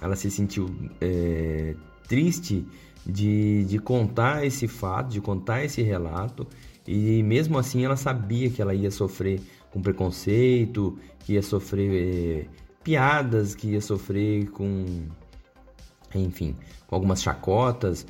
ela 0.00 0.16
se 0.16 0.30
sentiu 0.30 0.74
é, 0.98 1.74
triste 2.08 2.66
de, 3.04 3.64
de 3.64 3.78
contar 3.78 4.46
esse 4.46 4.66
fato, 4.66 5.10
de 5.10 5.20
contar 5.20 5.66
esse 5.66 5.82
relato 5.82 6.46
e 6.86 7.22
mesmo 7.22 7.58
assim 7.58 7.84
ela 7.84 7.96
sabia 7.96 8.48
que 8.48 8.62
ela 8.62 8.74
ia 8.74 8.90
sofrer 8.90 9.38
com 9.70 9.82
preconceito, 9.82 10.98
que 11.20 11.34
ia 11.34 11.42
sofrer 11.42 11.90
é, 11.92 12.61
piadas, 12.82 13.54
que 13.54 13.68
ia 13.68 13.80
sofrer 13.80 14.50
com, 14.50 15.06
enfim, 16.14 16.56
com 16.86 16.94
algumas 16.94 17.22
chacotas, 17.22 18.06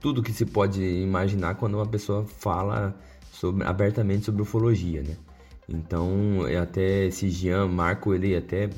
tudo 0.00 0.22
que 0.22 0.32
se 0.32 0.44
pode 0.44 0.82
imaginar 0.82 1.54
quando 1.56 1.74
uma 1.74 1.86
pessoa 1.86 2.24
fala 2.24 2.94
sobre, 3.32 3.66
abertamente 3.66 4.24
sobre 4.24 4.42
ufologia, 4.42 5.02
né? 5.02 5.16
Então, 5.68 6.40
até 6.60 7.06
esse 7.06 7.28
Jean 7.30 7.68
Marco, 7.68 8.14
ele 8.14 8.36
até 8.36 8.68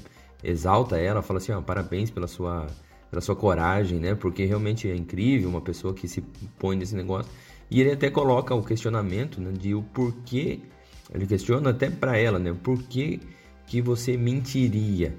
exalta 0.42 0.96
ela, 0.98 1.22
fala 1.22 1.38
assim, 1.38 1.52
ó, 1.52 1.60
parabéns 1.60 2.10
pela 2.10 2.26
sua, 2.26 2.66
pela 3.10 3.20
sua 3.20 3.34
coragem, 3.34 3.98
né? 3.98 4.14
Porque 4.14 4.44
realmente 4.44 4.88
é 4.88 4.94
incrível 4.94 5.48
uma 5.48 5.60
pessoa 5.60 5.92
que 5.92 6.06
se 6.06 6.22
põe 6.58 6.76
nesse 6.76 6.94
negócio. 6.94 7.30
E 7.70 7.80
ele 7.80 7.92
até 7.92 8.10
coloca 8.10 8.54
o 8.54 8.62
questionamento, 8.62 9.40
né, 9.40 9.50
de 9.50 9.74
o 9.74 9.82
porquê, 9.82 10.60
ele 11.12 11.26
questiona 11.26 11.70
até 11.70 11.90
para 11.90 12.16
ela, 12.16 12.38
né? 12.38 12.54
Por 12.62 12.80
que 12.84 13.20
que 13.66 13.80
você 13.82 14.16
mentiria? 14.16 15.16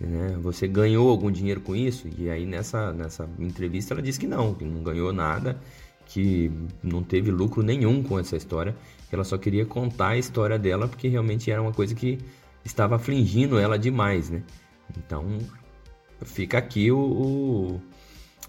Né? 0.00 0.38
Você 0.40 0.68
ganhou 0.68 1.10
algum 1.10 1.30
dinheiro 1.30 1.60
com 1.60 1.74
isso? 1.74 2.08
E 2.16 2.30
aí 2.30 2.46
nessa, 2.46 2.92
nessa 2.92 3.28
entrevista 3.38 3.94
ela 3.94 4.02
disse 4.02 4.18
que 4.18 4.26
não, 4.26 4.54
que 4.54 4.64
não 4.64 4.82
ganhou 4.82 5.12
nada, 5.12 5.60
que 6.06 6.50
não 6.82 7.02
teve 7.02 7.30
lucro 7.30 7.62
nenhum 7.62 8.02
com 8.02 8.18
essa 8.18 8.36
história, 8.36 8.76
que 9.08 9.14
ela 9.14 9.24
só 9.24 9.36
queria 9.36 9.66
contar 9.66 10.08
a 10.08 10.18
história 10.18 10.58
dela 10.58 10.88
porque 10.88 11.08
realmente 11.08 11.50
era 11.50 11.60
uma 11.60 11.72
coisa 11.72 11.94
que 11.94 12.18
estava 12.64 12.96
afligindo 12.96 13.58
ela 13.58 13.78
demais, 13.78 14.30
né? 14.30 14.42
Então 14.96 15.38
fica 16.22 16.58
aqui 16.58 16.90
o, 16.90 16.98
o, 16.98 17.80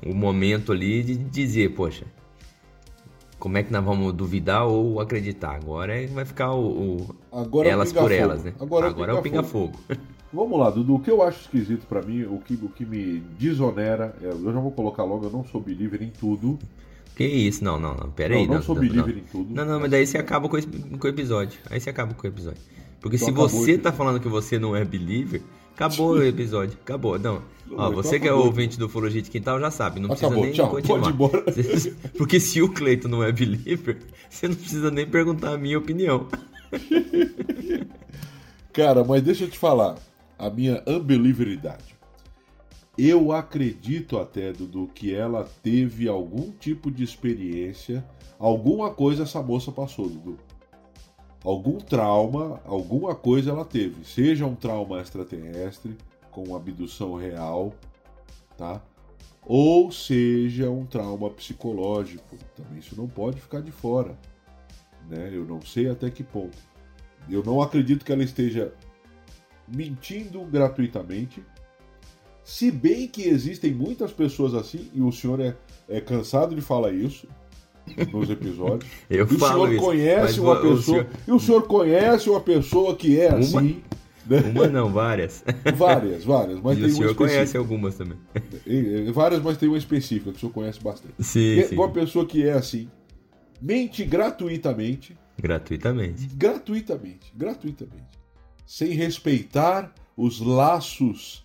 o 0.06 0.14
momento 0.14 0.72
ali 0.72 1.04
de 1.04 1.16
dizer, 1.16 1.72
poxa, 1.72 2.06
como 3.40 3.58
é 3.58 3.64
que 3.64 3.72
nós 3.72 3.84
vamos 3.84 4.14
duvidar 4.14 4.68
ou 4.68 5.00
acreditar? 5.00 5.56
Agora 5.56 5.96
é, 5.96 6.06
vai 6.08 6.26
ficar 6.26 6.54
o, 6.54 6.68
o 6.98 7.16
Agora 7.32 7.68
é 7.68 7.72
elas 7.72 7.94
por 7.94 8.12
elas, 8.12 8.44
né? 8.44 8.54
Agora, 8.60 8.88
Agora 8.88 9.14
é 9.14 9.16
o 9.16 9.22
pinga-fogo. 9.22 9.74
Pinga 9.88 10.02
Vamos 10.32 10.60
lá, 10.60 10.70
Dudu. 10.70 10.96
O 10.96 11.00
que 11.00 11.10
eu 11.10 11.24
acho 11.24 11.42
esquisito 11.42 11.88
para 11.88 12.04
mim, 12.04 12.24
o 12.24 12.38
que, 12.40 12.54
o 12.54 12.70
que 12.70 12.86
me 12.86 13.20
desonera, 13.40 14.16
é, 14.22 14.28
eu 14.28 14.54
já 14.54 14.60
vou 14.60 14.72
colocar 14.72 15.04
logo, 15.04 15.26
eu 15.26 15.32
não 15.32 15.44
sou 15.44 15.60
believer 15.60 16.04
em 16.04 16.12
tudo. 16.12 16.60
Que 17.16 17.26
isso? 17.26 17.64
Não, 17.64 17.80
não, 17.80 17.96
não. 17.96 18.12
Pera 18.12 18.36
aí. 18.36 18.46
Não, 18.46 18.56
não 18.56 18.62
sou 18.62 18.76
believer 18.76 19.18
em 19.18 19.24
tudo. 19.24 19.54
Não, 19.54 19.66
não, 19.66 19.80
mas 19.80 19.90
daí 19.90 20.06
você 20.06 20.18
acaba 20.18 20.48
com, 20.48 20.58
esse, 20.58 20.68
com 20.68 21.08
o 21.08 21.10
episódio. 21.10 21.60
Aí 21.70 21.80
você 21.80 21.90
acaba 21.90 22.14
com 22.14 22.28
o 22.28 22.30
episódio. 22.30 22.62
Porque 23.02 23.16
então 23.16 23.48
se 23.48 23.56
você 23.56 23.78
tá 23.78 23.92
falando 23.92 24.20
que 24.20 24.28
você 24.28 24.60
não 24.60 24.76
é 24.76 24.86
believer, 24.86 25.42
acabou 25.80 26.12
o 26.12 26.24
episódio. 26.24 26.78
Acabou. 26.82 27.18
Não. 27.18 27.42
Ó, 27.72 27.72
então 27.72 27.92
você 27.94 28.20
que 28.20 28.28
é 28.28 28.34
ouvinte 28.34 28.78
do 28.78 28.88
Ufologia 28.88 29.22
de 29.22 29.30
Quintal 29.30 29.60
já 29.60 29.72
sabe, 29.72 30.00
não 30.00 30.12
acabou, 30.12 30.42
precisa 30.42 30.44
nem 30.46 30.54
tchau, 30.54 30.70
continuar. 30.70 31.14
Pode 31.14 31.62
ir 31.62 31.94
embora. 31.94 32.12
Porque 32.18 32.40
se 32.40 32.62
o 32.62 32.70
Cleito 32.70 33.08
não 33.08 33.24
é 33.24 33.32
believer, 33.32 33.98
você 34.30 34.48
não 34.48 34.56
precisa 34.56 34.92
nem 34.92 35.08
perguntar 35.08 35.54
a 35.54 35.58
minha 35.58 35.78
opinião. 35.78 36.28
Cara, 38.74 39.04
mas 39.04 39.22
deixa 39.22 39.46
eu 39.46 39.50
te 39.50 39.58
falar 39.58 39.98
a 40.38 40.50
minha 40.50 40.84
unbelieveridade. 40.88 41.98
Eu 42.98 43.32
acredito 43.32 44.18
até, 44.18 44.52
Dudu, 44.52 44.90
que 44.94 45.14
ela 45.14 45.48
teve 45.64 46.10
algum 46.10 46.52
tipo 46.52 46.92
de 46.92 47.04
experiência, 47.04 48.04
alguma 48.38 48.92
coisa 48.92 49.24
essa 49.24 49.42
moça 49.42 49.72
passou, 49.72 50.10
Dudu. 50.10 50.38
Algum 51.44 51.78
trauma, 51.78 52.60
alguma 52.66 53.16
coisa 53.16 53.52
ela 53.52 53.64
teve. 53.64 54.04
Seja 54.04 54.46
um 54.46 54.56
trauma 54.56 55.02
extraterrestre, 55.02 55.98
com 56.32 56.56
abdução 56.56 57.16
real, 57.16 57.74
tá? 58.58 58.82
Ou 59.46 59.92
seja 59.92 60.70
um 60.70 60.86
trauma 60.86 61.30
psicológico. 61.30 62.38
Também 62.56 62.80
isso 62.80 62.96
não 62.96 63.08
pode 63.08 63.40
ficar 63.40 63.62
de 63.62 63.72
fora. 63.72 64.18
Né? 65.10 65.30
Eu 65.34 65.46
não 65.46 65.62
sei 65.62 65.90
até 65.90 66.10
que 66.10 66.24
ponto. 66.24 66.58
Eu 67.30 67.44
não 67.44 67.62
acredito 67.62 68.04
que 68.04 68.12
ela 68.12 68.24
esteja 68.24 68.74
mentindo 69.68 70.44
gratuitamente. 70.46 71.44
Se 72.44 72.70
bem 72.70 73.08
que 73.08 73.24
existem 73.24 73.74
muitas 73.74 74.12
pessoas 74.12 74.54
assim, 74.54 74.90
e 74.94 75.02
o 75.02 75.12
senhor 75.12 75.40
é, 75.40 75.56
é 75.88 76.02
cansado 76.02 76.54
de 76.54 76.62
falar 76.62 76.92
isso 76.92 77.28
nos 78.12 78.30
episódios. 78.30 78.90
Eu 79.10 79.26
e 79.26 79.38
falo 79.38 79.64
o 79.64 79.68
senhor 79.68 79.74
isso, 79.74 79.86
conhece 79.86 80.40
uma 80.40 80.56
pessoa. 80.56 80.82
Senhor... 80.82 81.08
E 81.28 81.32
o 81.32 81.40
senhor 81.40 81.68
conhece 81.68 82.30
uma 82.30 82.42
pessoa 82.42 82.96
que 82.96 83.20
é 83.20 83.30
uma, 83.30 83.40
assim. 83.40 83.84
Né? 84.28 84.42
Uma 84.54 84.68
não, 84.68 84.92
várias. 84.92 85.44
Várias, 85.76 86.24
várias. 86.24 86.60
Mas 86.62 86.78
e 86.78 86.82
tem 86.82 86.90
o 86.92 86.94
senhor 86.94 87.16
conhece 87.16 87.58
algumas 87.58 87.96
também. 87.96 88.18
Várias, 89.12 89.42
mas 89.42 89.58
tem 89.58 89.68
uma 89.68 89.78
específica 89.78 90.30
que 90.32 90.38
o 90.38 90.40
senhor 90.40 90.52
conhece 90.52 90.80
bastante. 90.80 91.16
Sim, 91.20 91.60
é 91.60 91.64
sim. 91.64 91.76
Uma 91.76 91.90
pessoa 91.90 92.28
que 92.28 92.48
é 92.48 92.54
assim, 92.54 92.88
mente 93.60 94.04
gratuitamente. 94.04 95.18
Gratuitamente. 95.42 96.28
Gratuitamente. 96.36 97.34
Gratuitamente 97.36 98.20
sem 98.70 98.92
respeitar 98.92 99.92
os 100.16 100.40
laços 100.40 101.44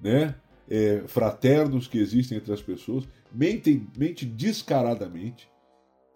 né, 0.00 0.34
é, 0.66 1.02
fraternos 1.06 1.86
que 1.86 1.98
existem 1.98 2.38
entre 2.38 2.50
as 2.50 2.62
pessoas, 2.62 3.06
mente, 3.30 3.86
mente 3.94 4.24
descaradamente, 4.24 5.50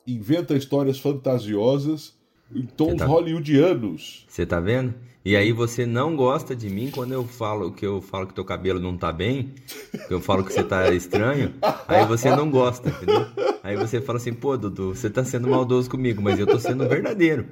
inventa 0.07 0.55
histórias 0.55 0.99
fantasiosas 0.99 2.15
em 2.55 2.63
tons 2.63 2.97
tá... 2.97 3.07
hollywoodianos. 3.07 4.25
Você 4.29 4.47
tá 4.47 4.61
vendo? 4.61 4.95
E 5.25 5.35
aí 5.37 5.51
você 5.51 5.85
não 5.85 6.15
gosta 6.15 6.55
de 6.55 6.71
mim 6.71 6.89
quando 6.89 7.11
eu 7.11 7.25
falo 7.25 7.73
que 7.73 7.85
eu 7.85 8.01
falo 8.01 8.29
que 8.29 8.35
teu 8.35 8.45
cabelo 8.45 8.79
não 8.79 8.97
tá 8.97 9.13
bem, 9.13 9.55
que 10.07 10.15
eu 10.15 10.21
falo 10.21 10.45
que 10.45 10.53
você 10.53 10.63
tá 10.63 10.89
estranho, 10.93 11.53
aí 11.89 12.07
você 12.07 12.31
não 12.31 12.49
gosta, 12.49 12.89
entendeu? 12.89 13.27
Aí 13.61 13.77
você 13.77 14.01
fala 14.01 14.19
assim, 14.19 14.33
pô, 14.33 14.57
Dudu, 14.57 14.95
você 14.95 15.11
tá 15.11 15.25
sendo 15.25 15.49
maldoso 15.49 15.91
comigo, 15.91 16.23
mas 16.23 16.39
eu 16.39 16.47
tô 16.47 16.61
sendo 16.61 16.89
verdadeiro. 16.89 17.47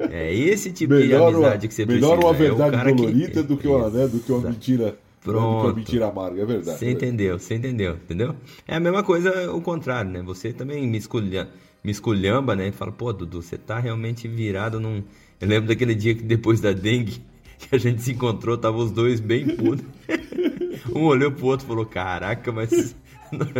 É 0.00 0.34
esse 0.34 0.72
tipo 0.72 0.94
melhor 0.94 1.30
de 1.30 1.36
amizade 1.36 1.66
uma, 1.66 1.68
que 1.68 1.74
você 1.74 1.86
melhor 1.86 2.16
precisa. 2.16 2.16
Melhor 2.16 2.24
uma 2.24 2.66
verdade 2.66 2.90
é 2.90 2.94
dolorida 2.94 3.42
do, 3.44 3.56
que 3.56 3.68
uma, 3.68 3.88
né, 3.88 4.08
do 4.08 4.18
que 4.18 4.32
uma 4.32 4.50
mentira. 4.50 4.98
Pronto. 5.22 5.60
Que 5.60 5.66
uma 5.66 5.74
mentira 5.74 6.06
amarga, 6.08 6.42
é 6.42 6.44
verdade. 6.44 6.78
Você 6.78 6.86
é 6.86 6.90
entendeu, 6.90 7.38
você 7.38 7.54
entendeu, 7.54 7.94
entendeu? 7.94 8.34
É 8.66 8.74
a 8.74 8.80
mesma 8.80 9.02
coisa 9.02 9.52
o 9.52 9.60
contrário, 9.60 10.10
né? 10.10 10.22
Você 10.22 10.52
também 10.52 10.86
me, 10.86 10.98
esculha, 10.98 11.48
me 11.86 11.92
esculhamba, 11.92 12.56
né? 12.56 12.66
E 12.66 12.72
fala, 12.72 12.90
pô, 12.90 13.12
Dudu, 13.12 13.40
você 13.40 13.56
tá 13.56 13.78
realmente 13.78 14.26
virado 14.26 14.80
num. 14.80 15.04
Eu 15.40 15.48
lembro 15.48 15.68
daquele 15.68 15.94
dia 15.94 16.16
que 16.16 16.22
depois 16.22 16.60
da 16.60 16.72
dengue, 16.72 17.22
que 17.56 17.74
a 17.74 17.78
gente 17.78 18.02
se 18.02 18.12
encontrou, 18.12 18.58
tava 18.58 18.76
os 18.76 18.90
dois 18.90 19.20
bem 19.20 19.46
putos. 19.56 19.86
um 20.92 21.04
olhou 21.04 21.30
pro 21.30 21.46
outro 21.46 21.64
e 21.64 21.68
falou, 21.68 21.86
caraca, 21.86 22.50
mas. 22.50 22.72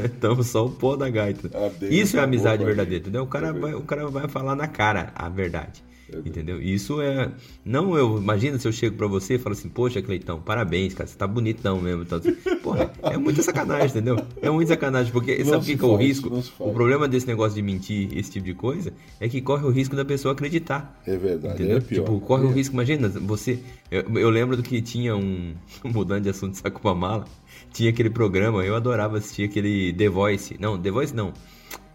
Estamos 0.04 0.48
só 0.48 0.66
o 0.66 0.70
pó 0.70 0.96
da 0.96 1.08
gaita. 1.08 1.50
Isso 1.82 2.16
é 2.16 2.20
amizade 2.20 2.64
verdadeira, 2.64 3.02
entendeu? 3.02 3.22
O 3.22 3.26
cara, 3.26 3.52
vai, 3.52 3.74
o 3.74 3.82
cara 3.82 4.08
vai 4.08 4.28
falar 4.28 4.56
na 4.56 4.66
cara 4.66 5.12
a 5.14 5.28
verdade. 5.28 5.84
Entendeu? 6.24 6.62
Isso 6.62 7.00
é. 7.00 7.32
Não, 7.64 7.96
eu. 7.96 8.18
Imagina 8.18 8.58
se 8.58 8.68
eu 8.68 8.72
chego 8.72 8.96
pra 8.96 9.08
você 9.08 9.34
e 9.34 9.38
falo 9.38 9.54
assim, 9.54 9.68
poxa, 9.68 10.00
Cleitão, 10.00 10.40
parabéns, 10.40 10.94
cara, 10.94 11.08
você 11.08 11.16
tá 11.16 11.26
bonitão 11.26 11.80
mesmo. 11.80 12.02
Então, 12.02 12.18
assim, 12.18 12.32
porra, 12.62 12.92
é 13.02 13.16
muita 13.16 13.42
sacanagem, 13.42 13.88
entendeu? 13.88 14.16
É 14.40 14.48
muita 14.48 14.74
sacanagem, 14.74 15.12
porque 15.12 15.38
não 15.38 15.46
sabe 15.46 15.62
o 15.62 15.66
que, 15.66 15.76
que 15.76 15.84
é 15.84 15.88
o 15.88 15.96
risco? 15.96 16.44
O 16.60 16.72
problema 16.72 17.08
desse 17.08 17.26
negócio 17.26 17.56
de 17.56 17.62
mentir, 17.62 18.16
esse 18.16 18.30
tipo 18.30 18.46
de 18.46 18.54
coisa, 18.54 18.92
é 19.20 19.28
que 19.28 19.40
corre 19.40 19.66
o 19.66 19.70
risco 19.70 19.96
da 19.96 20.04
pessoa 20.04 20.32
acreditar. 20.32 21.00
É 21.06 21.16
verdade, 21.16 21.54
entendeu? 21.54 21.78
é 21.78 21.80
pior. 21.80 22.04
Tipo, 22.04 22.20
corre 22.20 22.44
é. 22.44 22.46
o 22.46 22.52
risco, 22.52 22.74
imagina, 22.74 23.08
você. 23.08 23.58
Eu, 23.90 24.02
eu, 24.16 24.30
lembro 24.30 24.56
do 24.56 24.62
que 24.62 24.80
tinha 24.80 25.16
um. 25.16 25.54
Mudando 25.84 26.22
de 26.22 26.30
assunto, 26.30 26.56
saco 26.56 26.80
pra 26.80 26.94
mala. 26.94 27.24
Tinha 27.72 27.90
aquele 27.90 28.10
programa, 28.10 28.64
eu 28.64 28.76
adorava 28.76 29.18
assistir 29.18 29.44
aquele 29.44 29.92
The 29.92 30.08
Voice. 30.08 30.56
Não, 30.60 30.80
The 30.80 30.90
Voice 30.90 31.14
não. 31.14 31.32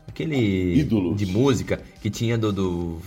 Aquele. 0.08 0.78
Ídolos. 0.78 1.18
De 1.18 1.26
música 1.26 1.82
que 2.02 2.10
tinha 2.10 2.38
do. 2.38 2.52
do 2.52 2.98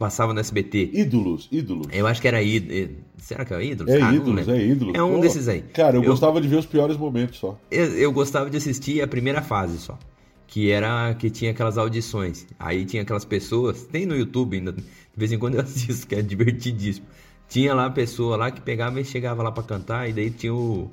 passava 0.00 0.32
no 0.32 0.40
SBT. 0.40 0.92
Ídolos, 0.94 1.46
ídolos. 1.52 1.86
Eu 1.92 2.06
acho 2.06 2.22
que 2.22 2.26
era 2.26 2.42
ídolos. 2.42 2.96
Será 3.18 3.44
que 3.44 3.52
é 3.52 3.62
ídolos? 3.62 3.92
É 3.92 4.00
ah, 4.00 4.14
ídolos, 4.14 4.48
é 4.48 4.66
ídolos. 4.66 4.94
É 4.94 5.02
um 5.02 5.16
Pô, 5.16 5.20
desses 5.20 5.46
aí. 5.46 5.60
Cara, 5.60 5.96
eu, 5.96 6.02
eu, 6.02 6.10
gostava 6.10 6.40
de 6.40 6.48
ver 6.48 6.56
os 6.56 6.64
piores 6.64 6.96
momentos 6.96 7.38
só. 7.38 7.58
Eu, 7.70 7.84
eu, 7.98 8.10
gostava 8.10 8.48
de 8.48 8.56
assistir 8.56 9.02
a 9.02 9.06
primeira 9.06 9.42
fase 9.42 9.76
só. 9.76 9.98
Que 10.46 10.70
era 10.70 11.12
que 11.14 11.28
tinha 11.28 11.50
aquelas 11.50 11.76
audições. 11.76 12.46
Aí 12.58 12.86
tinha 12.86 13.02
aquelas 13.02 13.26
pessoas. 13.26 13.82
Tem 13.84 14.06
no 14.06 14.16
YouTube 14.16 14.56
ainda. 14.56 14.72
De 14.72 14.82
vez 15.14 15.32
em 15.32 15.38
quando 15.38 15.56
eu 15.56 15.60
assisto, 15.62 16.06
que 16.06 16.14
é 16.14 16.22
divertidíssimo. 16.22 17.06
Tinha 17.46 17.74
lá 17.74 17.84
a 17.84 17.90
pessoa 17.90 18.38
lá 18.38 18.50
que 18.50 18.62
pegava 18.62 18.98
e 19.02 19.04
chegava 19.04 19.42
lá 19.42 19.52
para 19.52 19.64
cantar. 19.64 20.08
E 20.08 20.14
daí 20.14 20.30
tinha 20.30 20.54
o, 20.54 20.88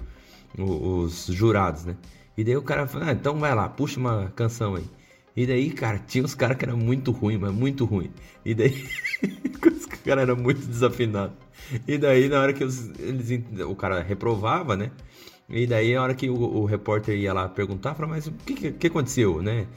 o, 0.59 1.03
os 1.03 1.27
jurados, 1.27 1.85
né? 1.85 1.95
E 2.37 2.43
daí 2.43 2.57
o 2.57 2.61
cara 2.61 2.85
falou, 2.87 3.07
ah, 3.07 3.13
então 3.13 3.39
vai 3.39 3.55
lá, 3.55 3.69
puxa 3.69 3.97
uma 4.01 4.33
canção 4.35 4.75
aí. 4.75 4.83
E 5.37 5.45
daí, 5.45 5.69
cara, 5.69 5.99
tinha 5.99 6.23
uns 6.23 6.33
caras 6.33 6.57
que 6.57 6.65
eram 6.65 6.75
muito 6.75 7.11
ruim, 7.11 7.37
mas 7.37 7.53
muito 7.53 7.85
ruim. 7.85 8.09
E 8.43 8.55
daí, 8.55 8.83
os 9.71 9.85
caras 9.85 10.23
eram 10.23 10.35
muito 10.35 10.65
desafinados. 10.65 11.35
E 11.87 11.95
daí, 11.95 12.27
na 12.27 12.41
hora 12.41 12.53
que 12.53 12.63
eles, 12.63 12.91
eles, 12.97 13.43
o 13.61 13.75
cara 13.75 14.01
reprovava, 14.01 14.75
né? 14.75 14.89
E 15.47 15.67
daí, 15.67 15.95
a 15.95 16.01
hora 16.01 16.15
que 16.15 16.27
o, 16.27 16.33
o 16.33 16.65
repórter 16.65 17.15
ia 17.15 17.33
lá 17.33 17.47
perguntar, 17.47 17.93
falava, 17.93 18.15
mas 18.15 18.25
o 18.25 18.31
que, 18.31 18.55
que, 18.55 18.71
que 18.71 18.87
aconteceu, 18.87 19.43
né? 19.43 19.67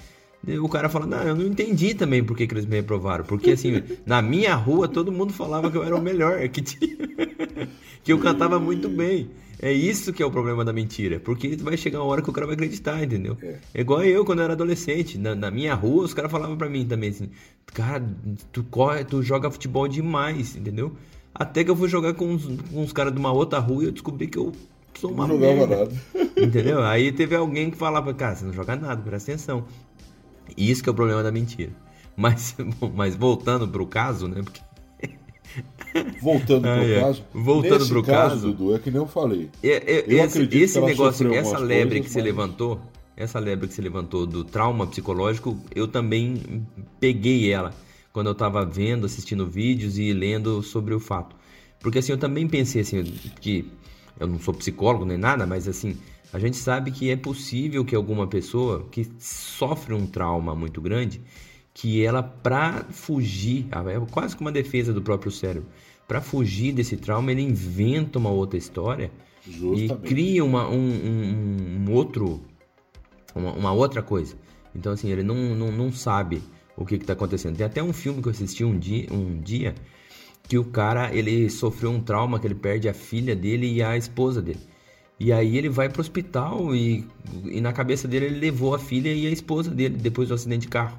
O 0.62 0.68
cara 0.70 0.88
fala, 0.88 1.04
não, 1.04 1.22
eu 1.24 1.36
não 1.36 1.44
entendi 1.44 1.92
também 1.92 2.24
por 2.24 2.34
que, 2.34 2.46
que 2.46 2.54
eles 2.54 2.64
me 2.64 2.76
reprovaram. 2.76 3.26
Porque 3.26 3.50
assim, 3.50 3.82
na 4.06 4.22
minha 4.22 4.54
rua 4.54 4.88
todo 4.88 5.12
mundo 5.12 5.30
falava 5.30 5.70
que 5.70 5.76
eu 5.76 5.84
era 5.84 5.94
o 5.94 6.00
melhor, 6.00 6.48
que, 6.48 6.62
tinha... 6.62 6.96
que 8.02 8.11
eu 8.11 8.18
cantava 8.18 8.58
muito 8.58 8.88
bem. 8.88 9.30
É 9.62 9.70
isso 9.70 10.12
que 10.12 10.22
é 10.22 10.26
o 10.26 10.30
problema 10.30 10.64
da 10.64 10.72
mentira. 10.72 11.20
Porque 11.20 11.54
vai 11.56 11.76
chegar 11.76 11.98
uma 12.00 12.06
hora 12.06 12.22
que 12.22 12.30
o 12.30 12.32
cara 12.32 12.46
vai 12.46 12.54
acreditar, 12.54 13.02
entendeu? 13.02 13.36
É, 13.42 13.58
é 13.74 13.80
igual 13.82 14.02
eu 14.02 14.24
quando 14.24 14.38
eu 14.38 14.44
era 14.44 14.54
adolescente. 14.54 15.18
Na, 15.18 15.34
na 15.34 15.50
minha 15.50 15.74
rua, 15.74 16.04
os 16.04 16.14
caras 16.14 16.30
falavam 16.30 16.56
pra 16.56 16.68
mim 16.68 16.86
também 16.86 17.11
assim, 17.11 17.28
cara, 17.66 18.02
tu 18.50 18.64
corre, 18.64 19.04
tu 19.04 19.22
joga 19.22 19.50
futebol 19.50 19.86
demais, 19.86 20.56
entendeu? 20.56 20.96
Até 21.34 21.62
que 21.62 21.70
eu 21.70 21.76
fui 21.76 21.88
jogar 21.88 22.14
com 22.14 22.26
uns, 22.26 22.44
com 22.44 22.82
uns 22.82 22.92
caras 22.92 23.12
de 23.12 23.18
uma 23.18 23.32
outra 23.32 23.58
rua 23.58 23.82
e 23.82 23.86
eu 23.86 23.92
descobri 23.92 24.26
que 24.26 24.38
eu 24.38 24.52
sou 24.94 25.12
uma 25.12 25.26
não 25.26 25.38
jogava 25.38 25.66
nada. 25.66 25.92
Entendeu? 26.36 26.82
Aí 26.82 27.12
teve 27.12 27.36
alguém 27.36 27.70
que 27.70 27.76
falava, 27.76 28.12
cara, 28.14 28.34
você 28.34 28.44
não 28.44 28.52
joga 28.52 28.76
nada, 28.76 29.02
presta 29.02 29.32
atenção. 29.32 29.64
Isso 30.56 30.82
que 30.82 30.88
é 30.88 30.92
o 30.92 30.94
problema 30.94 31.22
da 31.22 31.30
mentira. 31.30 31.72
Mas, 32.16 32.56
mas 32.94 33.14
voltando 33.14 33.68
pro 33.68 33.86
caso, 33.86 34.26
né? 34.26 34.42
Porque... 34.42 34.61
Voltando 36.20 36.62
pro 36.62 36.70
ah, 36.70 36.84
é. 36.84 37.01
caso. 37.01 37.24
Voltando 37.32 37.88
pro 37.88 38.03
caso, 38.03 38.34
caso, 38.34 38.53
Dudu, 38.53 38.74
é 38.74 38.78
que 38.78 38.91
nem 38.91 39.01
eu 39.01 39.07
falei. 39.07 39.51
É, 39.62 39.68
é, 39.68 40.05
eu 40.07 40.24
esse, 40.24 40.43
esse 40.53 40.80
negócio, 40.80 41.32
essa 41.34 41.59
lebre 41.59 42.01
que 42.01 42.11
você 42.11 42.20
levantou, 42.20 42.80
essa 43.16 43.38
lebre 43.38 43.68
que 43.68 43.74
você 43.74 43.82
levantou 43.82 44.26
do 44.26 44.45
trauma 44.45 44.86
psicológico, 44.86 45.59
eu 45.74 45.88
também 45.88 46.66
peguei 46.99 47.53
ela 47.53 47.74
quando 48.12 48.28
eu 48.28 48.34
tava 48.34 48.64
vendo, 48.64 49.07
assistindo 49.07 49.47
vídeos 49.47 49.99
e 49.99 50.12
lendo 50.12 50.62
sobre 50.62 50.95
o 50.95 51.01
fato. 51.01 51.36
Porque 51.80 51.99
assim, 51.99 52.12
eu 52.12 52.18
também 52.18 52.47
pensei 52.47 52.82
assim, 52.82 53.03
que 53.41 53.70
eu 54.18 54.26
não 54.26 54.38
sou 54.38 54.53
psicólogo 54.55 55.05
nem 55.05 55.16
nada, 55.16 55.47
mas 55.47 55.66
assim, 55.66 55.97
a 56.32 56.38
gente 56.38 56.57
sabe 56.57 56.91
que 56.91 57.11
é 57.11 57.16
possível 57.16 57.84
que 57.84 57.95
alguma 57.95 58.26
pessoa 58.26 58.86
que 58.91 59.09
sofre 59.18 59.95
um 59.95 60.07
trauma 60.07 60.55
muito 60.55 60.80
grande, 60.80 61.20
que 61.73 62.05
ela 62.05 62.23
para 62.23 62.85
fugir, 62.91 63.66
é 63.71 64.11
quase 64.11 64.37
que 64.37 64.41
uma 64.41 64.53
defesa 64.53 64.93
do 64.93 65.01
próprio 65.01 65.31
cérebro, 65.31 65.68
para 66.07 66.21
fugir 66.21 66.73
desse 66.73 66.97
trauma, 66.97 67.31
ele 67.31 67.43
inventa 67.43 68.18
uma 68.18 68.31
outra 68.31 68.59
história 68.59 69.11
Justamente. 69.47 70.07
e 70.07 70.09
cria 70.09 70.45
uma, 70.45 70.68
um, 70.68 70.77
um, 70.77 71.87
um 71.87 71.93
outro, 71.93 72.41
uma, 73.35 73.53
uma, 73.53 73.73
outra 73.73 74.03
coisa. 74.03 74.35
Então 74.75 74.93
assim, 74.93 75.11
ele 75.11 75.23
não, 75.23 75.55
não, 75.55 75.71
não 75.71 75.93
sabe 75.93 76.43
o 76.77 76.85
que 76.85 76.97
está 76.97 77.12
acontecendo. 77.12 77.57
Tem 77.57 77.66
até 77.66 77.83
um 77.83 77.93
filme 77.93 78.21
que 78.21 78.29
eu 78.29 78.33
assisti 78.33 78.64
um 78.64 78.79
dia, 78.79 79.07
um 79.12 79.41
dia 79.41 79.75
que 80.49 80.59
o 80.59 80.64
cara 80.64 81.14
ele 81.14 81.49
sofreu 81.49 81.91
um 81.91 82.01
trauma 82.01 82.41
que 82.41 82.47
ele 82.47 82.57
perde 82.57 82.89
a 82.89 82.95
filha 82.95 83.37
dele 83.37 83.73
e 83.73 83.83
a 83.83 83.97
esposa 83.97 84.43
dele. 84.43 84.61
E 85.18 85.33
aí 85.33 85.57
ele 85.57 85.68
vai 85.68 85.89
pro 85.89 86.01
hospital 86.01 86.75
e, 86.75 87.07
e 87.45 87.61
na 87.61 87.73
cabeça 87.73 88.09
dele 88.09 88.27
ele 88.27 88.41
levou 88.41 88.75
a 88.75 88.79
filha 88.79 89.12
e 89.12 89.27
a 89.27 89.31
esposa 89.31 89.71
dele 89.71 89.97
depois 89.97 90.29
do 90.29 90.35
acidente 90.35 90.62
de 90.62 90.68
carro. 90.68 90.99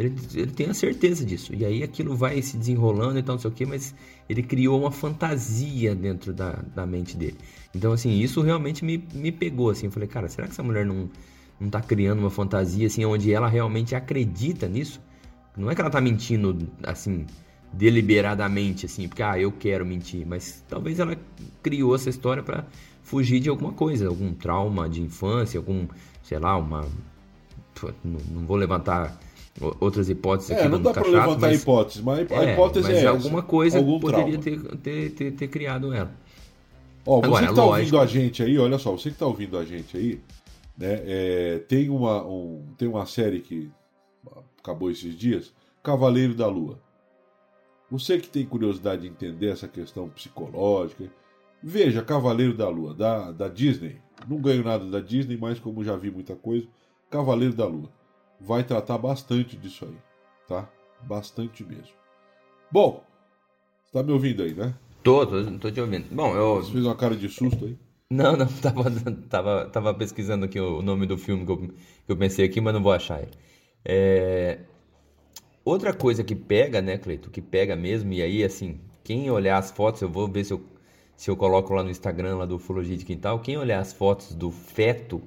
Ele, 0.00 0.16
ele 0.34 0.50
tem 0.50 0.70
a 0.70 0.74
certeza 0.74 1.26
disso. 1.26 1.54
E 1.54 1.62
aí 1.62 1.82
aquilo 1.82 2.16
vai 2.16 2.40
se 2.40 2.56
desenrolando 2.56 3.18
e 3.18 3.22
tal, 3.22 3.34
não 3.34 3.40
sei 3.40 3.50
o 3.50 3.52
que, 3.52 3.66
mas 3.66 3.94
ele 4.30 4.42
criou 4.42 4.80
uma 4.80 4.90
fantasia 4.90 5.94
dentro 5.94 6.32
da, 6.32 6.52
da 6.74 6.86
mente 6.86 7.18
dele. 7.18 7.36
Então, 7.74 7.92
assim, 7.92 8.18
isso 8.18 8.40
realmente 8.40 8.82
me, 8.82 9.06
me 9.12 9.30
pegou, 9.30 9.68
assim. 9.68 9.86
Eu 9.86 9.92
falei, 9.92 10.08
cara, 10.08 10.26
será 10.28 10.46
que 10.46 10.54
essa 10.54 10.62
mulher 10.62 10.86
não, 10.86 11.10
não 11.60 11.68
tá 11.68 11.82
criando 11.82 12.20
uma 12.20 12.30
fantasia, 12.30 12.86
assim, 12.86 13.04
onde 13.04 13.30
ela 13.30 13.46
realmente 13.46 13.94
acredita 13.94 14.66
nisso? 14.66 15.02
Não 15.54 15.70
é 15.70 15.74
que 15.74 15.82
ela 15.82 15.90
tá 15.90 16.00
mentindo, 16.00 16.56
assim, 16.82 17.26
deliberadamente, 17.70 18.86
assim, 18.86 19.06
porque, 19.06 19.22
ah, 19.22 19.38
eu 19.38 19.52
quero 19.52 19.84
mentir. 19.84 20.26
Mas 20.26 20.64
talvez 20.66 20.98
ela 20.98 21.14
criou 21.62 21.94
essa 21.94 22.08
história 22.08 22.42
para 22.42 22.64
fugir 23.02 23.38
de 23.38 23.50
alguma 23.50 23.72
coisa, 23.72 24.08
algum 24.08 24.32
trauma 24.32 24.88
de 24.88 25.02
infância, 25.02 25.58
algum, 25.58 25.86
sei 26.22 26.38
lá, 26.38 26.56
uma. 26.56 26.88
Não, 28.02 28.20
não 28.30 28.46
vou 28.46 28.56
levantar 28.56 29.18
outras 29.80 30.08
hipóteses 30.08 30.50
é, 30.50 30.60
aqui. 30.60 30.68
não 30.68 30.80
dá 30.80 30.92
para 30.92 31.06
levantar 31.06 31.48
mas, 31.48 31.62
hipóteses, 31.62 32.02
mas 32.02 32.30
a 32.30 32.44
é, 32.44 32.52
hipótese 32.52 32.88
mas 32.88 32.98
é 32.98 33.06
alguma 33.06 33.42
coisa 33.42 33.78
algum 33.78 33.98
poderia 33.98 34.38
ter, 34.38 34.60
ter, 34.76 35.10
ter, 35.10 35.30
ter, 35.32 35.48
criado 35.48 35.92
ela. 35.92 36.12
Ó, 37.04 37.18
Agora, 37.24 37.46
você 37.46 37.48
que 37.48 37.54
tá 37.54 37.64
lógico... 37.64 37.78
ouvindo 37.78 38.00
a 38.00 38.06
gente 38.06 38.42
aí, 38.42 38.58
olha 38.58 38.78
só, 38.78 38.92
você 38.92 39.10
que 39.10 39.16
tá 39.16 39.26
ouvindo 39.26 39.58
a 39.58 39.64
gente 39.64 39.96
aí, 39.96 40.20
né, 40.78 41.00
é, 41.04 41.58
tem, 41.68 41.88
uma, 41.88 42.24
um, 42.24 42.64
tem 42.78 42.88
uma 42.88 43.06
série 43.06 43.40
que 43.40 43.70
acabou 44.58 44.90
esses 44.90 45.16
dias, 45.16 45.52
Cavaleiro 45.82 46.34
da 46.34 46.46
Lua. 46.46 46.78
Você 47.90 48.18
que 48.18 48.28
tem 48.28 48.46
curiosidade 48.46 49.02
de 49.02 49.08
entender 49.08 49.48
essa 49.48 49.66
questão 49.66 50.08
psicológica, 50.08 51.10
Veja 51.62 52.02
Cavaleiro 52.02 52.54
da 52.54 52.68
Lua, 52.68 52.94
da, 52.94 53.32
da 53.32 53.48
Disney. 53.48 54.00
Não 54.26 54.38
ganho 54.38 54.64
nada 54.64 54.86
da 54.86 55.00
Disney, 55.00 55.36
mas 55.36 55.58
como 55.58 55.84
já 55.84 55.94
vi 55.96 56.10
muita 56.10 56.34
coisa, 56.34 56.66
Cavaleiro 57.10 57.54
da 57.54 57.66
Lua. 57.66 57.90
Vai 58.40 58.64
tratar 58.64 58.98
bastante 58.98 59.56
disso 59.56 59.84
aí, 59.84 59.96
tá? 60.48 60.68
Bastante 61.02 61.64
mesmo. 61.64 61.94
Bom, 62.70 63.04
você 63.84 63.92
tá 63.92 64.02
me 64.02 64.12
ouvindo 64.12 64.42
aí, 64.42 64.54
né? 64.54 64.74
Tô, 65.02 65.26
tô, 65.26 65.44
tô 65.58 65.70
te 65.70 65.80
ouvindo. 65.80 66.06
Bom, 66.14 66.34
eu. 66.34 66.56
Você 66.56 66.72
fez 66.72 66.84
uma 66.84 66.96
cara 66.96 67.16
de 67.16 67.28
susto 67.28 67.64
aí? 67.64 67.76
Não, 68.10 68.36
não, 68.36 68.46
tava, 68.60 68.90
tava, 69.28 69.66
tava 69.66 69.94
pesquisando 69.94 70.44
aqui 70.44 70.58
o 70.58 70.82
nome 70.82 71.06
do 71.06 71.16
filme 71.16 71.44
que 71.44 71.52
eu, 71.52 71.58
que 71.58 71.72
eu 72.08 72.16
pensei 72.16 72.44
aqui, 72.44 72.60
mas 72.60 72.74
não 72.74 72.82
vou 72.82 72.92
achar 72.92 73.22
ele. 73.22 73.32
É... 73.84 74.60
Outra 75.64 75.92
coisa 75.92 76.24
que 76.24 76.34
pega, 76.34 76.80
né, 76.80 76.98
Cleito? 76.98 77.30
Que 77.30 77.40
pega 77.40 77.76
mesmo, 77.76 78.12
e 78.12 78.22
aí, 78.22 78.42
assim, 78.42 78.80
quem 79.04 79.30
olhar 79.30 79.58
as 79.58 79.70
fotos, 79.70 80.02
eu 80.02 80.08
vou 80.08 80.26
ver 80.26 80.44
se 80.44 80.52
eu 80.52 80.60
se 81.20 81.30
eu 81.30 81.36
coloco 81.36 81.74
lá 81.74 81.82
no 81.84 81.90
Instagram 81.90 82.38
lá 82.38 82.46
do 82.46 82.56
Ufologia 82.56 82.96
de 82.96 83.04
Quintal, 83.04 83.40
quem 83.40 83.58
olhar 83.58 83.78
as 83.78 83.92
fotos 83.92 84.34
do 84.34 84.50
feto, 84.50 85.20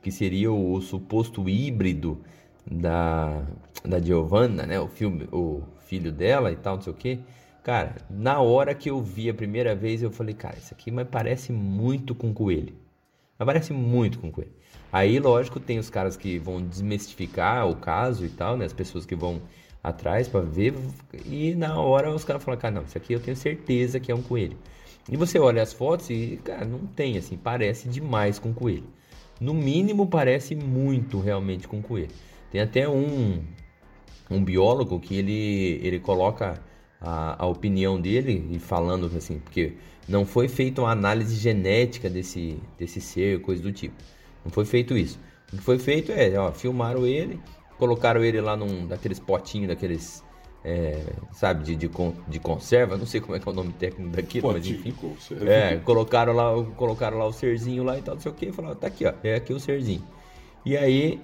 que 0.00 0.12
seria 0.12 0.52
o, 0.52 0.74
o 0.74 0.80
suposto 0.80 1.48
híbrido 1.48 2.22
da, 2.70 3.42
da 3.84 4.00
Giovanna, 4.00 4.64
né? 4.66 4.80
O, 4.80 4.88
filme, 4.88 5.28
o 5.32 5.62
filho 5.86 6.12
dela 6.12 6.52
e 6.52 6.56
tal, 6.56 6.76
não 6.76 6.82
sei 6.82 6.92
o 6.92 6.96
que. 6.96 7.20
Cara, 7.62 7.96
na 8.10 8.40
hora 8.40 8.74
que 8.74 8.90
eu 8.90 9.00
vi 9.00 9.30
a 9.30 9.34
primeira 9.34 9.74
vez, 9.74 10.02
eu 10.02 10.10
falei, 10.10 10.34
cara, 10.34 10.56
isso 10.58 10.74
aqui 10.74 10.90
mas 10.90 11.06
parece 11.08 11.52
muito 11.52 12.14
com 12.14 12.34
coelho. 12.34 12.74
Mas 13.38 13.46
parece 13.46 13.72
muito 13.72 14.18
com 14.18 14.30
coelho. 14.30 14.52
Aí, 14.92 15.18
lógico, 15.18 15.58
tem 15.58 15.78
os 15.78 15.88
caras 15.88 16.16
que 16.16 16.38
vão 16.38 16.60
desmistificar 16.60 17.68
o 17.68 17.76
caso 17.76 18.26
e 18.26 18.28
tal, 18.28 18.56
né? 18.56 18.64
As 18.64 18.72
pessoas 18.72 19.06
que 19.06 19.14
vão 19.14 19.40
atrás 19.82 20.28
para 20.28 20.40
ver. 20.40 20.74
E 21.24 21.54
na 21.54 21.80
hora 21.80 22.10
os 22.10 22.24
caras 22.24 22.42
falam, 22.42 22.60
cara, 22.60 22.74
não, 22.74 22.82
isso 22.82 22.98
aqui 22.98 23.12
eu 23.12 23.20
tenho 23.20 23.36
certeza 23.36 23.98
que 23.98 24.12
é 24.12 24.14
um 24.14 24.22
coelho. 24.22 24.56
E 25.08 25.16
você 25.16 25.38
olha 25.38 25.62
as 25.62 25.72
fotos 25.72 26.10
e, 26.10 26.38
cara, 26.44 26.64
não 26.64 26.80
tem 26.80 27.16
assim, 27.16 27.36
parece 27.36 27.88
demais 27.88 28.38
com 28.38 28.52
coelho. 28.52 28.86
No 29.40 29.52
mínimo 29.52 30.06
parece 30.06 30.54
muito 30.54 31.20
realmente 31.20 31.66
com 31.66 31.82
coelho. 31.82 32.10
Tem 32.52 32.60
até 32.60 32.86
um 32.88 33.42
um 34.30 34.44
biólogo 34.44 35.00
que 35.00 35.16
ele 35.16 35.80
ele 35.82 35.98
coloca 35.98 36.62
a, 37.00 37.42
a 37.42 37.46
opinião 37.46 37.98
dele 37.98 38.46
e 38.50 38.58
falando 38.58 39.10
assim, 39.16 39.38
porque 39.38 39.72
não 40.06 40.26
foi 40.26 40.48
feita 40.48 40.82
uma 40.82 40.90
análise 40.90 41.34
genética 41.34 42.10
desse 42.10 42.58
desse 42.78 43.00
ser, 43.00 43.40
coisa 43.40 43.62
do 43.62 43.72
tipo. 43.72 43.94
Não 44.44 44.52
foi 44.52 44.66
feito 44.66 44.96
isso. 44.96 45.18
O 45.50 45.56
que 45.56 45.62
foi 45.62 45.78
feito 45.78 46.12
é, 46.12 46.38
ó, 46.38 46.52
filmaram 46.52 47.06
ele, 47.06 47.40
colocaram 47.78 48.22
ele 48.22 48.40
lá 48.40 48.54
num 48.54 48.86
daqueles 48.86 49.18
potinhos, 49.18 49.68
daqueles 49.68 50.22
é, 50.64 51.02
sabe, 51.32 51.64
de, 51.64 51.74
de, 51.74 51.90
de, 52.28 52.38
conserva, 52.38 52.96
não 52.96 53.06
sei 53.06 53.20
como 53.20 53.34
é 53.34 53.40
que 53.40 53.48
é 53.48 53.52
o 53.52 53.54
nome 53.54 53.72
técnico 53.72 54.14
daquilo, 54.14 54.52
mas 54.52 54.66
enfim. 54.66 54.94
É, 55.46 55.76
colocaram 55.78 56.32
lá, 56.32 56.52
colocaram 56.76 57.18
lá 57.18 57.26
o 57.26 57.32
serzinho 57.32 57.82
lá 57.82 57.98
e 57.98 58.02
tal, 58.02 58.14
não 58.14 58.20
sei 58.20 58.30
o 58.30 58.34
que, 58.34 58.46
e 58.46 58.52
falaram, 58.52 58.76
tá 58.76 58.86
aqui, 58.86 59.06
ó, 59.06 59.12
é 59.24 59.34
aqui 59.34 59.52
o 59.52 59.58
serzinho. 59.58 60.04
E 60.64 60.76
aí 60.76 61.20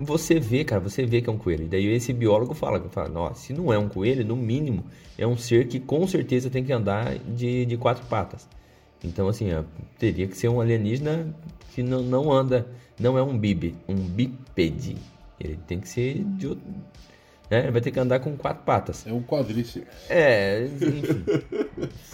você 0.00 0.38
vê, 0.38 0.64
cara, 0.64 0.80
você 0.80 1.04
vê 1.06 1.20
que 1.20 1.28
é 1.28 1.32
um 1.32 1.38
coelho. 1.38 1.64
E 1.64 1.68
daí 1.68 1.86
esse 1.86 2.12
biólogo 2.12 2.54
fala, 2.54 2.80
fala, 2.90 3.08
nossa, 3.08 3.34
se 3.46 3.52
não 3.52 3.72
é 3.72 3.78
um 3.78 3.88
coelho, 3.88 4.24
no 4.24 4.36
mínimo 4.36 4.84
é 5.18 5.26
um 5.26 5.36
ser 5.36 5.66
que 5.68 5.80
com 5.80 6.06
certeza 6.06 6.50
tem 6.50 6.64
que 6.64 6.72
andar 6.72 7.18
de, 7.18 7.64
de 7.64 7.76
quatro 7.76 8.04
patas. 8.06 8.48
Então, 9.02 9.28
assim, 9.28 9.52
ó, 9.52 9.62
teria 9.98 10.26
que 10.26 10.36
ser 10.36 10.48
um 10.48 10.60
alienígena 10.60 11.34
que 11.74 11.82
não, 11.82 12.02
não 12.02 12.32
anda, 12.32 12.66
não 12.98 13.16
é 13.16 13.22
um 13.22 13.36
bibe, 13.36 13.74
um 13.88 13.94
bípede. 13.94 14.96
Ele 15.38 15.58
tem 15.66 15.80
que 15.80 15.88
ser 15.88 16.24
de, 16.24 16.56
né? 17.50 17.70
Vai 17.70 17.80
ter 17.80 17.90
que 17.90 18.00
andar 18.00 18.20
com 18.20 18.36
quatro 18.36 18.64
patas. 18.64 19.06
É 19.06 19.12
um 19.12 19.22
quadríceps. 19.22 19.86
É, 20.08 20.64
enfim. 20.64 21.02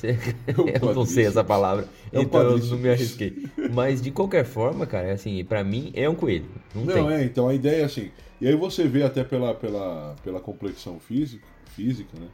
É 0.03 0.61
um 0.61 0.69
eu 0.89 0.95
não 0.95 1.07
sei 1.07 1.27
essa 1.27 1.45
palavra, 1.45 1.89
é 2.13 2.19
um 2.19 2.23
então 2.23 2.43
eu 2.43 2.59
não 2.59 2.79
me 2.79 2.91
arrisquei. 2.91 3.47
Mas 3.73 4.03
de 4.03 4.11
qualquer 4.11 4.45
forma, 4.45 4.87
cara, 4.87 5.09
é 5.09 5.13
assim, 5.13 5.45
para 5.45 5.63
mim 5.63 5.93
é 5.95 6.09
um 6.09 6.15
coelho. 6.15 6.47
Não, 6.75 6.85
não 6.85 7.11
é, 7.11 7.25
então 7.25 7.49
a 7.49 7.55
ideia 7.55 7.83
é 7.83 7.85
assim. 7.85 8.11
E 8.41 8.49
aí 8.49 8.57
você 8.57 8.89
vê 8.89 9.05
até 9.05 9.23
pela, 9.23 9.55
pela, 9.55 10.17
pela 10.25 10.41
complexão 10.41 10.99
física, 10.99 11.47
física, 11.77 12.11
né? 12.19 12.27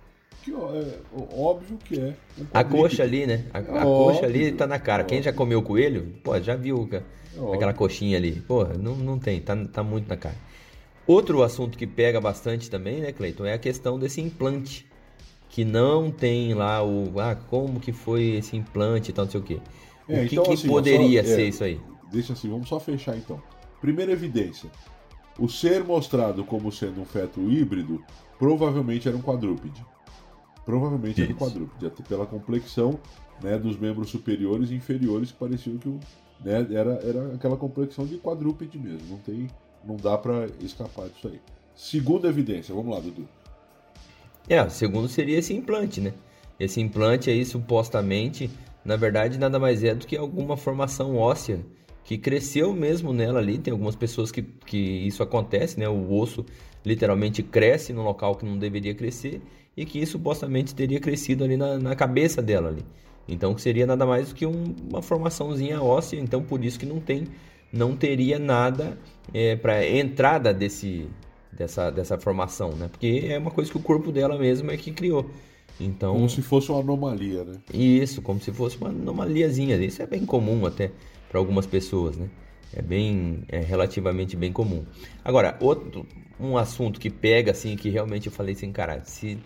Que 0.42 0.54
ó, 0.54 0.74
é 0.74 0.94
óbvio 1.36 1.76
que 1.84 2.00
é. 2.00 2.14
Um 2.38 2.46
a 2.54 2.64
coxa 2.64 3.02
ali, 3.02 3.26
né? 3.26 3.44
A, 3.52 3.58
a 3.58 3.82
coxa 3.82 4.24
ali 4.24 4.52
tá 4.52 4.66
na 4.66 4.78
cara. 4.78 5.04
Quem 5.04 5.22
já 5.22 5.32
comeu 5.32 5.62
coelho, 5.62 6.14
pô, 6.24 6.40
já 6.40 6.56
viu 6.56 6.88
aquela 7.52 7.74
coxinha 7.74 8.16
ali. 8.16 8.42
Pô, 8.46 8.64
não, 8.64 8.94
não 8.96 9.18
tem, 9.18 9.40
tá, 9.40 9.54
tá 9.66 9.82
muito 9.82 10.08
na 10.08 10.16
cara. 10.16 10.36
Outro 11.06 11.42
assunto 11.42 11.76
que 11.76 11.86
pega 11.86 12.20
bastante 12.20 12.70
também, 12.70 13.00
né, 13.00 13.12
Cleiton, 13.12 13.46
é 13.46 13.54
a 13.54 13.58
questão 13.58 13.98
desse 13.98 14.20
implante. 14.20 14.86
Que 15.58 15.64
não 15.64 16.08
tem 16.08 16.54
lá 16.54 16.84
o. 16.84 17.18
Ah, 17.18 17.34
como 17.34 17.80
que 17.80 17.90
foi 17.92 18.36
esse 18.36 18.56
implante 18.56 19.10
e 19.10 19.12
tal, 19.12 19.24
não 19.24 19.32
sei 19.32 19.40
o 19.40 19.42
quê. 19.42 19.60
É, 20.08 20.22
o 20.22 20.28
que, 20.28 20.36
então, 20.36 20.44
que 20.44 20.52
assim, 20.52 20.68
poderia 20.68 21.24
só, 21.24 21.34
ser 21.34 21.42
é, 21.42 21.48
isso 21.48 21.64
aí? 21.64 21.80
Deixa 22.12 22.32
assim, 22.32 22.48
vamos 22.48 22.68
só 22.68 22.78
fechar 22.78 23.16
então. 23.16 23.42
Primeira 23.80 24.12
evidência. 24.12 24.70
O 25.36 25.48
ser 25.48 25.82
mostrado 25.82 26.44
como 26.44 26.70
sendo 26.70 27.00
um 27.00 27.04
feto 27.04 27.40
híbrido 27.50 28.00
provavelmente 28.38 29.08
era 29.08 29.16
um 29.16 29.20
quadrúpede. 29.20 29.84
Provavelmente 30.64 31.20
isso. 31.20 31.22
era 31.22 31.32
um 31.32 31.36
quadrúpede, 31.36 31.86
até 31.88 32.04
pela 32.04 32.24
complexão 32.24 32.96
né, 33.42 33.58
dos 33.58 33.76
membros 33.76 34.10
superiores 34.10 34.70
e 34.70 34.76
inferiores 34.76 35.32
que 35.32 35.38
pareciam 35.38 35.76
que 35.76 35.88
o, 35.88 35.98
né, 36.40 36.68
era, 36.70 37.00
era 37.02 37.34
aquela 37.34 37.56
complexão 37.56 38.06
de 38.06 38.16
quadrúpede 38.18 38.78
mesmo. 38.78 39.08
Não 39.08 39.18
tem, 39.18 39.48
não 39.84 39.96
dá 39.96 40.16
para 40.16 40.46
escapar 40.60 41.08
disso 41.08 41.26
aí. 41.26 41.40
Segunda 41.74 42.28
evidência, 42.28 42.72
vamos 42.72 42.94
lá, 42.94 43.00
Dudu. 43.00 43.28
É, 44.48 44.66
segundo 44.68 45.08
seria 45.08 45.38
esse 45.38 45.52
implante, 45.52 46.00
né? 46.00 46.14
Esse 46.58 46.80
implante 46.80 47.30
aí 47.30 47.44
supostamente, 47.44 48.50
na 48.84 48.96
verdade, 48.96 49.38
nada 49.38 49.58
mais 49.58 49.84
é 49.84 49.94
do 49.94 50.06
que 50.06 50.16
alguma 50.16 50.56
formação 50.56 51.16
óssea 51.16 51.60
que 52.02 52.16
cresceu 52.16 52.72
mesmo 52.72 53.12
nela 53.12 53.38
ali. 53.38 53.58
Tem 53.58 53.72
algumas 53.72 53.94
pessoas 53.94 54.32
que, 54.32 54.42
que 54.42 54.78
isso 54.78 55.22
acontece, 55.22 55.78
né? 55.78 55.88
O 55.88 56.12
osso 56.12 56.44
literalmente 56.84 57.42
cresce 57.42 57.92
no 57.92 58.02
local 58.02 58.34
que 58.34 58.46
não 58.46 58.58
deveria 58.58 58.94
crescer 58.94 59.42
e 59.76 59.84
que 59.84 60.04
supostamente 60.06 60.74
teria 60.74 60.98
crescido 60.98 61.44
ali 61.44 61.56
na, 61.56 61.78
na 61.78 61.94
cabeça 61.94 62.40
dela 62.40 62.68
ali. 62.68 62.84
Então 63.28 63.56
seria 63.58 63.86
nada 63.86 64.06
mais 64.06 64.30
do 64.30 64.34
que 64.34 64.46
um, 64.46 64.74
uma 64.90 65.02
formaçãozinha 65.02 65.82
óssea, 65.82 66.18
então 66.18 66.42
por 66.42 66.64
isso 66.64 66.78
que 66.78 66.86
não 66.86 66.98
tem, 66.98 67.28
não 67.70 67.94
teria 67.94 68.38
nada 68.38 68.98
é, 69.34 69.54
para 69.54 69.86
entrada 69.86 70.52
desse, 70.54 71.06
dessa, 71.52 71.90
dessa 71.90 72.18
formação, 72.18 72.72
né? 72.72 72.88
Porque 72.88 73.26
é 73.28 73.38
uma 73.38 73.50
coisa 73.50 73.70
que 73.70 73.76
o 73.76 73.82
corpo 73.82 74.12
dela 74.12 74.38
mesmo 74.38 74.70
é 74.70 74.76
que 74.76 74.92
criou. 74.92 75.30
Então, 75.80 76.14
como 76.14 76.28
se 76.28 76.42
fosse 76.42 76.70
uma 76.70 76.80
anomalia, 76.80 77.44
né? 77.44 77.60
Isso, 77.72 78.20
como 78.20 78.40
se 78.40 78.52
fosse 78.52 78.76
uma 78.78 78.88
anomaliazinha. 78.88 79.76
Isso 79.76 80.02
é 80.02 80.06
bem 80.06 80.26
comum 80.26 80.66
até 80.66 80.90
para 81.28 81.38
algumas 81.38 81.66
pessoas, 81.66 82.16
né? 82.16 82.28
É 82.74 82.82
bem, 82.82 83.44
é 83.48 83.60
relativamente 83.60 84.36
bem 84.36 84.52
comum. 84.52 84.84
Agora, 85.24 85.56
outro, 85.60 86.06
um 86.38 86.56
assunto 86.56 87.00
que 87.00 87.08
pega 87.08 87.52
assim, 87.52 87.76
que 87.76 87.88
realmente 87.88 88.26
eu 88.26 88.32
falei 88.32 88.54
assim, 88.54 88.72
cara, 88.72 89.02
se 89.04 89.38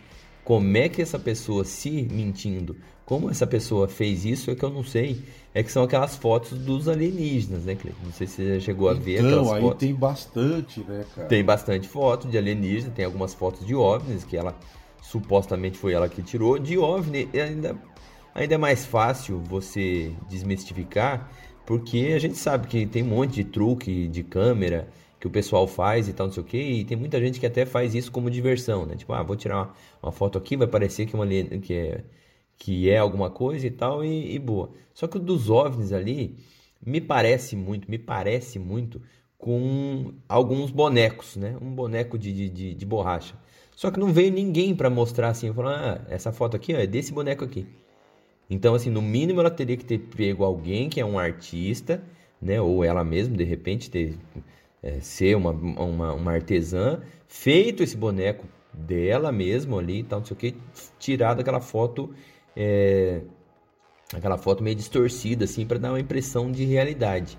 como 0.45 0.77
é 0.77 0.89
que 0.89 1.01
essa 1.01 1.19
pessoa 1.19 1.65
se 1.65 2.09
mentindo, 2.11 2.77
como 3.13 3.29
essa 3.29 3.47
pessoa 3.47 3.89
fez 3.89 4.25
isso 4.25 4.51
é 4.51 4.55
que 4.55 4.65
eu 4.65 4.71
não 4.71 4.83
sei. 4.83 5.23
É 5.53 5.63
que 5.63 5.71
são 5.71 5.83
aquelas 5.83 6.17
fotos 6.17 6.59
dos 6.59 6.89
alienígenas, 6.89 7.63
né, 7.67 7.75
Cleiton? 7.75 8.01
Não 8.07 8.13
sei 8.13 8.27
se 8.27 8.37
você 8.37 8.55
já 8.55 8.61
chegou 8.61 8.89
a 8.89 8.95
ver 8.95 9.19
então, 9.19 9.27
aquelas 9.27 9.53
aí 9.53 9.61
fotos. 9.61 9.79
tem 9.81 9.95
bastante, 9.95 10.81
né, 10.81 11.05
cara? 11.15 11.29
Tem 11.29 11.45
bastante 11.45 11.87
foto 11.87 12.27
de 12.27 12.39
alienígena, 12.39 12.91
tem 12.91 13.05
algumas 13.05 13.35
fotos 13.35 13.67
de 13.67 13.75
OVNIs 13.75 14.25
que 14.25 14.35
ela 14.35 14.57
supostamente 15.03 15.77
foi 15.77 15.93
ela 15.93 16.09
que 16.09 16.23
tirou. 16.23 16.59
De 16.59 16.79
OVNI 16.79 17.29
ainda, 17.35 17.77
ainda 18.35 18.55
é 18.55 18.57
mais 18.57 18.87
fácil 18.87 19.43
você 19.45 20.11
desmistificar, 20.31 21.31
porque 21.67 22.15
a 22.17 22.19
gente 22.19 22.39
sabe 22.39 22.67
que 22.67 22.87
tem 22.87 23.03
um 23.03 23.09
monte 23.09 23.35
de 23.35 23.45
truque 23.45 24.09
de 24.09 24.23
câmera 24.23 24.89
que 25.21 25.27
o 25.27 25.31
pessoal 25.31 25.67
faz 25.67 26.09
e 26.09 26.15
tal, 26.15 26.29
não 26.29 26.33
sei 26.33 26.43
o 26.43 26.47
que, 26.47 26.57
e 26.57 26.83
tem 26.83 26.97
muita 26.97 27.21
gente 27.21 27.39
que 27.39 27.45
até 27.45 27.67
faz 27.67 27.95
isso 27.95 28.11
como 28.11 28.31
diversão, 28.31 28.87
né? 28.87 28.97
Tipo, 28.97 29.13
ah, 29.13 29.23
vou 29.23 29.37
tirar 29.37 29.57
uma, 29.57 29.75
uma 30.05 30.13
foto 30.13 30.39
aqui, 30.39 30.57
vai 30.57 30.67
parecer 30.67 31.05
que, 31.05 31.15
uma, 31.15 31.27
que, 31.27 31.75
é, 31.75 32.01
que 32.63 32.89
é 32.89 32.97
alguma 32.97 33.29
coisa 33.29 33.67
e 33.67 33.71
tal, 33.73 34.05
e, 34.05 34.37
e 34.37 34.39
boa. 34.39 34.71
Só 34.95 35.09
que 35.09 35.17
o 35.17 35.21
dos 35.21 35.51
OVNIs 35.51 35.93
ali, 35.93 36.37
me 36.81 37.01
parece 37.01 37.57
muito, 37.57 37.91
me 37.91 37.99
parece 37.99 38.57
muito 38.57 39.03
com 39.37 40.15
alguns 40.29 40.71
bonecos, 40.71 41.37
né? 41.37 41.57
Um 41.61 41.75
boneco 41.75 42.17
de, 42.17 42.33
de, 42.33 42.49
de, 42.49 42.75
de 42.75 42.87
borracha. 42.87 43.35
Só 43.75 43.91
que 43.91 43.99
não 43.99 44.13
veio 44.13 44.33
ninguém 44.33 44.77
para 44.77 44.89
mostrar 44.89 45.31
assim, 45.31 45.53
falar, 45.53 46.05
ah, 46.07 46.07
essa 46.09 46.31
foto 46.31 46.57
aqui 46.57 46.73
ó, 46.73 46.79
é 46.79 46.87
desse 46.87 47.13
boneco 47.13 47.45
aqui. 47.45 47.67
Então, 48.49 48.77
assim, 48.77 48.91
no 48.91 49.03
mínimo 49.03 49.41
ela 49.41 49.51
teria 49.51 49.77
que 49.77 49.85
ter 49.85 49.99
pego 49.99 50.45
alguém 50.45 50.89
que 50.89 51.01
é 51.01 51.05
um 51.05 51.19
artista, 51.19 52.01
né? 52.41 52.61
Ou 52.61 52.85
ela 52.85 53.03
mesma, 53.03 53.37
de 53.37 53.43
repente, 53.43 53.91
ter 53.91 54.17
é, 54.81 55.01
ser 55.01 55.37
uma, 55.37 55.51
uma, 55.51 56.13
uma, 56.13 56.33
artesã, 56.33 57.01
feito 57.27 57.83
esse 57.83 57.97
boneco 57.97 58.47
dela 58.73 59.33
mesmo 59.33 59.77
ali 59.81 59.99
e 59.99 60.05
tal, 60.05 60.21
não 60.21 60.27
sei 60.27 60.37
o 60.37 60.39
que, 60.39 60.55
tirado 61.01 61.41
aquela 61.41 61.61
foto, 61.61 62.15
é, 62.57 63.21
aquela 64.15 64.39
foto 64.39 64.63
meio 64.63 64.77
distorcida, 64.77 65.45
assim, 65.45 65.67
para 65.67 65.79
dar 65.79 65.91
uma 65.91 66.01
impressão 66.01 66.51
de 66.51 66.65
realidade. 66.65 67.39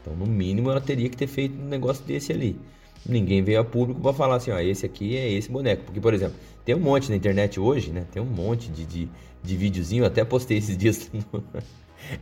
Então, 0.00 0.14
no 0.14 0.26
mínimo, 0.26 0.70
ela 0.70 0.80
teria 0.80 1.08
que 1.08 1.16
ter 1.16 1.26
feito 1.26 1.60
um 1.60 1.66
negócio 1.66 2.04
desse 2.04 2.32
ali. 2.32 2.58
Ninguém 3.04 3.42
veio 3.42 3.60
a 3.60 3.64
público 3.64 4.00
para 4.00 4.12
falar 4.12 4.36
assim, 4.36 4.50
ó, 4.50 4.58
esse 4.58 4.86
aqui 4.86 5.16
é 5.16 5.30
esse 5.30 5.50
boneco. 5.50 5.84
Porque, 5.84 6.00
por 6.00 6.14
exemplo, 6.14 6.36
tem 6.64 6.74
um 6.74 6.80
monte 6.80 7.10
na 7.10 7.16
internet 7.16 7.58
hoje, 7.58 7.90
né? 7.90 8.06
Tem 8.12 8.22
um 8.22 8.26
monte 8.26 8.70
de, 8.70 8.84
de, 8.86 9.08
de 9.42 9.56
videozinho, 9.56 10.04
até 10.04 10.24
postei 10.24 10.58
esses 10.58 10.76
dias 10.78 11.10
no, 11.12 11.42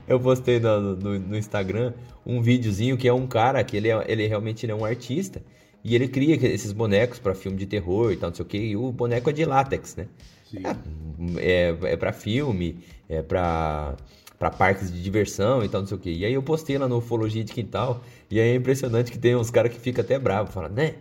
eu 0.07 0.21
postei 0.21 0.61
no, 0.61 0.97
no, 0.97 1.19
no, 1.19 1.37
Instagram 1.37 1.95
um 2.25 2.41
videozinho 2.41 2.97
que 2.97 3.09
é 3.09 3.13
um 3.13 3.27
cara 3.27 3.63
que 3.65 3.77
ele, 3.77 3.89
é, 3.91 4.05
ele 4.09 4.27
realmente 4.27 4.69
é 4.71 4.75
um 4.75 4.85
artista 4.85 5.43
e 5.83 5.95
ele 5.95 6.09
cria 6.09 6.35
esses 6.35 6.73
bonecos 6.73 7.19
para 7.19 7.35
filme 7.35 7.57
de 7.57 7.67
terror 7.67 8.13
e 8.13 8.17
tal, 8.17 8.31
não 8.31 8.37
sei 8.37 8.45
o 8.45 8.49
que. 8.49 8.59
E 8.59 8.77
o 8.77 8.93
boneco 8.93 9.31
é 9.31 9.33
de 9.33 9.45
látex, 9.45 9.97
né? 9.97 10.09
É, 10.57 11.71
é, 11.71 11.93
é 11.93 11.97
para 11.97 12.13
filme, 12.13 12.79
é 13.09 13.23
para 13.23 13.97
para 14.39 14.51
parques 14.51 14.91
de 14.91 15.03
diversão 15.03 15.63
e 15.63 15.69
tal, 15.69 15.83
não 15.83 15.87
sei 15.87 15.99
o 15.99 16.01
que. 16.01 16.11
E 16.11 16.25
aí 16.25 16.33
eu 16.33 16.43
postei 16.43 16.79
lá 16.79 16.89
no 16.89 16.97
Ufologia 16.97 17.45
de 17.45 17.53
Quintal 17.53 18.01
e 18.31 18.41
aí 18.41 18.53
é 18.53 18.55
impressionante 18.55 19.13
que 19.13 19.19
tem 19.19 19.37
uns 19.37 19.51
caras 19.51 19.71
que 19.71 19.79
ficam 19.79 20.03
até 20.03 20.19
bravos, 20.19 20.55
falam, 20.55 20.71
né? 20.71 20.95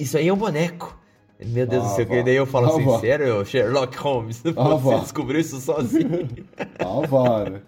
Isso 0.00 0.18
aí 0.18 0.26
é 0.26 0.32
um 0.32 0.36
boneco. 0.36 0.98
Meu 1.38 1.64
Deus 1.64 1.84
ah, 1.84 1.88
do 1.88 1.94
céu, 1.94 2.06
que 2.06 2.22
daí 2.24 2.34
eu 2.34 2.44
falo 2.44 2.66
ah, 2.66 2.70
assim, 2.70 3.00
sério, 3.06 3.44
Sherlock 3.44 3.96
Holmes, 3.98 4.42
ah, 4.56 4.74
você 4.74 5.00
descobriu 5.00 5.40
isso 5.40 5.60
sozinho. 5.60 6.28
ah, 6.80 7.50
né? 7.50 7.60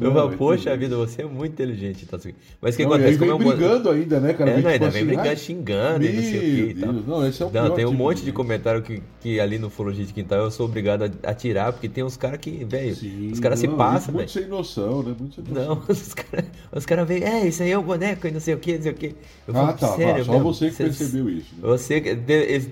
Eu 0.00 0.12
falo, 0.12 0.36
poxa 0.36 0.76
vida, 0.76 0.96
você 0.96 1.22
é 1.22 1.24
muito 1.24 1.52
inteligente. 1.52 2.06
Tá? 2.06 2.18
Mas 2.60 2.74
o 2.74 2.78
que 2.78 2.84
não, 2.84 2.92
acontece? 2.92 3.18
Como 3.18 3.30
é 3.30 3.34
um 3.34 3.38
brigando 3.38 3.90
ainda, 3.90 4.20
né, 4.20 4.32
cara? 4.32 4.50
É, 4.50 4.60
não, 4.60 4.70
ainda 4.70 4.90
vem 4.90 5.04
brigando, 5.04 5.38
xingando 5.38 6.04
e 6.04 6.12
não 6.12 6.22
sei 6.22 6.38
o 6.38 6.40
que 6.40 6.70
e 6.70 6.74
tal. 6.74 6.92
Não, 6.92 7.26
esse 7.26 7.42
é 7.42 7.46
o 7.46 7.50
não 7.50 7.70
tem 7.70 7.84
um 7.84 7.90
tipo 7.90 8.02
monte 8.02 8.24
de 8.24 8.32
comentário 8.32 8.82
que, 8.82 9.02
que 9.20 9.40
ali 9.40 9.58
no 9.58 9.70
Fologia 9.70 10.04
de 10.04 10.12
Quintal 10.12 10.40
eu 10.40 10.50
sou 10.50 10.66
obrigado 10.66 11.04
a, 11.04 11.30
a 11.30 11.34
tirar, 11.34 11.72
porque 11.72 11.88
tem 11.88 12.04
uns 12.04 12.16
caras 12.16 12.38
que, 12.38 12.64
velho, 12.64 12.96
os 13.32 13.40
caras 13.40 13.58
se 13.58 13.68
passam, 13.68 14.14
velho. 14.14 14.16
Muito 14.16 14.30
sem 14.32 14.46
noção, 14.46 15.02
né? 15.02 15.14
Muito 15.18 15.34
sem 15.34 15.44
noção. 15.44 15.74
Não, 15.74 15.82
os 15.88 16.14
caras 16.14 16.46
os 16.72 16.86
cara 16.86 17.04
veem, 17.04 17.24
é, 17.24 17.46
isso 17.46 17.62
aí 17.62 17.70
é 17.70 17.78
o 17.78 17.82
boneco 17.82 18.26
e 18.26 18.30
não 18.30 18.40
sei 18.40 18.54
o 18.54 18.58
que, 18.58 18.74
não 18.74 18.82
sei 18.82 18.92
o 18.92 18.94
que. 18.94 19.14
Eu 19.46 19.56
ah, 19.56 19.72
tá, 19.72 19.88
sério, 19.96 20.24
só 20.24 20.38
você 20.38 20.70
que 20.70 20.76
percebeu 20.76 21.28
isso. 21.28 21.54
Né? 21.54 21.60
Você, 21.62 22.00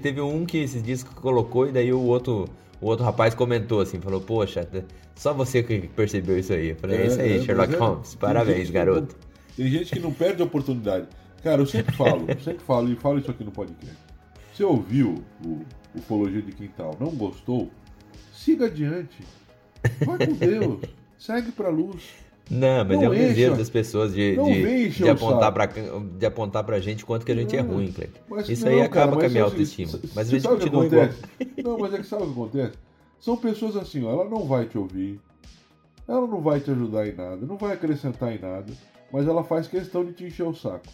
teve 0.03 0.21
um 0.21 0.45
que 0.45 0.59
esses 0.59 0.83
dias 0.83 1.03
colocou 1.03 1.68
e 1.68 1.73
daí 1.73 1.93
o 1.93 2.01
outro 2.01 2.49
o 2.81 2.87
outro 2.87 3.05
rapaz 3.05 3.35
comentou 3.35 3.81
assim, 3.81 4.01
falou, 4.01 4.20
poxa, 4.20 4.66
só 5.14 5.35
você 5.35 5.62
que 5.62 5.89
percebeu 5.89 6.39
isso 6.39 6.53
aí. 6.53 6.70
Eu 6.70 6.76
falei, 6.76 6.99
é, 6.99 7.03
é 7.03 7.07
isso 7.07 7.20
aí, 7.20 7.39
é, 7.39 7.43
Sherlock 7.43 7.74
é, 7.74 7.78
Holmes, 7.78 8.14
parabéns, 8.14 8.70
garoto. 8.70 9.16
Não, 9.16 9.57
tem 9.57 9.68
gente 9.68 9.93
que 9.93 10.01
não 10.01 10.12
perde 10.12 10.43
a 10.43 10.45
oportunidade. 10.45 11.07
Cara, 11.43 11.62
eu 11.62 11.66
sempre 11.66 11.95
falo, 11.95 12.26
sempre 12.43 12.64
falo, 12.64 12.91
e 12.91 12.97
falo 12.97 13.18
isso 13.18 13.31
aqui 13.31 13.45
no 13.45 13.51
podcast. 13.51 13.97
Você 14.53 14.64
ouviu 14.64 15.22
o 15.45 15.61
Ufologia 15.95 16.43
de 16.43 16.53
Quintal, 16.53 16.97
não 17.01 17.11
gostou? 17.11 17.70
Siga 18.33 18.66
adiante. 18.66 19.22
Vai 20.05 20.26
com 20.26 20.33
Deus. 20.35 20.81
Segue 21.18 21.53
pra 21.53 21.68
luz. 21.68 22.03
Não, 22.51 22.84
mas 22.84 22.96
não 22.96 23.05
é 23.05 23.09
o 23.09 23.14
desejo 23.14 23.57
das 23.57 23.70
pessoas 23.70 24.12
de, 24.12 24.34
de, 24.34 24.88
de, 24.88 25.09
apontar 25.09 25.53
pra, 25.53 25.66
de 25.66 26.26
apontar 26.26 26.64
pra 26.64 26.80
gente 26.80 27.05
quanto 27.05 27.24
que 27.24 27.30
a 27.30 27.34
gente 27.36 27.57
é 27.57 27.62
não, 27.62 27.70
é 27.70 27.74
ruim, 27.74 27.92
Cleiton. 27.92 28.20
Isso 28.48 28.64
não, 28.64 28.72
aí 28.72 28.80
acaba 28.80 29.12
cara, 29.12 29.20
com 29.20 29.26
a 29.26 29.28
minha 29.28 29.44
autoestima. 29.44 30.01
Mas 30.16 30.26
a 30.26 30.30
gente 30.32 30.48
continua 30.48 30.84
igual. 30.84 31.09
Não, 31.62 31.78
mas 31.78 31.94
é 31.94 31.98
que 31.98 32.07
sabe 32.07 32.24
o 32.24 32.26
que 32.26 32.32
acontece? 32.32 32.72
São 33.20 33.36
pessoas 33.36 33.76
assim, 33.76 34.05
ó, 34.05 34.11
ela 34.11 34.24
não 34.24 34.46
vai 34.46 34.66
te 34.66 34.76
ouvir, 34.76 35.20
ela 36.09 36.26
não 36.26 36.40
vai 36.40 36.59
te 36.59 36.72
ajudar 36.72 37.07
em 37.07 37.14
nada, 37.14 37.46
não 37.46 37.57
vai 37.57 37.74
acrescentar 37.74 38.34
em 38.34 38.40
nada, 38.40 38.72
mas 39.12 39.28
ela 39.28 39.44
faz 39.44 39.68
questão 39.68 40.05
de 40.05 40.12
te 40.12 40.24
encher 40.24 40.42
o 40.42 40.55
saco. 40.55 40.86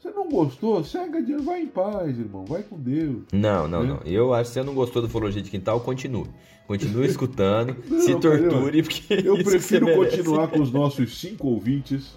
Você 0.00 0.10
não 0.10 0.28
gostou? 0.28 0.84
Segue 0.84 1.18
adiante, 1.18 1.42
vai 1.42 1.62
em 1.62 1.66
paz, 1.66 2.18
irmão. 2.18 2.44
Vai 2.44 2.62
com 2.62 2.78
Deus. 2.78 3.24
Não, 3.32 3.66
não, 3.66 3.82
né? 3.82 3.88
não. 3.88 4.00
Eu 4.04 4.32
acho 4.32 4.50
que 4.50 4.54
se 4.54 4.60
você 4.60 4.66
não 4.66 4.74
gostou 4.74 5.02
do 5.02 5.08
Fologia 5.08 5.42
de 5.42 5.50
Quintal, 5.50 5.80
continue. 5.80 6.28
Continue 6.68 7.06
escutando, 7.08 7.76
não, 7.88 8.00
se 8.00 8.14
torture, 8.20 8.82
porque. 8.82 9.14
Eu 9.26 9.42
prefiro 9.42 9.94
continuar 9.96 10.48
com 10.48 10.60
os 10.60 10.70
nossos 10.70 11.18
cinco 11.18 11.48
ouvintes, 11.48 12.16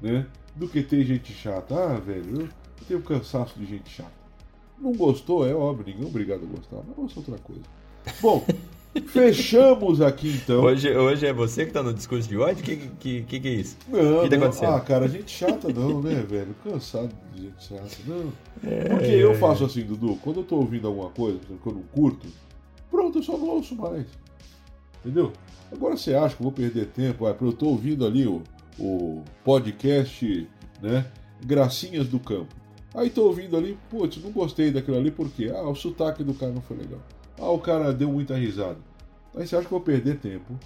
né? 0.00 0.26
Do 0.54 0.68
que 0.68 0.82
ter 0.82 1.04
gente 1.04 1.32
chata. 1.32 1.74
Ah, 1.74 1.98
velho, 1.98 2.42
eu 2.42 2.48
tenho 2.86 3.00
cansaço 3.00 3.58
de 3.58 3.64
gente 3.64 3.88
chata. 3.88 4.10
Não 4.78 4.92
gostou, 4.92 5.46
é 5.46 5.54
óbvio, 5.54 5.86
ninguém 5.86 6.04
é 6.04 6.08
obrigado 6.08 6.42
a 6.42 6.56
gostar, 6.56 6.82
mas 6.86 6.96
gosta 6.96 7.20
outra 7.20 7.38
coisa. 7.38 7.62
Bom, 8.20 8.44
Fechamos 9.06 10.02
aqui 10.02 10.28
então. 10.28 10.62
Hoje, 10.62 10.94
hoje 10.94 11.26
é 11.26 11.32
você 11.32 11.64
que 11.64 11.72
tá 11.72 11.82
no 11.82 11.94
discurso 11.94 12.28
de 12.28 12.36
ódio? 12.36 12.62
O 12.62 12.62
que, 12.62 12.76
que, 12.76 13.22
que, 13.22 13.40
que, 13.40 13.48
é 13.48 13.52
isso? 13.52 13.76
Não, 13.88 14.22
que 14.22 14.28
tá 14.28 14.36
não. 14.36 14.42
acontecendo? 14.44 14.74
Ah, 14.74 14.80
cara, 14.80 15.08
gente 15.08 15.30
chata 15.30 15.72
não, 15.72 16.02
né, 16.02 16.22
velho? 16.28 16.54
Cansado 16.62 17.10
de 17.34 17.42
gente 17.44 17.64
chata, 17.64 17.88
não. 18.06 18.32
É, 18.62 18.88
Porque 18.90 19.06
é, 19.06 19.24
eu 19.24 19.34
faço 19.34 19.64
assim, 19.64 19.82
Dudu, 19.82 20.16
quando 20.16 20.40
eu 20.40 20.44
tô 20.44 20.56
ouvindo 20.56 20.86
alguma 20.86 21.08
coisa, 21.08 21.38
que 21.38 21.66
eu 21.66 21.72
não 21.72 21.82
curto, 21.82 22.26
pronto, 22.90 23.18
eu 23.18 23.22
só 23.22 23.36
não 23.38 23.48
ouço 23.48 23.74
mais. 23.74 24.06
Entendeu? 25.00 25.32
Agora 25.72 25.96
você 25.96 26.14
acha 26.14 26.36
que 26.36 26.42
eu 26.42 26.44
vou 26.44 26.52
perder 26.52 26.86
tempo? 26.86 27.26
Ah, 27.26 27.34
eu 27.40 27.52
tô 27.52 27.68
ouvindo 27.68 28.04
ali 28.04 28.26
o, 28.26 28.42
o 28.78 29.24
podcast, 29.42 30.46
né? 30.82 31.06
Gracinhas 31.42 32.06
do 32.08 32.20
Campo. 32.20 32.54
Aí 32.94 33.08
tô 33.08 33.24
ouvindo 33.24 33.56
ali, 33.56 33.78
putz, 33.88 34.22
não 34.22 34.30
gostei 34.30 34.70
daquilo 34.70 34.98
ali, 34.98 35.10
por 35.10 35.30
quê? 35.30 35.50
Ah, 35.54 35.62
o 35.62 35.74
sotaque 35.74 36.22
do 36.22 36.34
cara 36.34 36.52
não 36.52 36.60
foi 36.60 36.76
legal. 36.76 37.00
Ah, 37.42 37.50
o 37.50 37.58
cara 37.58 37.92
deu 37.92 38.08
muita 38.08 38.36
risada. 38.36 38.78
Aí 39.34 39.44
você 39.44 39.56
acha 39.56 39.66
que 39.66 39.74
eu 39.74 39.78
vou 39.78 39.80
perder 39.80 40.18
tempo? 40.18 40.56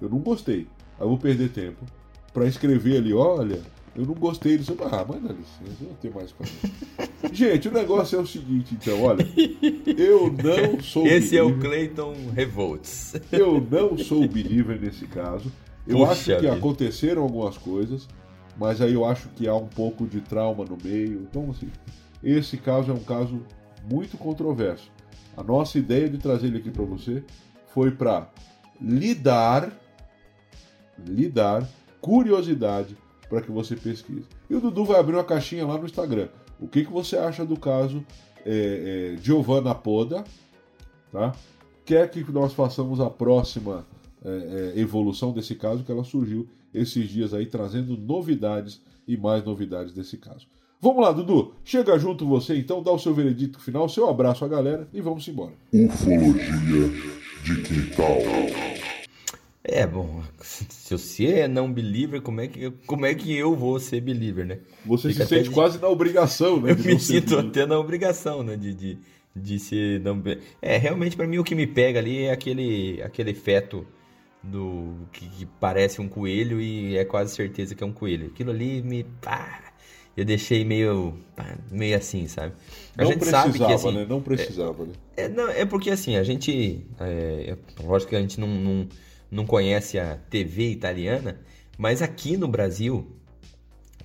Eu 0.00 0.08
não 0.08 0.18
gostei. 0.18 0.68
Aí 0.96 1.04
eu 1.04 1.08
vou 1.08 1.18
perder 1.18 1.48
tempo 1.48 1.84
para 2.32 2.46
escrever 2.46 2.98
ali, 2.98 3.12
olha, 3.12 3.60
eu 3.96 4.06
não 4.06 4.14
gostei 4.14 4.56
disso. 4.56 4.76
Ah, 4.80 5.04
mas 5.08 5.20
dá 5.20 5.32
licença, 5.32 5.82
eu 5.82 5.88
não 5.88 5.96
tenho 5.96 6.14
mais 6.14 6.30
coisa. 6.30 6.52
Gente, 7.32 7.66
o 7.66 7.72
negócio 7.72 8.16
é 8.16 8.22
o 8.22 8.26
seguinte, 8.26 8.76
então, 8.80 9.02
olha, 9.02 9.26
eu 9.98 10.32
não 10.32 10.80
sou. 10.80 11.04
Esse 11.08 11.30
believer, 11.30 11.38
é 11.38 11.42
o 11.42 11.58
Clayton 11.58 12.14
Revolts. 12.32 13.16
Eu 13.32 13.60
não 13.60 13.98
sou 13.98 14.26
believer 14.28 14.80
nesse 14.80 15.04
caso. 15.08 15.50
Eu 15.84 15.98
Puxa 15.98 16.12
acho 16.12 16.24
que 16.24 16.36
vida. 16.36 16.52
aconteceram 16.52 17.22
algumas 17.22 17.58
coisas, 17.58 18.06
mas 18.56 18.80
aí 18.80 18.92
eu 18.92 19.04
acho 19.04 19.28
que 19.30 19.48
há 19.48 19.54
um 19.54 19.66
pouco 19.66 20.06
de 20.06 20.20
trauma 20.20 20.64
no 20.64 20.78
meio. 20.82 21.26
Então, 21.28 21.50
assim, 21.50 21.68
esse 22.22 22.56
caso 22.56 22.92
é 22.92 22.94
um 22.94 23.02
caso 23.02 23.42
muito 23.90 24.16
controverso. 24.16 24.90
A 25.38 25.42
nossa 25.44 25.78
ideia 25.78 26.08
de 26.08 26.18
trazer 26.18 26.48
ele 26.48 26.58
aqui 26.58 26.68
para 26.68 26.82
você 26.82 27.22
foi 27.72 27.92
para 27.92 28.28
lidar, 28.80 29.70
lidar, 30.98 31.64
curiosidade 32.00 32.96
para 33.28 33.40
que 33.40 33.48
você 33.48 33.76
pesquise. 33.76 34.26
E 34.50 34.54
o 34.56 34.60
Dudu 34.60 34.84
vai 34.84 34.98
abrir 34.98 35.14
uma 35.14 35.22
caixinha 35.22 35.64
lá 35.64 35.78
no 35.78 35.84
Instagram. 35.84 36.26
O 36.58 36.66
que, 36.66 36.84
que 36.84 36.90
você 36.90 37.16
acha 37.16 37.46
do 37.46 37.56
caso 37.56 38.04
é, 38.44 39.14
é, 39.14 39.22
Giovanna 39.22 39.76
Poda? 39.76 40.24
Tá? 41.12 41.32
Quer 41.84 42.10
que 42.10 42.28
nós 42.32 42.52
façamos 42.52 42.98
a 42.98 43.08
próxima 43.08 43.86
é, 44.24 44.72
é, 44.74 44.80
evolução 44.80 45.32
desse 45.32 45.54
caso, 45.54 45.84
que 45.84 45.92
ela 45.92 46.02
surgiu 46.02 46.48
esses 46.74 47.08
dias 47.08 47.32
aí, 47.32 47.46
trazendo 47.46 47.96
novidades 47.96 48.80
e 49.06 49.16
mais 49.16 49.44
novidades 49.44 49.92
desse 49.92 50.16
caso. 50.16 50.48
Vamos 50.80 51.02
lá, 51.02 51.10
Dudu. 51.10 51.54
Chega 51.64 51.98
junto 51.98 52.26
você 52.26 52.56
então, 52.56 52.82
dá 52.82 52.92
o 52.92 52.98
seu 52.98 53.12
veredito 53.12 53.60
final, 53.60 53.88
seu 53.88 54.08
abraço 54.08 54.44
à 54.44 54.48
galera 54.48 54.88
e 54.92 55.00
vamos 55.00 55.26
embora. 55.26 55.52
Ufologia 55.72 56.88
de 57.42 57.62
quintal. 57.62 58.18
É, 59.64 59.86
bom, 59.86 60.22
se 60.40 60.96
você 60.96 61.26
é 61.26 61.48
não 61.48 61.72
believer, 61.72 62.22
como 62.22 62.40
é 62.40 62.46
que, 62.46 62.70
como 62.86 63.04
é 63.04 63.14
que 63.14 63.36
eu 63.36 63.56
vou 63.56 63.80
ser 63.80 64.00
believer, 64.00 64.46
né? 64.46 64.58
Você 64.86 65.10
Fica 65.10 65.24
se 65.24 65.30
sente 65.30 65.48
de... 65.48 65.54
quase 65.54 65.80
na 65.80 65.88
obrigação, 65.88 66.60
né? 66.60 66.70
Eu 66.70 66.76
me 66.76 67.00
sinto 67.00 67.36
até 67.36 67.66
na 67.66 67.78
obrigação, 67.78 68.44
né? 68.44 68.56
De, 68.56 68.72
de, 68.72 68.98
de 69.34 69.58
ser 69.58 70.00
não 70.00 70.22
É, 70.62 70.76
realmente 70.76 71.16
para 71.16 71.26
mim 71.26 71.38
o 71.38 71.44
que 71.44 71.56
me 71.56 71.66
pega 71.66 71.98
ali 71.98 72.22
é 72.22 72.30
aquele, 72.30 73.02
aquele 73.02 73.34
feto 73.34 73.84
do 74.42 74.94
que, 75.12 75.28
que, 75.28 75.44
parece 75.44 76.00
um 76.00 76.08
coelho 76.08 76.60
e 76.60 76.96
é 76.96 77.04
quase 77.04 77.34
certeza 77.34 77.74
que 77.74 77.82
é 77.82 77.86
um 77.86 77.92
coelho. 77.92 78.28
Aquilo 78.28 78.52
ali 78.52 78.80
me... 78.80 79.02
Pá, 79.20 79.67
eu 80.18 80.24
deixei 80.24 80.64
meio, 80.64 81.14
meio 81.70 81.96
assim, 81.96 82.26
sabe? 82.26 82.52
A 82.96 83.02
não 83.02 83.10
gente 83.10 83.18
precisava, 83.18 83.52
sabe 83.52 83.58
que, 83.58 83.72
assim, 83.72 83.92
né? 83.92 84.06
Não 84.08 84.20
precisava, 84.20 84.82
é, 84.82 84.86
né? 84.86 84.92
É, 85.16 85.28
não, 85.28 85.48
é 85.48 85.64
porque 85.64 85.90
assim, 85.90 86.16
a 86.16 86.22
gente... 86.22 86.84
É, 86.98 87.56
é 87.56 87.82
lógico 87.82 88.10
que 88.10 88.16
a 88.16 88.20
gente 88.20 88.40
não, 88.40 88.48
não 88.48 88.88
não 89.30 89.46
conhece 89.46 89.98
a 89.98 90.16
TV 90.30 90.70
italiana, 90.70 91.38
mas 91.76 92.02
aqui 92.02 92.36
no 92.36 92.48
Brasil, 92.48 93.06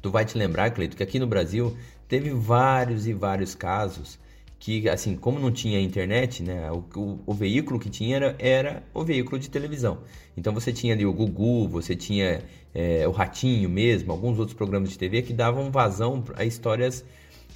tu 0.01 0.11
vai 0.11 0.26
te 0.26 0.38
lembrar, 0.38 0.72
Cleito, 0.72 0.97
que 0.97 1.03
aqui 1.03 1.20
no 1.20 1.28
Brasil 1.28 1.76
teve 2.07 2.30
vários 2.32 3.07
e 3.07 3.14
vários 3.14 3.55
casos 3.55 4.20
que, 4.64 4.88
assim, 4.88 5.18
como 5.18 5.38
não 5.39 5.51
tinha 5.51 5.78
internet, 5.78 6.41
né, 6.41 6.72
o, 6.72 6.86
o, 6.95 7.20
o, 7.26 7.34
veículo 7.34 7.78
que 7.78 7.89
tinha 7.89 8.16
era, 8.16 8.36
era 8.39 8.84
o 8.93 9.03
veículo 9.03 9.38
de 9.38 9.49
televisão. 9.49 9.97
Então 10.38 10.53
você 10.53 10.72
tinha 10.72 10.93
ali 10.93 11.05
o 11.05 11.11
Gugu, 11.11 11.68
você 11.68 11.97
tinha 11.97 12.41
é, 12.74 13.05
o 13.05 13.11
Ratinho 13.11 13.70
mesmo, 13.70 14.14
alguns 14.14 14.39
outros 14.39 14.55
programas 14.55 14.89
de 14.89 14.97
TV 14.97 15.22
que 15.22 15.34
davam 15.34 15.70
vazão 15.70 16.24
a 16.38 16.45
histórias 16.45 17.03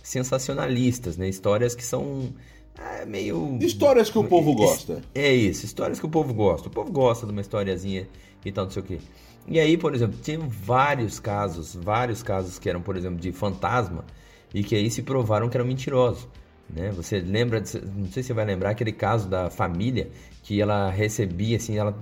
sensacionalistas, 0.03 1.15
né, 1.15 1.29
histórias 1.29 1.73
que 1.73 1.85
são 1.85 2.27
é 2.77 3.05
meio. 3.05 3.57
Histórias 3.61 4.09
que 4.09 4.19
o 4.19 4.25
povo 4.25 4.53
gosta. 4.53 5.01
É 5.15 5.33
isso, 5.33 5.65
histórias 5.65 6.01
que 6.01 6.05
o 6.05 6.09
povo 6.09 6.33
gosta. 6.33 6.67
O 6.67 6.71
povo 6.71 6.91
gosta 6.91 7.25
de 7.25 7.31
uma 7.31 7.39
historiazinha 7.39 8.05
e 8.43 8.51
tal, 8.51 8.65
não 8.65 8.71
sei 8.71 8.83
o 8.83 8.85
quê. 8.85 8.99
E 9.47 9.61
aí, 9.61 9.77
por 9.77 9.95
exemplo, 9.95 10.19
tinha 10.21 10.39
vários 10.39 11.21
casos, 11.21 11.73
vários 11.73 12.21
casos 12.21 12.59
que 12.59 12.69
eram, 12.69 12.81
por 12.81 12.97
exemplo, 12.97 13.17
de 13.17 13.31
fantasma 13.31 14.03
e 14.53 14.61
que 14.61 14.75
aí 14.75 14.91
se 14.91 15.03
provaram 15.03 15.47
que 15.47 15.55
eram 15.55 15.65
mentirosos. 15.65 16.27
Né? 16.69 16.91
Você 16.91 17.19
lembra, 17.19 17.59
não 17.59 18.11
sei 18.11 18.23
se 18.23 18.23
você 18.23 18.33
vai 18.33 18.45
lembrar 18.45 18.71
aquele 18.71 18.91
caso 18.91 19.27
da 19.29 19.49
família 19.49 20.09
que 20.43 20.61
ela 20.61 20.89
recebia 20.89 21.57
assim, 21.57 21.77
ela 21.77 21.97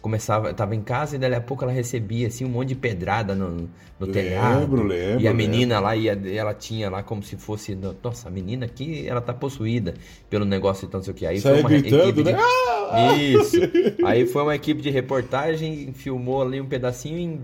começava, 0.00 0.54
tava 0.54 0.74
em 0.74 0.80
casa 0.80 1.16
e 1.16 1.18
daí 1.18 1.34
a 1.34 1.40
pouco 1.40 1.62
ela 1.62 1.72
recebia 1.72 2.26
assim 2.26 2.44
um 2.44 2.48
monte 2.48 2.68
de 2.68 2.74
pedrada 2.74 3.34
no, 3.34 3.50
no 3.50 3.60
lembro, 4.00 4.12
telhado. 4.12 4.82
Lembro, 4.82 5.20
e 5.20 5.28
a 5.28 5.34
menina 5.34 5.74
lembro. 5.74 5.84
lá 5.84 5.96
ia, 5.96 6.20
ela 6.34 6.54
tinha 6.54 6.88
lá 6.88 7.02
como 7.02 7.22
se 7.22 7.36
fosse, 7.36 7.76
nossa, 8.02 8.28
a 8.28 8.30
menina 8.30 8.64
aqui, 8.64 9.06
ela 9.06 9.20
tá 9.20 9.34
possuída 9.34 9.94
pelo 10.28 10.44
negócio 10.44 10.84
e 10.84 10.88
então, 10.88 10.98
não 10.98 11.04
sei 11.04 11.12
o 11.12 11.16
que. 11.16 11.26
Aí 11.26 11.40
Sai 11.40 11.52
foi 11.52 11.60
uma 11.60 11.68
gritando, 11.68 12.02
equipe 12.02 12.22
né? 12.24 12.32
de... 12.32 12.38
Ah! 12.40 13.16
Isso. 13.16 13.56
Aí 14.04 14.26
foi 14.26 14.42
uma 14.42 14.54
equipe 14.54 14.80
de 14.80 14.90
reportagem, 14.90 15.92
filmou 15.92 16.42
ali 16.42 16.60
um 16.60 16.66
pedacinho 16.66 17.18
em 17.18 17.40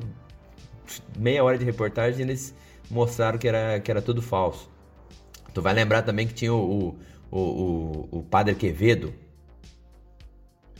meia 1.18 1.44
hora 1.44 1.58
de 1.58 1.64
reportagem, 1.64 2.22
eles 2.22 2.54
mostraram 2.90 3.38
que 3.38 3.46
era 3.46 3.78
que 3.80 3.90
era 3.90 4.00
tudo 4.00 4.22
falso. 4.22 4.68
Tu 5.56 5.62
vai 5.62 5.72
lembrar 5.72 6.02
também 6.02 6.26
que 6.26 6.34
tinha 6.34 6.52
o, 6.52 6.94
o, 7.30 7.38
o, 7.38 8.08
o 8.18 8.22
Padre 8.22 8.54
Quevedo, 8.54 9.10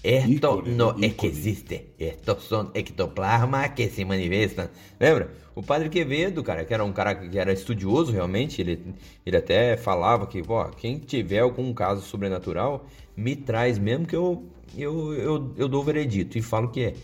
esto 0.04 0.30
ícone, 0.30 0.76
no 0.76 0.90
ícone. 0.90 1.06
es 1.06 1.14
que 1.14 1.26
existe. 1.28 1.94
Estos 1.98 2.44
son 2.44 2.72
ectoplasmas 2.74 3.70
que 3.70 3.88
se 3.88 4.04
manifestam. 4.04 4.68
Lembra? 5.00 5.30
O 5.54 5.62
padre 5.62 5.88
Quevedo, 5.88 6.42
cara, 6.42 6.66
que 6.66 6.74
era 6.74 6.84
um 6.84 6.92
cara 6.92 7.14
que 7.14 7.38
era 7.38 7.54
estudioso 7.54 8.12
realmente, 8.12 8.60
ele, 8.60 8.94
ele 9.24 9.36
até 9.38 9.78
falava 9.78 10.26
que, 10.26 10.42
ó, 10.46 10.64
quem 10.64 10.98
tiver 10.98 11.38
algum 11.38 11.72
caso 11.72 12.02
sobrenatural, 12.02 12.84
me 13.16 13.34
traz 13.34 13.78
mesmo 13.78 14.04
que 14.04 14.14
eu, 14.14 14.44
eu, 14.76 15.14
eu, 15.14 15.54
eu 15.56 15.68
dou 15.68 15.80
o 15.80 15.84
veredito 15.84 16.36
e 16.36 16.42
falo 16.42 16.68
que 16.68 16.84
é. 16.84 16.94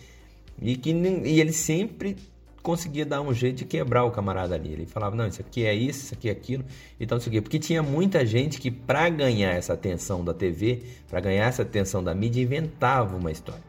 E, 0.60 0.76
que, 0.76 0.90
e 0.90 1.40
ele 1.40 1.54
sempre 1.54 2.18
conseguia 2.62 3.04
dar 3.04 3.20
um 3.20 3.34
jeito 3.34 3.58
de 3.58 3.64
quebrar 3.64 4.04
o 4.04 4.10
camarada 4.10 4.54
ali. 4.54 4.72
Ele 4.72 4.86
falava, 4.86 5.16
não, 5.16 5.26
isso 5.26 5.40
aqui 5.40 5.66
é 5.66 5.74
isso, 5.74 6.04
isso 6.04 6.14
aqui 6.14 6.28
é 6.28 6.32
aquilo, 6.32 6.64
e 6.98 7.06
tal, 7.06 7.16
não 7.16 7.22
sei 7.22 7.30
o 7.30 7.32
quê. 7.32 7.40
Porque 7.40 7.58
tinha 7.58 7.82
muita 7.82 8.24
gente 8.24 8.60
que, 8.60 8.70
para 8.70 9.08
ganhar 9.08 9.50
essa 9.50 9.72
atenção 9.72 10.24
da 10.24 10.32
TV, 10.32 10.82
para 11.08 11.20
ganhar 11.20 11.46
essa 11.46 11.62
atenção 11.62 12.02
da 12.02 12.14
mídia, 12.14 12.40
inventava 12.40 13.16
uma 13.16 13.30
história. 13.30 13.62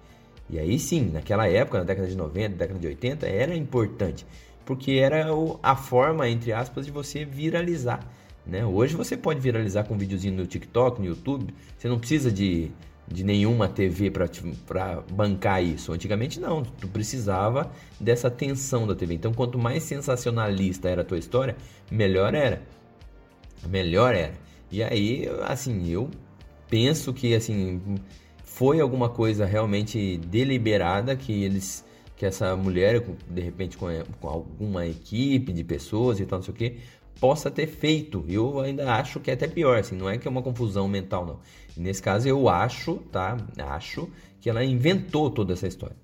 E 0.49 0.59
aí 0.59 0.77
sim, 0.77 1.09
naquela 1.11 1.47
época, 1.47 1.79
na 1.79 1.83
década 1.83 2.07
de 2.07 2.15
90, 2.15 2.55
década 2.55 2.79
de 2.79 2.87
80, 2.87 3.25
era 3.25 3.55
importante. 3.55 4.25
Porque 4.65 4.93
era 4.93 5.25
a 5.61 5.75
forma, 5.75 6.29
entre 6.29 6.53
aspas, 6.53 6.85
de 6.85 6.91
você 6.91 7.25
viralizar. 7.25 8.07
Né? 8.45 8.65
Hoje 8.65 8.95
você 8.95 9.17
pode 9.17 9.39
viralizar 9.39 9.83
com 9.83 9.95
um 9.95 9.97
videozinho 9.97 10.35
no 10.35 10.45
TikTok, 10.45 10.99
no 10.99 11.07
YouTube. 11.07 11.53
Você 11.77 11.87
não 11.87 11.97
precisa 11.97 12.31
de 12.31 12.71
de 13.07 13.23
nenhuma 13.23 13.67
TV 13.67 14.11
para 14.11 15.01
bancar 15.11 15.63
isso. 15.63 15.91
Antigamente 15.91 16.39
não, 16.39 16.63
tu 16.63 16.87
precisava 16.87 17.71
dessa 17.99 18.27
atenção 18.27 18.87
da 18.87 18.95
TV. 18.95 19.13
Então, 19.15 19.33
quanto 19.33 19.57
mais 19.57 19.83
sensacionalista 19.83 20.89
era 20.89 21.01
a 21.01 21.05
tua 21.05 21.17
história, 21.17 21.55
melhor 21.91 22.33
era. 22.33 22.61
Melhor 23.67 24.15
era. 24.15 24.33
E 24.71 24.81
aí, 24.81 25.29
assim, 25.45 25.89
eu 25.89 26.09
penso 26.69 27.13
que 27.13 27.35
assim 27.35 27.79
foi 28.43 28.79
alguma 28.79 29.09
coisa 29.09 29.45
realmente 29.45 30.17
deliberada 30.17 31.15
que 31.15 31.43
eles 31.43 31.85
que 32.15 32.25
essa 32.25 32.55
mulher, 32.55 33.03
de 33.29 33.41
repente 33.41 33.77
com, 33.77 33.87
com 34.21 34.27
alguma 34.27 34.85
equipe 34.85 35.51
de 35.51 35.63
pessoas 35.63 36.19
e 36.19 36.25
tal, 36.25 36.39
não 36.39 36.43
sei 36.43 36.53
o 36.53 36.57
que, 36.57 36.77
possa 37.19 37.49
ter 37.49 37.67
feito. 37.67 38.25
Eu 38.27 38.59
ainda 38.59 38.93
acho 38.93 39.19
que 39.19 39.31
é 39.31 39.33
até 39.33 39.47
pior, 39.47 39.79
assim, 39.79 39.95
não 39.95 40.09
é 40.09 40.17
que 40.17 40.27
é 40.27 40.31
uma 40.31 40.41
confusão 40.41 40.87
mental, 40.87 41.25
não. 41.25 41.39
Nesse 41.75 42.01
caso, 42.01 42.27
eu 42.27 42.47
acho, 42.49 42.95
tá? 43.11 43.37
Acho 43.57 44.09
que 44.39 44.49
ela 44.49 44.63
inventou 44.63 45.29
toda 45.29 45.53
essa 45.53 45.67
história. 45.67 45.95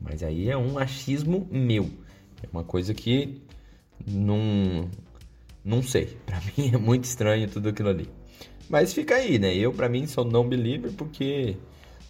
Mas 0.00 0.22
aí 0.22 0.48
é 0.48 0.56
um 0.56 0.78
achismo 0.78 1.46
meu. 1.50 1.88
É 2.42 2.48
uma 2.52 2.64
coisa 2.64 2.92
que 2.92 3.42
não, 4.06 4.88
não 5.64 5.82
sei. 5.82 6.16
Para 6.26 6.40
mim 6.40 6.70
é 6.74 6.78
muito 6.78 7.04
estranho 7.04 7.48
tudo 7.48 7.68
aquilo 7.68 7.88
ali. 7.88 8.08
Mas 8.68 8.92
fica 8.92 9.14
aí, 9.14 9.38
né? 9.38 9.54
Eu, 9.54 9.72
para 9.72 9.88
mim, 9.88 10.06
sou 10.06 10.24
não 10.24 10.48
believer 10.48 10.92
porque. 10.92 11.56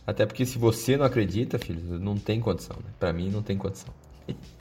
Até 0.07 0.25
porque 0.25 0.47
se 0.47 0.57
você 0.57 0.97
não 0.97 1.05
acredita, 1.05 1.59
filho, 1.59 1.99
não 1.99 2.17
tem 2.17 2.41
condição. 2.41 2.77
Né? 2.77 2.91
Para 2.99 3.13
mim, 3.13 3.29
não 3.29 3.43
tem 3.43 3.59
condição. 3.59 3.93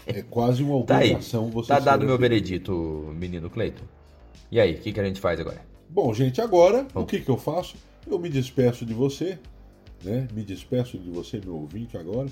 É 0.05 0.22
quase 0.22 0.61
uma 0.61 0.76
obrigação 0.76 1.47
tá 1.47 1.53
você 1.53 1.68
Tá 1.68 1.80
dado 1.80 2.05
meu 2.05 2.18
veredito, 2.18 2.72
menino 3.18 3.49
Cleiton. 3.49 3.86
E 4.51 4.59
aí, 4.59 4.76
o 4.76 4.78
que, 4.78 4.93
que 4.93 4.99
a 4.99 5.03
gente 5.03 5.20
faz 5.20 5.39
agora? 5.39 5.59
Bom, 5.89 6.13
gente, 6.13 6.39
agora, 6.41 6.86
Bom. 6.93 7.01
o 7.01 7.05
que, 7.05 7.20
que 7.20 7.30
eu 7.30 7.38
faço? 7.38 7.76
Eu 8.05 8.20
me 8.20 8.30
despeço 8.30 8.86
de 8.86 8.93
você, 8.93 9.39
né? 10.03 10.28
Me 10.34 10.43
despeço 10.43 10.97
de 10.97 11.09
você, 11.09 11.41
meu 11.43 11.55
ouvinte, 11.55 11.97
agora, 11.97 12.30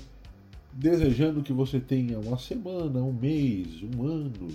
desejando 0.72 1.42
que 1.42 1.52
você 1.52 1.80
tenha 1.80 2.18
uma 2.18 2.38
semana, 2.38 3.00
um 3.02 3.12
mês, 3.12 3.82
um 3.82 4.06
ano 4.06 4.48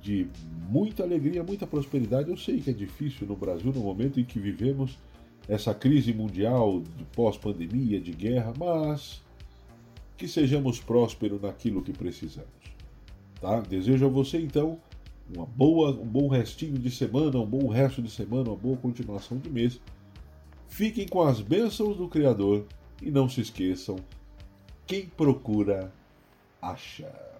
de 0.00 0.28
muita 0.70 1.02
alegria, 1.02 1.42
muita 1.42 1.66
prosperidade. 1.66 2.30
Eu 2.30 2.36
sei 2.36 2.60
que 2.60 2.70
é 2.70 2.72
difícil 2.72 3.26
no 3.26 3.34
Brasil 3.34 3.72
no 3.72 3.80
momento 3.80 4.20
em 4.20 4.24
que 4.24 4.38
vivemos 4.38 4.98
essa 5.48 5.74
crise 5.74 6.12
mundial 6.12 6.80
de 6.96 7.04
pós-pandemia, 7.04 8.00
de 8.00 8.12
guerra, 8.12 8.52
mas 8.58 9.22
que 10.16 10.26
sejamos 10.26 10.80
prósperos 10.80 11.40
naquilo 11.40 11.82
que 11.82 11.92
precisamos. 11.92 12.50
Tá? 13.40 13.60
Desejo 13.60 14.06
a 14.06 14.08
você 14.08 14.38
então 14.38 14.78
uma 15.34 15.44
boa, 15.44 15.90
um 15.90 16.06
bom 16.06 16.28
restinho 16.28 16.78
de 16.78 16.90
semana, 16.90 17.38
um 17.38 17.46
bom 17.46 17.68
resto 17.68 18.00
de 18.00 18.10
semana, 18.10 18.50
uma 18.50 18.56
boa 18.56 18.76
continuação 18.76 19.38
de 19.38 19.50
mês. 19.50 19.80
Fiquem 20.68 21.06
com 21.06 21.22
as 21.22 21.40
bênçãos 21.40 21.96
do 21.96 22.08
Criador 22.08 22.64
e 23.02 23.10
não 23.10 23.28
se 23.28 23.40
esqueçam: 23.40 23.96
quem 24.86 25.06
procura, 25.06 25.92
acha. 26.62 27.35